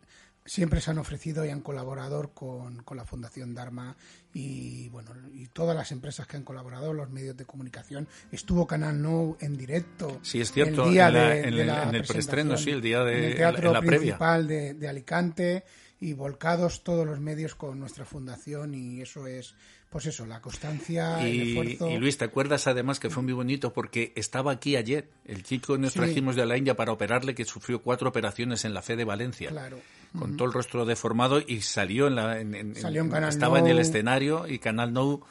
siempre 0.46 0.82
se 0.82 0.92
han 0.92 0.98
ofrecido 0.98 1.46
y 1.46 1.50
han 1.50 1.62
colaborado 1.62 2.34
con, 2.34 2.84
con, 2.84 2.98
la 2.98 3.06
Fundación 3.06 3.54
Dharma 3.54 3.96
y 4.34 4.90
bueno 4.90 5.12
y 5.34 5.48
todas 5.48 5.76
las 5.76 5.92
empresas 5.92 6.28
que 6.28 6.38
han 6.38 6.44
colaborado, 6.44 6.94
los 6.94 7.10
medios 7.10 7.38
de 7.38 7.46
comunicación. 7.46 8.08
Estuvo 8.32 8.66
Canal 8.66 9.02
No 9.02 9.38
en 9.40 9.58
directo. 9.58 10.20
Sí, 10.24 10.42
es 10.42 10.52
cierto. 10.52 10.86
El 10.86 10.92
día 10.92 11.08
en, 11.08 11.14
de, 11.14 11.62
en, 11.62 11.70
en 11.70 11.96
el 11.96 12.04
preestreno, 12.04 12.58
sí, 12.58 12.72
el 12.72 12.82
día 12.82 13.04
de 13.04 13.28
el 13.28 13.36
teatro 13.36 13.72
la, 13.72 13.82
principal 13.82 14.48
de, 14.48 14.74
de, 14.74 14.88
Alicante 14.88 15.64
y 16.00 16.14
volcados 16.14 16.84
todos 16.84 17.06
los 17.06 17.20
medios 17.20 17.56
con 17.56 17.80
nuestra 17.80 18.06
fundación 18.06 18.74
y 18.74 19.02
eso 19.02 19.28
es 19.28 19.54
pues 19.92 20.06
eso, 20.06 20.26
la 20.26 20.42
constancia, 20.42 21.28
y, 21.28 21.42
el 21.42 21.48
esfuerzo. 21.50 21.90
Y 21.90 21.98
Luis, 21.98 22.18
¿te 22.18 22.24
acuerdas 22.24 22.66
además 22.66 22.98
que 22.98 23.10
fue 23.10 23.24
muy 23.24 23.34
bonito 23.34 23.74
porque 23.74 24.14
estaba 24.16 24.54
aquí 24.54 24.78
ayer 24.78 25.10
el 25.26 25.44
chico 25.44 25.74
que 25.74 25.80
nos 25.80 25.92
sí. 25.92 26.00
trajimos 26.00 26.38
de 26.38 26.46
la 26.46 26.56
India 26.56 26.78
para 26.78 26.94
operarle 26.94 27.36
que 27.36 27.44
sufrió 27.44 27.82
cuatro 27.82 28.08
operaciones 28.08 28.64
en 28.64 28.74
la 28.74 28.82
fe 28.82 28.96
de 28.96 29.04
Valencia? 29.04 29.50
Claro. 29.50 29.82
Con 30.18 30.32
uh 30.32 30.34
-huh. 30.34 30.38
todo 30.38 30.48
el 30.48 30.54
rostro 30.54 30.86
deformado 30.86 31.42
y 31.46 31.60
salió 31.60 32.08
en 32.08 32.16
la. 32.16 32.40
En, 32.40 32.56
en, 32.56 32.76
salió 32.78 33.02
en 33.02 33.10
Canal 33.10 33.30
estaba 33.30 33.60
no. 33.60 33.66
en 33.66 33.72
el 33.72 33.80
escenario 33.80 34.48
y 34.48 34.60
Canal 34.60 34.94
No 34.94 35.24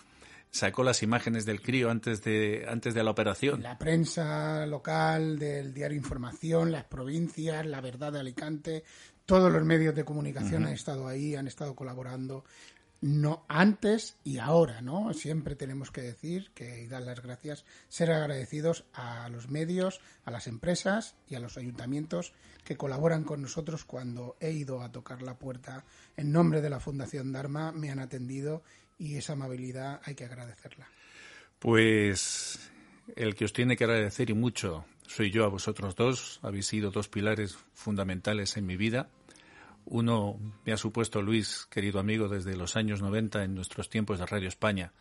sacó 0.50 0.82
las 0.82 1.02
imágenes 1.02 1.46
del 1.46 1.62
crío 1.62 1.90
antes 1.90 2.22
de 2.22 2.66
antes 2.68 2.92
de 2.92 3.02
la 3.02 3.12
operación. 3.12 3.62
La 3.62 3.78
prensa 3.78 4.66
local, 4.66 5.38
del 5.38 5.72
diario 5.72 5.96
Información, 5.96 6.70
las 6.70 6.84
provincias, 6.84 7.64
La 7.64 7.80
Verdad 7.80 8.12
de 8.12 8.20
Alicante, 8.20 8.84
todos 9.24 9.50
los 9.50 9.64
medios 9.64 9.94
de 9.94 10.04
comunicación 10.04 10.64
uh 10.64 10.66
-huh. 10.66 10.68
han 10.68 10.74
estado 10.74 11.08
ahí, 11.08 11.34
han 11.34 11.46
estado 11.46 11.74
colaborando 11.74 12.44
no 13.00 13.44
antes 13.48 14.16
y 14.24 14.38
ahora, 14.38 14.82
¿no? 14.82 15.12
Siempre 15.14 15.56
tenemos 15.56 15.90
que 15.90 16.02
decir 16.02 16.50
que 16.54 16.82
y 16.82 16.86
dar 16.86 17.02
las 17.02 17.22
gracias, 17.22 17.64
ser 17.88 18.10
agradecidos 18.10 18.84
a 18.92 19.28
los 19.28 19.48
medios, 19.48 20.00
a 20.24 20.30
las 20.30 20.46
empresas 20.46 21.16
y 21.28 21.34
a 21.34 21.40
los 21.40 21.56
ayuntamientos 21.56 22.32
que 22.64 22.76
colaboran 22.76 23.24
con 23.24 23.42
nosotros 23.42 23.84
cuando 23.84 24.36
he 24.40 24.52
ido 24.52 24.82
a 24.82 24.92
tocar 24.92 25.22
la 25.22 25.38
puerta 25.38 25.84
en 26.16 26.30
nombre 26.32 26.60
de 26.60 26.70
la 26.70 26.80
Fundación 26.80 27.32
Dharma, 27.32 27.72
me 27.72 27.90
han 27.90 28.00
atendido 28.00 28.62
y 28.98 29.16
esa 29.16 29.32
amabilidad 29.32 30.00
hay 30.04 30.14
que 30.14 30.26
agradecerla. 30.26 30.88
Pues 31.58 32.70
el 33.16 33.34
que 33.34 33.46
os 33.46 33.52
tiene 33.52 33.76
que 33.76 33.84
agradecer 33.84 34.30
y 34.30 34.34
mucho 34.34 34.84
soy 35.10 35.32
yo 35.32 35.44
a 35.44 35.48
vosotros 35.48 35.96
dos, 35.96 36.38
habéis 36.40 36.66
sido 36.66 36.92
dos 36.92 37.08
pilares 37.08 37.58
fundamentales 37.74 38.56
en 38.56 38.64
mi 38.64 38.76
vida 38.76 39.08
uno 39.90 40.38
me 40.64 40.72
ha 40.72 40.76
supuesto 40.76 41.20
Luis, 41.20 41.66
querido 41.68 41.98
amigo, 41.98 42.28
desde 42.28 42.56
los 42.56 42.76
años 42.76 43.02
90 43.02 43.44
en 43.44 43.54
nuestros 43.54 43.90
tiempos 43.90 44.18
de 44.18 44.26
Radio 44.26 44.48
España. 44.48 44.92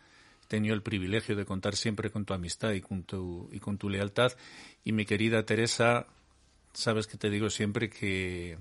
He 0.44 0.46
tenido 0.48 0.74
el 0.74 0.82
privilegio 0.82 1.36
de 1.36 1.44
contar 1.44 1.76
siempre 1.76 2.10
con 2.10 2.24
tu 2.24 2.34
amistad 2.34 2.72
y 2.72 2.80
con 2.80 3.04
tu, 3.04 3.48
y 3.52 3.60
con 3.60 3.78
tu 3.78 3.88
lealtad. 3.88 4.32
Y 4.84 4.92
mi 4.92 5.06
querida 5.06 5.46
Teresa, 5.46 6.06
sabes 6.72 7.06
que 7.06 7.16
te 7.16 7.30
digo 7.30 7.50
siempre 7.50 7.88
que, 7.88 8.58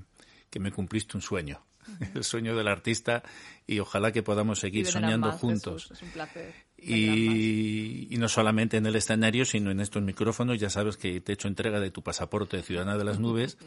que 0.51 0.59
me 0.59 0.71
cumpliste 0.71 1.17
un 1.17 1.21
sueño. 1.21 1.63
El 2.15 2.23
sueño 2.23 2.55
del 2.55 2.67
artista 2.67 3.23
y 3.67 3.79
ojalá 3.79 4.11
que 4.11 4.23
podamos 4.23 4.59
seguir 4.59 4.87
soñando 4.87 5.27
más, 5.27 5.39
juntos. 5.39 5.83
Jesús, 5.83 5.97
es 5.97 6.03
un 6.03 6.09
placer. 6.09 6.53
Y, 6.77 8.07
y, 8.09 8.17
no 8.17 8.29
solamente 8.29 8.77
en 8.77 8.85
el 8.85 8.95
escenario, 8.95 9.45
sino 9.45 9.69
en 9.69 9.79
estos 9.79 10.01
micrófonos. 10.01 10.59
Ya 10.59 10.69
sabes 10.69 10.97
que 10.97 11.19
te 11.21 11.31
he 11.31 11.35
hecho 11.35 11.47
entrega 11.47 11.79
de 11.79 11.91
tu 11.91 12.01
pasaporte 12.01 12.57
de 12.57 12.63
Ciudadana 12.63 12.97
de 12.97 13.03
las 13.03 13.19
Nubes. 13.19 13.57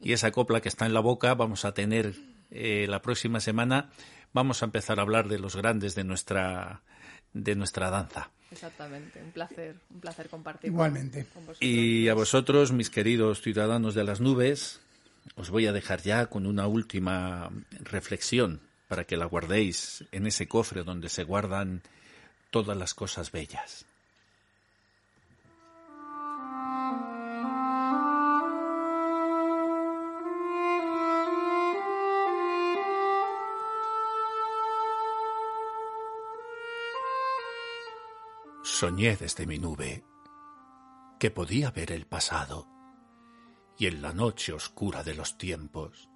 y 0.00 0.12
esa 0.12 0.30
copla 0.30 0.60
que 0.60 0.68
está 0.68 0.86
en 0.86 0.94
la 0.94 1.00
boca 1.00 1.34
vamos 1.34 1.64
a 1.64 1.74
tener 1.74 2.14
eh, 2.50 2.86
la 2.88 3.02
próxima 3.02 3.40
semana. 3.40 3.90
Vamos 4.32 4.62
a 4.62 4.66
empezar 4.66 4.98
a 4.98 5.02
hablar 5.02 5.28
de 5.28 5.38
los 5.38 5.56
grandes 5.56 5.94
de 5.94 6.04
nuestra, 6.04 6.82
de 7.32 7.54
nuestra 7.54 7.90
danza. 7.90 8.30
Exactamente, 8.50 9.20
un 9.20 9.32
placer, 9.32 9.76
un 9.90 10.00
placer 10.00 10.28
compartir. 10.28 10.70
Igualmente. 10.70 11.26
Con 11.34 11.46
vosotros. 11.46 11.68
Y 11.68 12.08
a 12.08 12.14
vosotros, 12.14 12.72
mis 12.72 12.88
queridos 12.88 13.42
ciudadanos 13.42 13.94
de 13.94 14.04
las 14.04 14.20
nubes, 14.20 14.80
os 15.36 15.50
voy 15.50 15.66
a 15.66 15.72
dejar 15.72 16.02
ya 16.02 16.26
con 16.26 16.46
una 16.46 16.66
última 16.66 17.50
reflexión 17.80 18.60
para 18.88 19.04
que 19.04 19.16
la 19.16 19.24
guardéis 19.24 20.04
en 20.12 20.26
ese 20.26 20.46
cofre 20.46 20.84
donde 20.84 21.08
se 21.08 21.24
guardan 21.24 21.82
todas 22.50 22.76
las 22.76 22.94
cosas 22.94 23.32
bellas. 23.32 23.86
Soñé 38.62 39.16
desde 39.16 39.46
mi 39.46 39.58
nube 39.58 40.04
que 41.18 41.30
podía 41.30 41.70
ver 41.70 41.92
el 41.92 42.06
pasado 42.06 42.73
y 43.78 43.86
en 43.86 44.02
la 44.02 44.12
noche 44.12 44.52
oscura 44.52 45.02
de 45.02 45.14
los 45.14 45.38
tiempos 45.38 46.08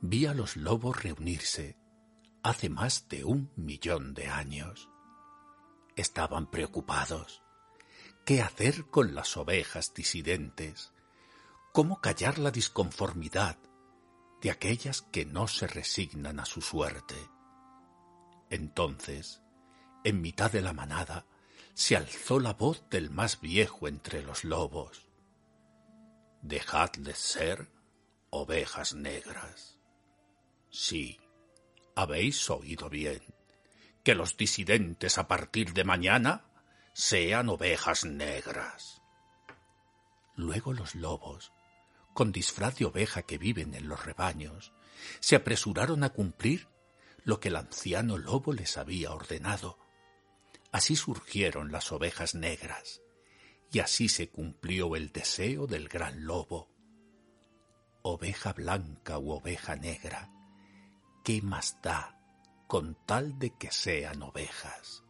vi 0.00 0.26
a 0.26 0.34
los 0.34 0.56
lobos 0.56 1.02
reunirse 1.02 1.76
hace 2.42 2.68
más 2.68 3.08
de 3.08 3.24
un 3.24 3.50
millón 3.56 4.14
de 4.14 4.28
años. 4.28 4.88
Estaban 5.96 6.50
preocupados. 6.50 7.42
¿Qué 8.24 8.42
hacer 8.42 8.86
con 8.86 9.14
las 9.14 9.36
ovejas 9.36 9.92
disidentes? 9.94 10.92
¿Cómo 11.72 12.00
callar 12.00 12.38
la 12.38 12.50
disconformidad 12.50 13.58
de 14.40 14.50
aquellas 14.50 15.02
que 15.02 15.24
no 15.24 15.48
se 15.48 15.66
resignan 15.66 16.38
a 16.38 16.44
su 16.44 16.60
suerte? 16.60 17.16
Entonces, 18.50 19.42
en 20.04 20.20
mitad 20.20 20.50
de 20.50 20.62
la 20.62 20.72
manada, 20.72 21.26
se 21.74 21.96
alzó 21.96 22.38
la 22.40 22.54
voz 22.54 22.88
del 22.90 23.10
más 23.10 23.40
viejo 23.40 23.88
entre 23.88 24.22
los 24.22 24.44
lobos. 24.44 25.07
Dejadles 26.42 27.18
ser 27.18 27.68
ovejas 28.30 28.94
negras. 28.94 29.80
Sí, 30.70 31.18
habéis 31.96 32.48
oído 32.48 32.88
bien. 32.88 33.22
Que 34.04 34.14
los 34.14 34.36
disidentes 34.36 35.18
a 35.18 35.26
partir 35.26 35.72
de 35.72 35.82
mañana 35.82 36.44
sean 36.92 37.48
ovejas 37.48 38.04
negras. 38.04 39.02
Luego 40.36 40.72
los 40.72 40.94
lobos, 40.94 41.52
con 42.14 42.30
disfraz 42.30 42.76
de 42.76 42.84
oveja 42.84 43.22
que 43.22 43.36
viven 43.36 43.74
en 43.74 43.88
los 43.88 44.04
rebaños, 44.04 44.72
se 45.18 45.34
apresuraron 45.34 46.04
a 46.04 46.10
cumplir 46.10 46.68
lo 47.24 47.40
que 47.40 47.48
el 47.48 47.56
anciano 47.56 48.16
lobo 48.16 48.52
les 48.52 48.78
había 48.78 49.12
ordenado. 49.12 49.78
Así 50.70 50.94
surgieron 50.94 51.72
las 51.72 51.90
ovejas 51.90 52.36
negras 52.36 53.02
y 53.70 53.80
así 53.80 54.08
se 54.08 54.28
cumplió 54.28 54.96
el 54.96 55.12
deseo 55.12 55.66
del 55.66 55.88
gran 55.88 56.24
lobo. 56.24 56.68
Oveja 58.02 58.52
blanca 58.52 59.18
u 59.18 59.32
oveja 59.32 59.76
negra, 59.76 60.30
¿qué 61.24 61.42
más 61.42 61.78
da 61.82 62.18
con 62.66 62.96
tal 63.06 63.38
de 63.38 63.50
que 63.50 63.70
sean 63.70 64.22
ovejas? 64.22 65.04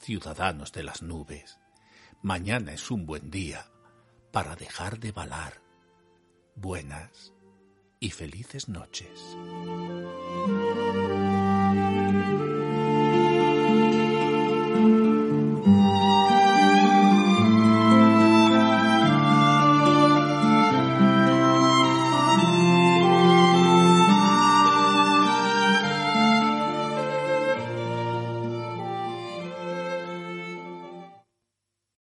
Ciudadanos 0.00 0.72
de 0.72 0.82
las 0.82 1.02
nubes, 1.02 1.58
mañana 2.22 2.72
es 2.72 2.90
un 2.90 3.06
buen 3.06 3.30
día 3.30 3.70
para 4.32 4.56
dejar 4.56 4.98
de 4.98 5.12
balar. 5.12 5.60
Buenas 6.56 7.32
y 8.00 8.10
felices 8.10 8.68
noches. 8.68 9.20